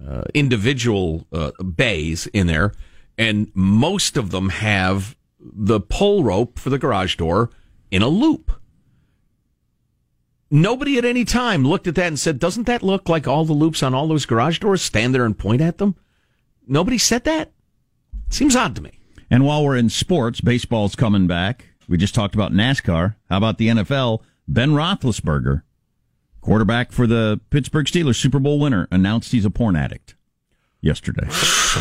uh, 0.06 0.22
individual 0.34 1.26
uh, 1.32 1.50
bays 1.62 2.26
in 2.28 2.46
there, 2.46 2.72
and 3.16 3.50
most 3.54 4.16
of 4.16 4.30
them 4.30 4.48
have 4.48 5.16
the 5.40 5.80
pull 5.80 6.24
rope 6.24 6.58
for 6.58 6.70
the 6.70 6.78
garage 6.78 7.16
door 7.16 7.50
in 7.90 8.02
a 8.02 8.08
loop. 8.08 8.52
Nobody 10.50 10.96
at 10.96 11.04
any 11.04 11.24
time 11.26 11.64
looked 11.64 11.86
at 11.86 11.94
that 11.96 12.06
and 12.06 12.18
said, 12.18 12.38
Doesn't 12.38 12.64
that 12.64 12.82
look 12.82 13.08
like 13.08 13.28
all 13.28 13.44
the 13.44 13.52
loops 13.52 13.82
on 13.82 13.92
all 13.92 14.08
those 14.08 14.24
garage 14.24 14.58
doors? 14.60 14.80
Stand 14.80 15.14
there 15.14 15.26
and 15.26 15.38
point 15.38 15.60
at 15.60 15.78
them? 15.78 15.94
Nobody 16.66 16.96
said 16.96 17.24
that? 17.24 17.52
Seems 18.30 18.56
odd 18.56 18.74
to 18.76 18.82
me. 18.82 18.98
And 19.30 19.44
while 19.44 19.64
we're 19.64 19.76
in 19.76 19.90
sports, 19.90 20.40
baseball's 20.40 20.96
coming 20.96 21.26
back. 21.26 21.66
We 21.86 21.98
just 21.98 22.14
talked 22.14 22.34
about 22.34 22.52
NASCAR. 22.52 23.16
How 23.28 23.36
about 23.36 23.58
the 23.58 23.68
NFL? 23.68 24.22
Ben 24.48 24.70
Roethlisberger, 24.70 25.62
quarterback 26.40 26.90
for 26.90 27.06
the 27.06 27.38
Pittsburgh 27.50 27.86
Steelers, 27.86 28.16
Super 28.16 28.38
Bowl 28.38 28.58
winner, 28.58 28.88
announced 28.90 29.32
he's 29.32 29.44
a 29.44 29.50
porn 29.50 29.76
addict 29.76 30.14
yesterday. 30.80 31.26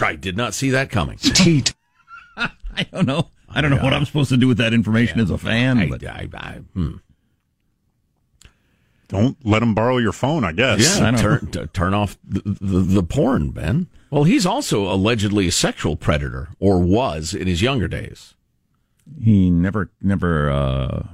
I 0.06 0.18
did 0.20 0.36
not 0.36 0.54
see 0.54 0.70
that 0.72 0.90
coming. 0.90 1.18
Teat. 1.18 1.74
I 2.38 2.84
don't 2.92 3.08
know. 3.08 3.30
I 3.50 3.62
don't 3.62 3.72
know 3.72 3.82
what 3.82 3.94
I'm 3.94 4.06
supposed 4.06 4.30
to 4.30 4.38
do 4.38 4.48
with 4.48 4.58
that 4.58 4.74
information 4.74 5.18
yeah, 5.18 5.24
as 5.24 5.30
a 5.32 5.38
fan. 5.38 5.78
I, 5.80 5.90
but. 5.90 6.06
I, 6.06 6.28
I, 6.34 6.62
hmm. 6.74 6.96
Don't 9.08 9.38
let 9.46 9.64
him 9.64 9.74
borrow 9.74 9.98
your 9.98 10.12
phone, 10.12 10.44
I 10.44 10.52
guess. 10.52 11.00
Yeah, 11.00 11.12
turn, 11.12 11.48
t- 11.48 11.66
turn 11.68 11.94
off 11.94 12.18
the, 12.26 12.42
the, 12.44 12.80
the 12.80 13.04
porn, 13.04 13.52
Ben. 13.52 13.88
Well, 14.10 14.26
he's 14.26 14.46
also 14.46 14.92
allegedly 14.92 15.48
a 15.48 15.52
sexual 15.52 15.96
predator, 15.96 16.50
or 16.60 16.80
was 16.80 17.34
in 17.34 17.48
his 17.48 17.62
younger 17.62 17.88
days. 17.88 18.34
He 19.24 19.50
never, 19.50 19.90
never 20.02 20.50
uh, 20.50 21.08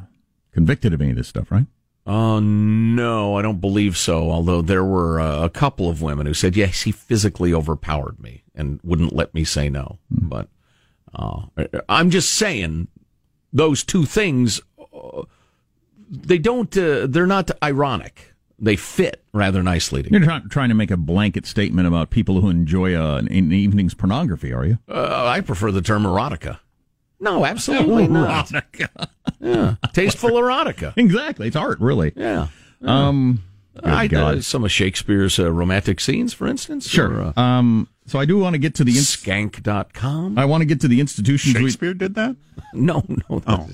convicted 0.54 0.94
of 0.94 1.02
any 1.02 1.12
of 1.12 1.18
this 1.18 1.28
stuff, 1.28 1.52
right? 1.52 1.66
Uh, 2.06 2.39
no, 2.42 3.38
I 3.38 3.42
don't 3.42 3.62
believe 3.62 3.98
so. 3.98 4.30
Although 4.30 4.62
there 4.62 4.84
were 4.84 5.20
uh, 5.20 5.44
a 5.44 5.50
couple 5.50 5.89
of 5.89 6.02
women 6.02 6.26
who 6.26 6.34
said, 6.34 6.56
yes, 6.56 6.82
he 6.82 6.92
physically 6.92 7.54
overpowered 7.54 8.20
me 8.20 8.44
and 8.54 8.80
wouldn't 8.84 9.13
let 9.13 9.34
me 9.34 9.44
say 9.44 9.70
no. 9.70 10.00
Mm. 10.13 10.30
But 10.30 10.50
uh, 11.16 11.44
I'm 11.88 12.10
just 12.10 12.34
saying 12.34 12.89
those 13.54 13.84
two 13.84 14.04
things, 14.04 14.60
uh, 14.78 15.24
they 16.10 16.38
don't, 16.38 16.76
uh, 16.78 17.08
they're 17.08 17.26
not 17.26 17.52
ironic. 17.63 18.34
They 18.60 18.76
fit 18.76 19.24
rather 19.34 19.63
nicely 19.63 20.04
together. 20.04 20.24
You're 20.24 20.34
not 20.34 20.50
trying 20.50 20.70
to 20.70 20.76
make 20.76 20.92
a 20.92 20.98
blanket 20.98 21.46
statement 21.46 21.88
about 21.88 22.10
people 22.10 22.42
who 22.42 22.50
enjoy 22.50 22.96
uh, 22.96 23.18
an, 23.18 23.28
an 23.28 23.52
evening's 23.52 23.94
pornography, 23.94 24.54
are 24.54 24.66
you? 24.66 24.78
I 24.88 25.42
prefer 25.42 25.72
the 25.72 25.82
term 25.82 26.04
erotica. 26.04 26.60
No, 27.24 27.46
absolutely 27.46 28.08
not. 28.20 28.48
Erotica. 28.50 29.08
yeah, 29.39 29.76
tasteful 29.93 30.32
erotica. 30.32 30.93
Exactly, 30.97 31.47
it's 31.47 31.56
art, 31.56 31.80
really. 31.80 32.12
Yeah. 32.16 32.47
Um, 32.84 33.43
I 33.84 34.08
uh, 34.08 34.41
some 34.41 34.64
of 34.64 34.72
Shakespeare's 34.72 35.39
uh, 35.39 35.52
romantic 35.52 36.00
scenes, 36.00 36.34
for 36.34 36.47
instance. 36.47 36.88
Sure. 36.88 37.12
Or, 37.12 37.34
uh, 37.36 37.41
um, 37.41 37.88
so 38.06 38.20
I 38.20 38.26
do 38.26 38.38
want 38.38 38.54
to 38.54 38.60
get 38.60 38.76
to 38.76 38.84
the 38.84 38.91
ins- 38.91 39.16
skank.com. 39.16 40.38
I 40.38 40.45
want 40.45 40.62
to 40.62 40.66
get 40.66 40.82
to 40.82 40.88
the 40.88 41.00
institutions. 41.00 41.56
Shakespeare 41.58 41.89
we- 41.91 41.97
did 41.97 42.16
that? 42.16 42.36
No, 42.74 43.04
no. 43.08 43.41
Oh. 43.47 43.70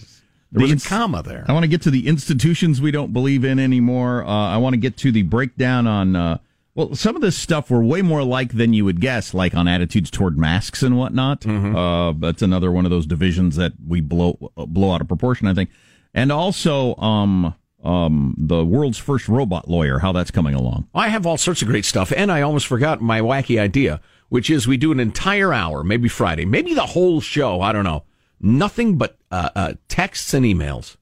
There 0.51 0.61
was 0.67 0.84
a 0.86 0.89
comma 0.89 1.21
there. 1.23 1.45
I 1.47 1.53
want 1.53 1.63
to 1.63 1.67
get 1.67 1.82
to 1.84 1.91
the 1.91 2.07
institutions 2.07 2.82
we 2.82 2.91
don't 2.91 3.13
believe 3.13 3.43
in 3.45 3.59
anymore. 3.59 4.23
Uh, 4.23 4.28
I 4.30 4.57
want 4.57 4.73
to 4.73 4.78
get 4.78 4.97
to 4.97 5.11
the 5.11 5.21
breakdown 5.21 5.86
on 5.86 6.15
uh, 6.15 6.38
well, 6.80 6.95
some 6.95 7.17
of 7.17 7.21
this 7.21 7.36
stuff 7.36 7.69
we're 7.69 7.84
way 7.84 8.01
more 8.01 8.23
like 8.23 8.53
than 8.53 8.71
you 8.71 8.86
would 8.86 9.01
guess, 9.01 9.34
like 9.34 9.53
on 9.53 9.67
attitudes 9.67 10.09
toward 10.09 10.38
masks 10.38 10.82
and 10.82 10.97
whatnot. 10.97 11.41
Mm-hmm. 11.41 11.75
Uh, 11.75 12.13
that's 12.13 12.41
another 12.41 12.71
one 12.71 12.86
of 12.86 12.89
those 12.89 13.05
divisions 13.05 13.57
that 13.57 13.73
we 13.86 13.99
blow 13.99 14.38
blow 14.55 14.93
out 14.93 15.01
of 15.01 15.09
proportion, 15.09 15.45
I 15.47 15.53
think. 15.53 15.71
And 16.13 16.32
also, 16.32 16.95
um, 16.95 17.53
um, 17.84 18.34
the 18.38 18.63
world's 18.63 18.97
first 18.97 19.27
robot 19.27 19.69
lawyer, 19.69 19.99
how 19.99 20.13
that's 20.13 20.32
coming 20.32 20.55
along. 20.55 20.88
I 20.95 21.09
have 21.09 21.25
all 21.25 21.36
sorts 21.36 21.61
of 21.61 21.67
great 21.67 21.84
stuff, 21.84 22.13
and 22.15 22.32
I 22.32 22.43
almost 22.43 22.65
forgot 22.65 23.01
my 23.01 23.19
wacky 23.19 23.59
idea, 23.59 23.99
which 24.30 24.49
is 24.49 24.65
we 24.65 24.77
do 24.77 24.93
an 24.93 25.01
entire 25.01 25.51
hour, 25.51 25.84
maybe 25.84 26.07
Friday, 26.07 26.45
maybe 26.45 26.73
the 26.73 26.86
whole 26.86 27.19
show. 27.19 27.59
I 27.59 27.73
don't 27.73 27.84
know. 27.84 28.05
Nothing 28.39 28.97
but 28.97 29.17
uh, 29.32 29.49
uh, 29.53 29.73
texts 29.89 30.34
and 30.34 30.45
emails. 30.45 30.95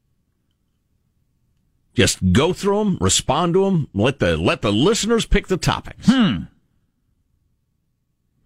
Just 1.98 2.32
go 2.32 2.54
through 2.54 2.78
them, 2.78 2.98
respond 3.02 3.56
to 3.56 3.66
them, 3.66 3.88
let 3.92 4.20
the 4.20 4.38
let 4.38 4.62
the 4.62 4.72
listeners 4.72 5.26
pick 5.26 5.48
the 5.48 5.58
topics. 5.58 6.06
Hmm. 6.08 6.44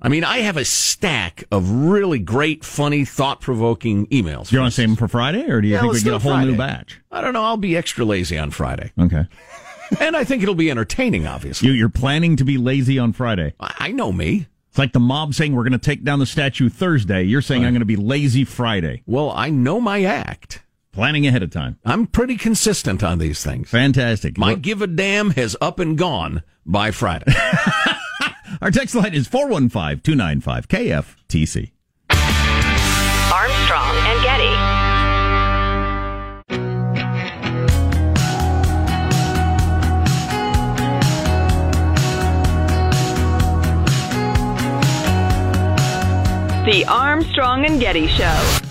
I 0.01 0.07
mean, 0.07 0.23
I 0.23 0.37
have 0.37 0.55
a 0.55 0.63
stack 0.63 1.43
of 1.51 1.69
really 1.69 2.17
great, 2.17 2.63
funny, 2.63 3.03
thought 3.03 3.41
provoking 3.41 4.07
emails. 4.07 4.47
Do 4.47 4.55
you 4.55 4.61
want 4.61 4.71
to 4.71 4.75
save 4.75 4.87
them 4.87 4.95
for 4.95 5.09
Friday, 5.09 5.51
or 5.51 5.59
do 5.59 5.67
you 5.67 5.73
Yeah, 5.73 5.81
think 5.81 5.93
we 5.93 6.01
get 6.01 6.13
a 6.13 6.19
whole 6.19 6.37
new 6.37 6.55
batch? 6.55 7.01
I 7.11 7.19
don't 7.19 7.33
know. 7.33 7.43
I'll 7.43 7.57
be 7.57 7.75
extra 7.75 8.05
lazy 8.05 8.37
on 8.37 8.51
Friday. 8.51 8.93
Okay. 8.97 9.27
and 9.99 10.15
I 10.15 10.23
think 10.23 10.43
it'll 10.43 10.55
be 10.55 10.71
entertaining, 10.71 11.27
obviously. 11.27 11.67
You, 11.67 11.73
you're 11.73 11.89
planning 11.89 12.37
to 12.37 12.45
be 12.45 12.57
lazy 12.57 12.97
on 12.97 13.11
Friday. 13.11 13.53
I, 13.59 13.75
I 13.79 13.91
know 13.91 14.13
me. 14.13 14.47
It's 14.69 14.77
like 14.77 14.93
the 14.93 15.01
mob 15.01 15.33
saying 15.33 15.53
we're 15.53 15.63
going 15.63 15.73
to 15.73 15.77
take 15.77 16.05
down 16.05 16.19
the 16.19 16.25
statue 16.25 16.69
Thursday. 16.69 17.23
You're 17.23 17.41
saying 17.41 17.65
I'm 17.65 17.73
going 17.73 17.81
to 17.81 17.85
be 17.85 17.97
lazy 17.97 18.45
Friday. 18.45 19.03
Well, 19.05 19.29
I 19.29 19.49
know 19.49 19.81
my 19.81 20.03
act. 20.05 20.63
Planning 20.93 21.25
ahead 21.25 21.41
of 21.41 21.51
time. 21.51 21.79
I'm 21.85 22.05
pretty 22.05 22.35
consistent 22.35 23.01
on 23.01 23.17
these 23.17 23.41
things. 23.41 23.69
Fantastic. 23.69 24.37
My 24.37 24.55
give 24.55 24.81
a 24.81 24.87
damn 24.87 25.29
has 25.31 25.55
up 25.61 25.79
and 25.79 25.97
gone 25.97 26.43
by 26.65 26.91
Friday. 26.91 27.31
Our 28.61 28.71
text 28.71 28.93
line 28.93 29.13
is 29.13 29.25
415 29.27 30.01
295 30.01 30.67
KFTC. 30.67 31.71
Armstrong 33.31 33.95
and 33.95 34.21
Getty. 34.21 34.81
The 46.69 46.85
Armstrong 46.85 47.65
and 47.65 47.79
Getty 47.79 48.07
Show. 48.07 48.70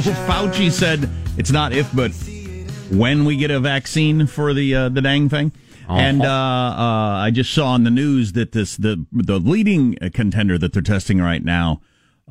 Fauci 0.26 0.72
said 0.72 1.08
it's 1.38 1.50
not 1.50 1.72
if, 1.72 1.94
but 1.94 2.10
when 2.90 3.24
we 3.24 3.36
get 3.36 3.50
a 3.50 3.60
vaccine 3.60 4.26
for 4.26 4.52
the 4.52 4.74
uh, 4.74 4.88
the 4.88 5.00
dang 5.00 5.28
thing. 5.28 5.52
And 5.88 6.22
uh, 6.22 6.26
uh, 6.26 7.16
I 7.22 7.30
just 7.30 7.52
saw 7.52 7.68
on 7.68 7.84
the 7.84 7.90
news 7.90 8.32
that 8.32 8.52
this 8.52 8.76
the 8.76 9.04
the 9.12 9.38
leading 9.38 9.96
contender 10.12 10.58
that 10.58 10.72
they're 10.72 10.82
testing 10.82 11.20
right 11.20 11.44
now 11.44 11.80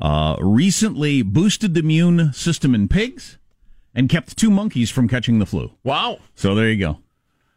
uh, 0.00 0.36
recently 0.40 1.22
boosted 1.22 1.74
the 1.74 1.80
immune 1.80 2.32
system 2.32 2.74
in 2.74 2.88
pigs 2.88 3.38
and 3.94 4.08
kept 4.08 4.36
two 4.36 4.50
monkeys 4.50 4.90
from 4.90 5.08
catching 5.08 5.38
the 5.38 5.46
flu. 5.46 5.70
wow. 5.84 6.18
So 6.34 6.54
there 6.54 6.68
you 6.68 6.78
go. 6.78 6.98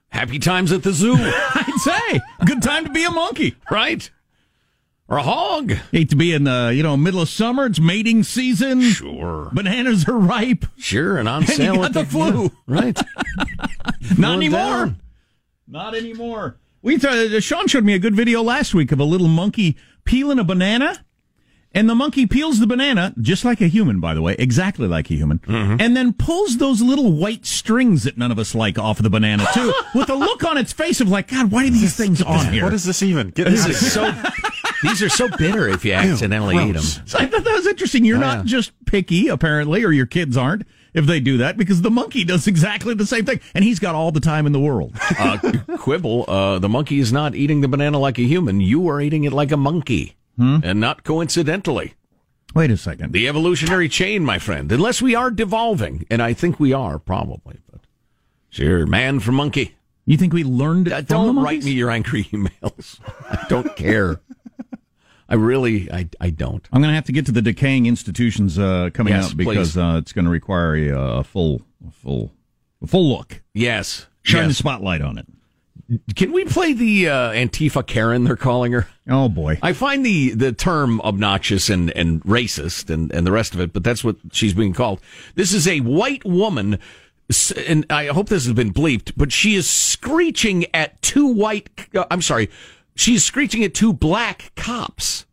Happy 0.10 0.39
times 0.39 0.72
at 0.72 0.84
the 0.84 0.93
zoo, 0.93 1.16
I'd 1.18 1.80
say 1.80 2.20
good 2.45 2.62
time 2.62 2.86
to 2.86 2.91
be 2.91 3.03
a 3.03 3.12
monkey. 3.12 3.55
right? 3.70 4.10
Or 5.10 5.18
a 5.18 5.24
hog. 5.24 5.72
Hate 5.91 6.10
to 6.10 6.18
be 6.18 6.34
in 6.34 6.43
the 6.43 6.72
you 6.76 6.84
know 6.84 6.97
middle 6.97 7.22
of 7.22 7.30
summer. 7.30 7.66
It's 7.66 7.80
mating 7.80 8.24
season. 8.24 8.82
Sure. 8.82 9.49
Bananas 9.53 10.08
are 10.08 10.18
ripe. 10.18 10.66
Sure, 10.78 11.18
and 11.18 11.30
on 11.30 11.43
And 11.43 11.49
you 11.49 11.55
sale 11.55 11.76
got 11.76 11.86
at 11.86 11.93
the 11.93 12.05
flu. 12.05 12.43
yeah, 12.43 12.49
right. 12.68 12.99
Not 14.18 14.36
anymore. 14.36 14.60
down. 14.60 15.01
Not 15.68 15.95
anymore. 15.95 16.58
We 16.82 16.97
th- 16.97 17.34
uh, 17.34 17.39
Sean 17.39 17.68
showed 17.68 17.84
me 17.86 17.93
a 17.93 17.99
good 17.99 18.16
video 18.16 18.41
last 18.43 18.74
week 18.74 18.91
of 18.91 18.99
a 18.99 19.03
little 19.03 19.28
monkey 19.28 19.78
peeling 20.05 20.39
a 20.39 20.43
banana, 20.43 21.03
and 21.74 21.89
the 21.89 21.95
monkey 21.95 22.26
peels 22.28 22.60
the 22.60 22.68
banana 22.68 23.14
just 23.20 23.43
like 23.43 23.60
a 23.62 23.68
human, 23.68 23.99
by 23.99 24.14
the 24.14 24.22
way, 24.22 24.36
exactly 24.39 24.88
like 24.88 25.10
a 25.10 25.16
human, 25.16 25.39
mm-hmm. 25.39 25.78
and 25.80 25.97
then 25.97 26.14
pulls 26.14 26.58
those 26.58 26.82
little 26.82 27.12
white 27.12 27.45
strings 27.45 28.03
that 28.03 28.18
none 28.18 28.32
of 28.32 28.39
us 28.39 28.53
like 28.55 28.78
off 28.78 28.99
of 28.99 29.03
the 29.03 29.10
banana 29.10 29.45
too, 29.53 29.74
with 29.95 30.10
a 30.10 30.16
look 30.16 30.43
on 30.43 30.58
its 30.58 30.72
face 30.72 31.01
of 31.01 31.10
like, 31.10 31.30
God, 31.30 31.51
why 31.51 31.66
are 31.68 31.70
these 31.70 31.95
things 31.95 32.22
on 32.22 32.53
here? 32.53 32.64
What 32.64 32.74
is 32.74 32.84
this 32.86 33.01
even? 33.03 33.30
Get 33.32 33.49
this 33.49 33.66
is 33.66 33.91
so. 33.93 34.14
These 34.84 35.02
are 35.02 35.10
so 35.10 35.28
bitter 35.38 35.68
if 35.68 35.84
you 35.84 35.94
accidentally 35.94 36.56
eat 36.70 36.74
them. 36.74 36.84
So 36.84 37.18
I 37.20 37.26
thought 37.26 37.44
that 37.44 37.54
was 37.54 37.66
interesting. 37.68 38.06
You're 38.06 38.18
Oh, 38.18 38.22
not 38.22 38.38
yeah. 38.40 38.44
just 38.46 38.72
picky, 38.86 39.28
apparently, 39.28 39.84
or 39.84 39.92
your 39.92 40.06
kids 40.06 40.38
aren't 40.38 40.64
if 40.94 41.06
they 41.06 41.20
do 41.20 41.38
that, 41.38 41.58
because 41.58 41.82
the 41.82 41.92
monkey 41.92 42.24
does 42.24 42.48
exactly 42.48 42.94
the 42.94 43.06
same 43.06 43.26
thing, 43.26 43.40
and 43.54 43.64
he's 43.64 43.78
got 43.80 43.94
all 43.96 44.12
the 44.12 44.20
time 44.20 44.46
in 44.46 44.52
the 44.52 44.60
world. 44.60 44.96
Uh, 45.20 45.38
quibble. 45.78 46.26
Uh, 46.28 46.60
the 46.60 46.70
monkey 46.70 47.00
is 47.00 47.12
not 47.14 47.34
eating 47.36 47.62
the 47.62 47.68
banana 47.68 47.98
like 48.00 48.18
a 48.20 48.24
human. 48.24 48.62
You 48.62 48.88
are 48.90 49.02
eating 49.02 49.24
it 49.24 49.34
like 49.34 49.52
a 49.52 49.58
monkey, 49.58 50.16
and 50.38 50.80
not 50.80 51.04
coincidentally. 51.04 51.94
Wait 52.56 52.72
a 52.72 52.78
second. 52.78 53.14
The 53.14 53.28
evolutionary 53.28 53.90
chain, 53.90 54.24
my 54.24 54.40
friend. 54.40 54.72
Unless 54.72 55.02
we 55.02 55.14
are 55.16 55.30
devolving, 55.32 56.06
and 56.10 56.22
I 56.22 56.34
think 56.34 56.60
we 56.60 56.72
are 56.74 56.98
probably. 57.00 57.58
But 57.72 57.82
sure, 58.50 58.86
man 58.86 59.20
from 59.20 59.36
monkey. 59.36 59.76
You 60.06 60.16
think 60.18 60.32
we 60.34 60.44
learned 60.44 60.88
it 60.88 60.94
Uh, 60.94 60.98
from 60.98 61.06
don't 61.36 61.44
write 61.44 61.64
me 61.64 61.72
your 61.72 61.92
angry 61.92 62.24
emails. 62.32 63.00
I 63.30 63.46
don't 63.50 63.76
care. 63.76 64.22
I 65.30 65.36
really, 65.36 65.92
I, 65.92 66.08
I 66.20 66.30
don't. 66.30 66.68
I'm 66.72 66.82
going 66.82 66.92
to 66.92 66.96
have 66.96 67.06
to 67.06 67.12
get 67.12 67.26
to 67.26 67.32
the 67.32 67.42
decaying 67.42 67.86
institutions 67.86 68.58
uh, 68.58 68.90
coming 68.94 69.14
Yes, 69.14 69.32
up 69.32 69.38
because 69.38 69.78
uh, 69.78 69.96
it's 70.00 70.14
going 70.14 70.26
to 70.26 70.32
require 70.32 70.76
a, 70.76 70.92
uh, 70.92 71.24
full, 71.24 71.62
a 71.88 71.92
full, 71.92 72.32
a 72.82 72.88
full 72.88 73.10
look. 73.10 73.42
Yes, 73.54 74.08
Shine 74.24 74.48
the 74.50 74.54
spotlight 74.54 75.02
on 75.02 75.18
it. 75.18 75.26
Can 76.18 76.34
we 76.34 76.44
play 76.44 76.74
the 76.74 77.08
uh, 77.08 77.32
Antifa 77.32 77.86
Karen? 77.86 78.26
They're 78.26 78.36
calling 78.36 78.74
her. 78.74 78.88
Oh 79.10 79.30
boy, 79.30 79.58
I 79.62 79.72
find 79.72 80.06
the 80.06 80.32
the 80.32 80.52
term 80.52 81.00
obnoxious 81.00 81.70
and 81.70 81.92
and 81.92 82.22
racist 82.24 82.90
and 82.90 83.10
and 83.14 83.26
the 83.26 83.32
rest 83.32 83.54
of 83.54 83.62
it, 83.62 83.72
but 83.72 83.86
that's 83.86 84.04
what 84.04 84.18
she's 84.34 84.54
being 84.54 84.74
called. 84.74 85.00
This 85.36 85.54
is 85.54 85.66
a 85.68 85.80
white 85.80 86.26
woman. 86.26 86.80
And 87.68 87.86
I 87.90 88.06
hope 88.06 88.30
this 88.30 88.46
has 88.46 88.54
been 88.54 88.74
bleeped, 88.74 89.12
but 89.18 89.34
she 89.34 89.56
is 89.56 89.70
screeching 89.70 90.66
at 90.74 91.02
two 91.02 91.28
white. 91.28 91.70
Uh, 91.94 92.06
I'm 92.10 92.22
sorry, 92.22 92.50
she's 92.98 93.24
screeching 93.24 93.64
at 93.64 93.74
two 93.74 93.93
black 93.93 94.52
cops, 94.56 95.26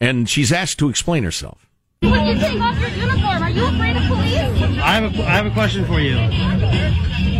and 0.00 0.28
she's 0.28 0.52
asked 0.52 0.78
to 0.78 0.88
explain 0.88 1.24
herself. 1.24 1.68
When 2.00 2.26
you 2.26 2.34
take 2.38 2.60
off 2.60 2.78
your 2.78 2.90
uniform, 2.90 3.42
are 3.42 3.50
you 3.50 3.66
afraid 3.66 3.96
of 3.96 4.02
police? 4.04 4.78
I 4.80 5.00
have 5.00 5.14
a, 5.14 5.22
I 5.22 5.30
have 5.30 5.46
a 5.46 5.50
question 5.50 5.84
for 5.86 5.98
you. 5.98 6.14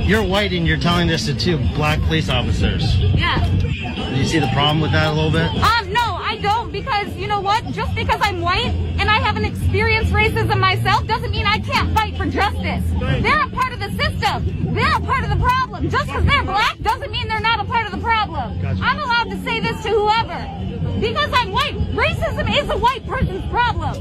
You're 0.07 0.23
white 0.23 0.53
and 0.53 0.69
you're 0.69 0.79
telling 0.79 1.09
this 1.09 1.27
to 1.27 1.35
two 1.35 1.59
black 1.75 2.01
police 2.03 2.29
officers. 2.29 2.97
Yeah. 2.97 3.45
Do 3.59 4.15
you 4.15 4.25
see 4.25 4.39
the 4.39 4.47
problem 4.53 4.81
with 4.81 4.93
that 4.93 5.09
a 5.09 5.13
little 5.13 5.33
bit? 5.33 5.51
Um, 5.51 5.93
no, 5.93 6.01
I 6.01 6.39
don't 6.41 6.71
because 6.71 7.13
you 7.17 7.27
know 7.27 7.41
what? 7.41 7.67
Just 7.73 7.93
because 7.97 8.21
I'm 8.23 8.41
white 8.41 8.73
and 9.01 9.11
I 9.11 9.19
haven't 9.19 9.45
experienced 9.47 10.13
racism 10.13 10.61
myself 10.61 11.09
doesn't 11.09 11.33
mean 11.33 11.45
I 11.45 11.59
can't 11.59 11.93
fight 11.93 12.17
for 12.17 12.25
justice. 12.25 12.85
They're 13.01 13.43
a 13.43 13.49
part 13.49 13.73
of 13.73 13.81
the 13.81 13.91
system. 14.01 14.75
They're 14.77 14.97
a 14.97 15.01
part 15.01 15.25
of 15.25 15.31
the 15.31 15.43
problem. 15.45 15.91
Just 15.91 16.07
because 16.07 16.25
they're 16.25 16.45
black 16.45 16.79
doesn't 16.83 17.11
mean 17.11 17.27
they're 17.27 17.41
not 17.41 17.59
a 17.59 17.65
part 17.65 17.87
of 17.87 17.91
the 17.91 17.99
problem. 17.99 18.65
I'm 18.65 19.01
allowed 19.01 19.31
to 19.31 19.43
say 19.43 19.59
this 19.59 19.83
to 19.83 19.89
whoever. 19.89 21.01
Because 21.01 21.31
I'm 21.35 21.51
white, 21.51 21.75
racism 21.97 22.63
is 22.63 22.71
a 22.71 22.79
white 22.79 23.05
person's 23.09 23.45
problem. 23.51 23.95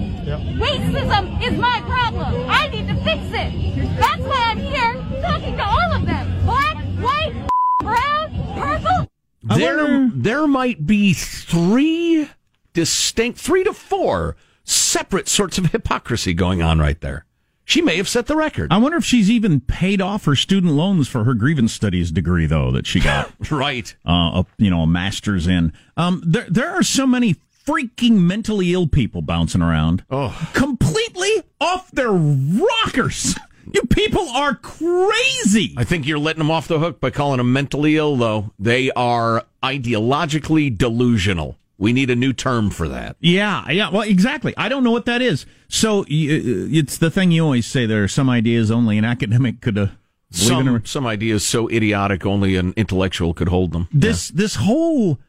Racism 0.61 1.41
is 1.43 1.59
my 1.59 1.81
problem. 1.81 2.47
I 2.47 2.67
need 2.67 2.87
to 2.89 2.95
fix 3.03 3.23
it. 3.33 3.97
That's 3.97 4.21
why 4.21 4.51
I'm 4.51 4.59
here 4.59 5.04
talking 5.25 5.57
to 5.57 5.63
all 5.63 5.93
of 5.93 6.05
them. 6.05 6.45
Black, 6.45 6.77
white, 6.99 7.47
brown, 7.79 8.55
purple, 8.55 9.11
There, 9.57 10.09
there 10.13 10.47
might 10.47 10.85
be 10.85 11.13
three 11.13 12.29
distinct, 12.73 13.39
three 13.39 13.63
to 13.63 13.73
four 13.73 14.35
separate 14.63 15.27
sorts 15.27 15.57
of 15.57 15.71
hypocrisy 15.71 16.33
going 16.33 16.61
on 16.61 16.79
right 16.79 16.99
there. 17.01 17.25
She 17.67 17.81
may 17.81 17.97
have 17.97 18.07
set 18.07 18.27
the 18.27 18.35
record. 18.35 18.71
I 18.71 18.77
wonder 18.77 18.97
if 18.97 19.05
she's 19.05 19.29
even 19.29 19.59
paid 19.59 19.99
off 19.99 20.25
her 20.25 20.35
student 20.35 20.73
loans 20.73 21.07
for 21.07 21.23
her 21.23 21.33
grievance 21.33 21.73
studies 21.73 22.11
degree, 22.11 22.45
though, 22.45 22.69
that 22.71 22.85
she 22.85 22.99
got. 22.99 23.31
right. 23.51 23.95
Uh, 24.07 24.43
a, 24.43 24.45
you 24.59 24.69
know, 24.69 24.81
a 24.81 24.87
master's 24.87 25.47
in. 25.47 25.73
Um, 25.97 26.21
there, 26.23 26.45
there 26.47 26.69
are 26.69 26.83
so 26.83 27.07
many 27.07 27.37
freaking 27.65 28.19
mentally 28.19 28.71
ill 28.71 28.85
people 28.85 29.23
bouncing 29.23 29.63
around. 29.63 30.03
Oh. 30.11 30.49
Completely 30.53 31.41
off 31.59 31.89
their 31.89 32.11
rockers. 32.11 33.35
You 33.73 33.81
people 33.83 34.27
are 34.29 34.55
crazy. 34.55 35.73
I 35.77 35.83
think 35.83 36.05
you're 36.05 36.19
letting 36.19 36.39
them 36.39 36.51
off 36.51 36.67
the 36.67 36.79
hook 36.79 36.99
by 36.99 37.09
calling 37.09 37.37
them 37.37 37.51
mentally 37.53 37.97
ill, 37.97 38.15
though. 38.15 38.51
They 38.59 38.91
are 38.91 39.43
ideologically 39.63 40.75
delusional. 40.77 41.57
We 41.77 41.91
need 41.91 42.09
a 42.09 42.15
new 42.15 42.31
term 42.31 42.69
for 42.69 42.87
that. 42.87 43.17
Yeah, 43.19 43.69
yeah, 43.69 43.89
well, 43.89 44.03
exactly. 44.03 44.53
I 44.55 44.69
don't 44.69 44.83
know 44.83 44.91
what 44.91 45.05
that 45.05 45.21
is. 45.21 45.45
So 45.67 45.99
y- 46.01 46.05
it's 46.09 46.97
the 46.97 47.11
thing 47.11 47.31
you 47.31 47.43
always 47.43 47.65
say. 47.65 47.85
There 47.85 48.03
are 48.03 48.07
some 48.07 48.29
ideas 48.29 48.71
only 48.71 48.97
an 48.97 49.03
academic 49.05 49.59
could 49.61 49.77
uh, 49.77 49.81
in. 49.81 49.87
or- 49.89 50.31
Some, 50.31 50.85
some 50.85 51.05
ideas 51.07 51.45
so 51.45 51.67
idiotic 51.69 52.25
only 52.25 52.55
an 52.55 52.73
intellectual 52.77 53.33
could 53.33 53.49
hold 53.49 53.71
them. 53.73 53.89
This 53.91 54.29
this 54.29 54.55
whole 54.55 55.19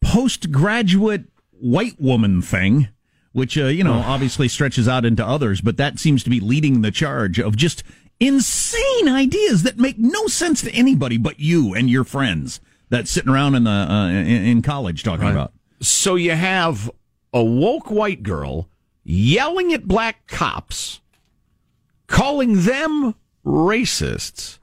postgraduate 0.00 1.24
white 1.60 2.00
woman 2.00 2.40
thing, 2.42 2.88
which 3.36 3.58
uh, 3.58 3.66
you 3.66 3.84
know 3.84 3.92
obviously 3.92 4.48
stretches 4.48 4.88
out 4.88 5.04
into 5.04 5.24
others, 5.24 5.60
but 5.60 5.76
that 5.76 5.98
seems 5.98 6.24
to 6.24 6.30
be 6.30 6.40
leading 6.40 6.80
the 6.80 6.90
charge 6.90 7.38
of 7.38 7.54
just 7.54 7.82
insane 8.18 9.08
ideas 9.08 9.62
that 9.62 9.76
make 9.76 9.98
no 9.98 10.26
sense 10.26 10.62
to 10.62 10.70
anybody 10.72 11.18
but 11.18 11.38
you 11.38 11.74
and 11.74 11.90
your 11.90 12.02
friends 12.02 12.60
that's 12.88 13.10
sitting 13.10 13.30
around 13.30 13.54
in 13.54 13.64
the 13.64 13.70
uh, 13.70 14.08
in, 14.08 14.26
in 14.26 14.62
college 14.62 15.02
talking 15.02 15.26
Right. 15.26 15.32
about. 15.32 15.52
So 15.82 16.14
you 16.14 16.30
have 16.32 16.90
a 17.34 17.44
woke 17.44 17.90
white 17.90 18.22
girl 18.22 18.70
yelling 19.04 19.70
at 19.74 19.86
black 19.86 20.26
cops, 20.28 21.02
calling 22.06 22.62
them 22.64 23.14
racists, 23.44 24.58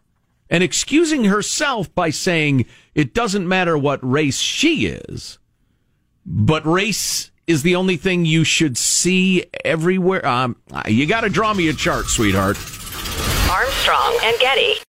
and 0.50 0.64
excusing 0.64 1.26
herself 1.26 1.94
by 1.94 2.10
saying 2.10 2.66
it 2.96 3.14
doesn't 3.14 3.48
matter 3.48 3.78
what 3.78 4.00
race 4.02 4.40
she 4.40 4.88
is, 4.88 5.38
but 6.26 6.66
race 6.66 7.30
is 7.48 7.64
the 7.64 7.76
only 7.76 7.98
thing 7.98 8.26
you 8.26 8.44
should 8.44 8.78
see 8.78 9.46
everywhere. 9.66 10.26
Um, 10.26 10.56
you 10.88 11.06
got 11.06 11.22
to 11.22 11.30
draw 11.30 11.54
me 11.54 11.70
a 11.70 11.74
chart, 11.74 12.08
sweetheart. 12.08 12.58
Armstrong 13.50 14.18
and 14.24 14.40
Getty. 14.40 14.76